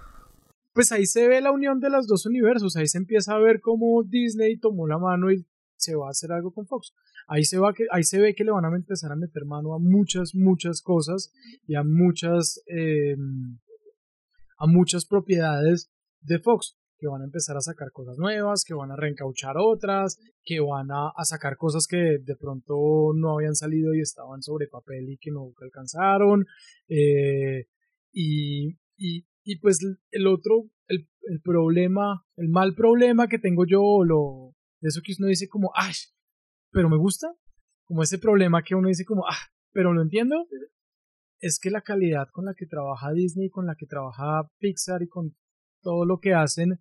Pues 0.74 0.92
ahí 0.92 1.07
se 1.07 1.26
ve 1.26 1.40
la 1.40 1.52
unión 1.52 1.80
de 1.80 1.88
los 1.88 2.07
dos 2.07 2.26
universos, 2.26 2.76
ahí 2.76 2.86
se 2.86 2.98
empieza 2.98 3.32
a 3.32 3.38
ver 3.38 3.62
cómo 3.62 4.02
Disney 4.02 4.59
tomó 4.59 4.86
la 4.86 4.98
mano 4.98 5.32
y 5.32 5.46
se 5.76 5.94
va 5.94 6.09
a 6.09 6.11
hacer 6.11 6.32
algo 6.32 6.52
con 6.52 6.66
Fox. 6.66 6.92
Ahí 7.28 7.44
se, 7.44 7.59
va 7.59 7.72
que, 7.72 7.86
ahí 7.90 8.04
se 8.04 8.20
ve 8.20 8.34
que 8.34 8.44
le 8.44 8.50
van 8.50 8.66
a 8.66 8.76
empezar 8.76 9.11
a 9.11 9.16
meter 9.16 9.46
mano 9.46 9.74
a 9.74 9.78
muchas, 9.78 10.34
muchas 10.34 10.82
cosas 10.82 11.32
y 11.66 11.76
a 11.76 11.82
muchas, 11.82 12.61
eh, 12.66 13.16
a 14.57 14.66
muchas 14.66 15.07
propiedades 15.07 15.90
de 16.20 16.38
Fox, 16.38 16.76
que 16.98 17.09
van 17.09 17.22
a 17.22 17.26
empezar 17.26 17.57
a 17.57 17.61
sacar 17.61 17.92
cosas 17.92 18.16
nuevas, 18.18 18.64
que 18.64 18.74
van 18.74 18.90
a 18.90 18.96
reencauchar 18.96 19.57
otras, 19.59 20.18
que 20.44 20.61
van 20.61 20.88
a, 20.90 21.12
sacar 21.24 21.57
cosas 21.57 21.86
que 21.86 22.18
de 22.22 22.36
pronto 22.36 23.12
no 23.14 23.34
habían 23.34 23.54
salido 23.54 23.94
y 23.94 24.00
estaban 24.00 24.42
sobre 24.42 24.68
papel 24.68 25.11
y 25.11 25.18
que 25.18 25.30
no 25.30 25.52
alcanzaron. 25.61 26.46
eh, 26.88 27.66
y, 28.12 28.78
y, 28.96 29.26
y 29.44 29.59
pues 29.61 29.78
el 30.11 30.26
otro, 30.26 30.70
el, 30.88 31.07
el 31.28 31.40
problema, 31.42 32.24
el 32.36 32.48
mal 32.48 32.74
problema 32.74 33.28
que 33.28 33.38
tengo 33.38 33.66
yo, 33.66 34.04
lo, 34.04 34.54
de 34.80 34.88
eso 34.88 35.00
que 35.04 35.12
uno 35.18 35.28
dice 35.28 35.48
como, 35.48 35.70
ah, 35.76 35.90
pero 36.70 36.88
me 36.88 36.96
gusta, 36.96 37.28
como 37.84 38.02
ese 38.02 38.18
problema 38.18 38.62
que 38.62 38.74
uno 38.74 38.88
dice 38.88 39.04
como, 39.04 39.24
ah, 39.26 39.50
pero 39.72 39.92
lo 39.92 40.02
entiendo, 40.02 40.46
es 41.41 41.59
que 41.59 41.70
la 41.70 41.82
calidad 41.82 42.28
con 42.32 42.45
la 42.47 42.55
que 42.55 42.66
trabaja 42.66 43.12
Disney, 43.12 43.51
con 43.51 43.66
la 43.66 43.74
que 43.74 43.87
trabaja 43.87 44.49
Pixar 44.59 45.03
y 45.03 45.09
con 45.09 45.37
todo 45.82 46.05
lo 46.05 46.18
que 46.20 46.34
hacen, 46.34 46.80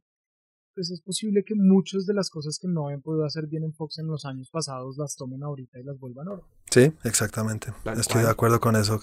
pues 0.74 0.92
es 0.92 1.02
posible 1.02 1.44
que 1.46 1.56
muchas 1.56 2.06
de 2.06 2.14
las 2.14 2.30
cosas 2.30 2.60
que 2.62 2.68
no 2.68 2.86
habían 2.88 3.02
podido 3.02 3.26
hacer 3.26 3.48
bien 3.48 3.64
en 3.64 3.74
Fox 3.74 3.98
en 4.00 4.08
los 4.08 4.26
años 4.26 4.50
pasados 4.52 4.98
las 4.98 5.16
tomen 5.16 5.42
ahorita 5.44 5.80
y 5.80 5.84
las 5.84 5.98
vuelvan 6.00 6.28
oro. 6.28 6.48
Sí, 6.70 6.92
exactamente. 7.04 7.72
Tal 7.84 8.00
Estoy 8.00 8.14
cual. 8.16 8.26
de 8.26 8.32
acuerdo 8.32 8.60
con 8.60 8.76
eso. 8.76 9.00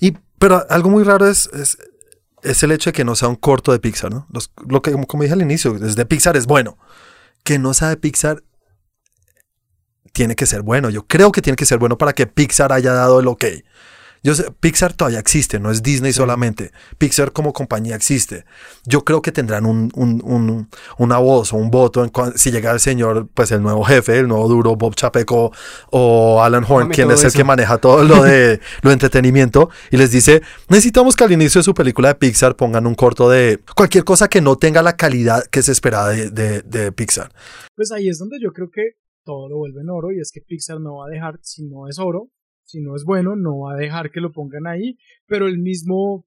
Y, 0.00 0.12
pero 0.38 0.64
algo 0.70 0.88
muy 0.88 1.04
raro 1.04 1.26
es, 1.26 1.50
es, 1.52 1.76
es 2.42 2.62
el 2.62 2.72
hecho 2.72 2.88
de 2.90 2.94
que 2.94 3.04
no 3.04 3.14
sea 3.16 3.28
un 3.28 3.36
corto 3.36 3.72
de 3.72 3.80
Pixar, 3.80 4.10
¿no? 4.10 4.26
Los- 4.32 4.50
lo 4.66 4.80
que, 4.80 4.92
como 5.06 5.22
dije 5.22 5.34
al 5.34 5.42
inicio, 5.42 5.74
desde 5.78 6.06
Pixar 6.06 6.36
es 6.38 6.46
bueno. 6.46 6.78
Que 7.44 7.58
no 7.58 7.74
sea 7.74 7.88
de 7.90 7.96
Pixar 7.98 8.42
tiene 10.12 10.34
que 10.36 10.46
ser 10.46 10.62
bueno. 10.62 10.90
Yo 10.90 11.06
creo 11.06 11.32
que 11.32 11.42
tiene 11.42 11.56
que 11.56 11.66
ser 11.66 11.78
bueno 11.78 11.98
para 11.98 12.12
que 12.12 12.26
Pixar 12.26 12.72
haya 12.72 12.92
dado 12.92 13.20
el 13.20 13.28
ok. 13.28 13.44
Yo 14.22 14.34
sé, 14.34 14.50
Pixar 14.60 14.92
todavía 14.92 15.18
existe, 15.18 15.58
no 15.58 15.70
es 15.70 15.82
Disney 15.82 16.12
solamente. 16.12 16.72
Pixar 16.98 17.32
como 17.32 17.52
compañía 17.54 17.96
existe. 17.96 18.44
Yo 18.84 19.02
creo 19.04 19.22
que 19.22 19.32
tendrán 19.32 19.64
un, 19.64 19.90
un- 19.94 20.20
un- 20.24 20.68
una 20.98 21.16
voz 21.18 21.52
o 21.52 21.56
un 21.56 21.70
voto 21.70 22.04
en 22.04 22.10
si 22.36 22.50
llega 22.50 22.70
el 22.72 22.80
señor, 22.80 23.28
pues 23.32 23.50
el 23.50 23.62
nuevo 23.62 23.82
jefe, 23.84 24.18
el 24.18 24.28
nuevo 24.28 24.46
duro, 24.48 24.76
Bob 24.76 24.94
Chapeco 24.94 25.52
o 25.90 26.42
Alan 26.42 26.64
Horn, 26.68 26.84
Dame 26.84 26.94
quien 26.94 27.10
es 27.10 27.22
el 27.22 27.28
eso. 27.28 27.36
que 27.38 27.44
maneja 27.44 27.78
todo 27.78 28.04
lo 28.04 28.22
de 28.22 28.60
lo 28.82 28.90
de 28.90 28.92
entretenimiento, 28.94 29.70
y 29.90 29.96
les 29.96 30.10
dice, 30.10 30.42
necesitamos 30.68 31.16
que 31.16 31.24
al 31.24 31.32
inicio 31.32 31.60
de 31.60 31.64
su 31.64 31.72
película 31.74 32.08
de 32.08 32.14
Pixar 32.16 32.56
pongan 32.56 32.86
un 32.86 32.94
corto 32.94 33.30
de 33.30 33.60
cualquier 33.74 34.04
cosa 34.04 34.28
que 34.28 34.40
no 34.42 34.56
tenga 34.56 34.82
la 34.82 34.96
calidad 34.96 35.44
que 35.50 35.62
se 35.62 35.72
esperaba 35.72 36.10
de, 36.10 36.30
de- 36.30 36.62
de 36.62 36.92
Pixar. 36.92 37.32
Pues 37.74 37.90
ahí 37.92 38.08
es 38.08 38.18
donde 38.18 38.36
yo 38.42 38.52
creo 38.52 38.68
que 38.70 38.82
todo 39.24 39.48
lo 39.48 39.56
vuelve 39.56 39.80
en 39.80 39.88
oro 39.90 40.12
y 40.12 40.20
es 40.20 40.30
que 40.32 40.40
Pixar 40.40 40.80
no 40.80 40.96
va 40.98 41.06
a 41.06 41.08
dejar, 41.10 41.38
si 41.42 41.64
no 41.66 41.88
es 41.88 41.98
oro, 41.98 42.28
si 42.70 42.80
no 42.80 42.94
es 42.96 43.04
bueno, 43.04 43.36
no 43.36 43.60
va 43.60 43.74
a 43.74 43.76
dejar 43.76 44.10
que 44.10 44.20
lo 44.20 44.32
pongan 44.32 44.66
ahí, 44.66 44.96
pero 45.26 45.46
el 45.46 45.58
mismo, 45.58 46.26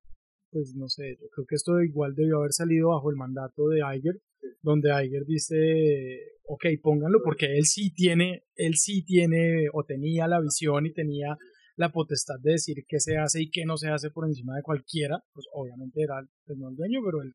pues 0.51 0.73
no 0.75 0.87
sé, 0.87 1.17
yo 1.19 1.27
creo 1.33 1.45
que 1.47 1.55
esto 1.55 1.81
igual 1.81 2.13
debió 2.15 2.39
haber 2.39 2.51
salido 2.51 2.89
bajo 2.89 3.09
el 3.09 3.15
mandato 3.15 3.67
de 3.69 3.79
Iger, 3.79 4.21
donde 4.61 4.89
Iger 4.89 5.25
dice, 5.25 6.19
ok, 6.45 6.65
pónganlo 6.81 7.21
porque 7.23 7.57
él 7.57 7.65
sí 7.65 7.93
tiene, 7.93 8.43
él 8.55 8.75
sí 8.75 9.03
tiene 9.05 9.67
o 9.73 9.83
tenía 9.83 10.27
la 10.27 10.41
visión 10.41 10.85
y 10.85 10.93
tenía 10.93 11.37
la 11.75 11.91
potestad 11.91 12.35
de 12.41 12.51
decir 12.51 12.83
qué 12.87 12.99
se 12.99 13.17
hace 13.17 13.41
y 13.41 13.49
qué 13.49 13.65
no 13.65 13.77
se 13.77 13.89
hace 13.89 14.11
por 14.11 14.27
encima 14.27 14.55
de 14.55 14.61
cualquiera, 14.61 15.23
pues 15.33 15.47
obviamente 15.53 16.03
era 16.03 16.15
pues, 16.45 16.57
no 16.57 16.69
el 16.69 16.75
dueño, 16.75 16.99
pero 17.03 17.21
el 17.21 17.33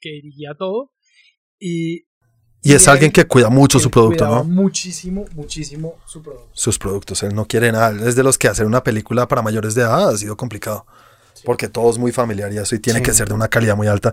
que 0.00 0.10
dirigía 0.10 0.54
todo. 0.56 0.92
Y, 1.58 2.04
Y 2.64 2.72
es 2.72 2.84
él- 2.86 2.92
alguien 2.94 3.12
que 3.12 3.24
cuida 3.26 3.50
mucho 3.50 3.78
su 3.78 3.90
producto, 3.90 4.26
¿no? 4.26 4.42
Muchísimo, 4.44 5.24
muchísimo 5.34 5.94
su 6.06 6.22
producto. 6.22 6.48
Sus 6.52 6.78
productos. 6.78 7.22
Él 7.22 7.34
no 7.34 7.46
quiere 7.46 7.70
nada. 7.70 7.90
Él 7.90 8.00
es 8.06 8.16
de 8.16 8.22
los 8.22 8.38
que 8.38 8.48
hacer 8.48 8.66
una 8.66 8.82
película 8.82 9.28
para 9.28 9.42
mayores 9.42 9.74
de 9.74 9.82
edad 9.82 10.08
ha 10.08 10.16
sido 10.16 10.36
complicado. 10.36 10.86
Porque 11.44 11.68
todo 11.68 11.90
es 11.90 11.98
muy 11.98 12.10
familiar 12.10 12.50
y 12.52 12.56
eso, 12.58 12.74
y 12.74 12.78
tiene 12.78 13.00
Sí. 13.00 13.04
que 13.04 13.12
ser 13.12 13.28
de 13.28 13.34
una 13.34 13.48
calidad 13.48 13.76
muy 13.76 13.86
alta. 13.86 14.12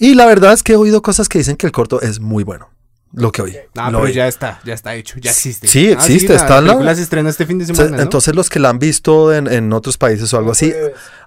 Y 0.00 0.14
la 0.14 0.26
verdad 0.26 0.52
es 0.52 0.62
que 0.64 0.72
he 0.72 0.76
oído 0.76 1.00
cosas 1.00 1.28
que 1.28 1.38
dicen 1.38 1.56
que 1.56 1.66
el 1.66 1.72
corto 1.72 2.00
es 2.00 2.18
muy 2.18 2.42
bueno. 2.42 2.68
Lo 3.14 3.30
que 3.30 3.42
oí. 3.42 3.54
Ah, 3.76 3.90
lo 3.90 3.98
pero 3.98 4.08
oí. 4.08 4.14
ya 4.14 4.26
está, 4.26 4.60
ya 4.64 4.72
está 4.72 4.94
hecho, 4.94 5.18
ya 5.20 5.30
existe. 5.30 5.68
Sí, 5.68 5.88
Ah, 5.90 5.92
existe, 5.92 6.32
la 6.32 6.38
está 6.40 6.60
la- 6.62 6.68
película 6.72 6.94
se 6.94 7.02
estrena 7.02 7.28
este 7.28 7.44
fin 7.44 7.58
de 7.58 7.66
Se- 7.66 7.74
semana, 7.74 7.98
¿no? 7.98 8.02
Entonces 8.02 8.34
los 8.34 8.48
que 8.48 8.58
la 8.58 8.70
han 8.70 8.78
visto 8.78 9.34
en, 9.34 9.52
en 9.52 9.72
otros 9.74 9.98
países 9.98 10.32
o 10.32 10.38
algo 10.38 10.52
así 10.52 10.72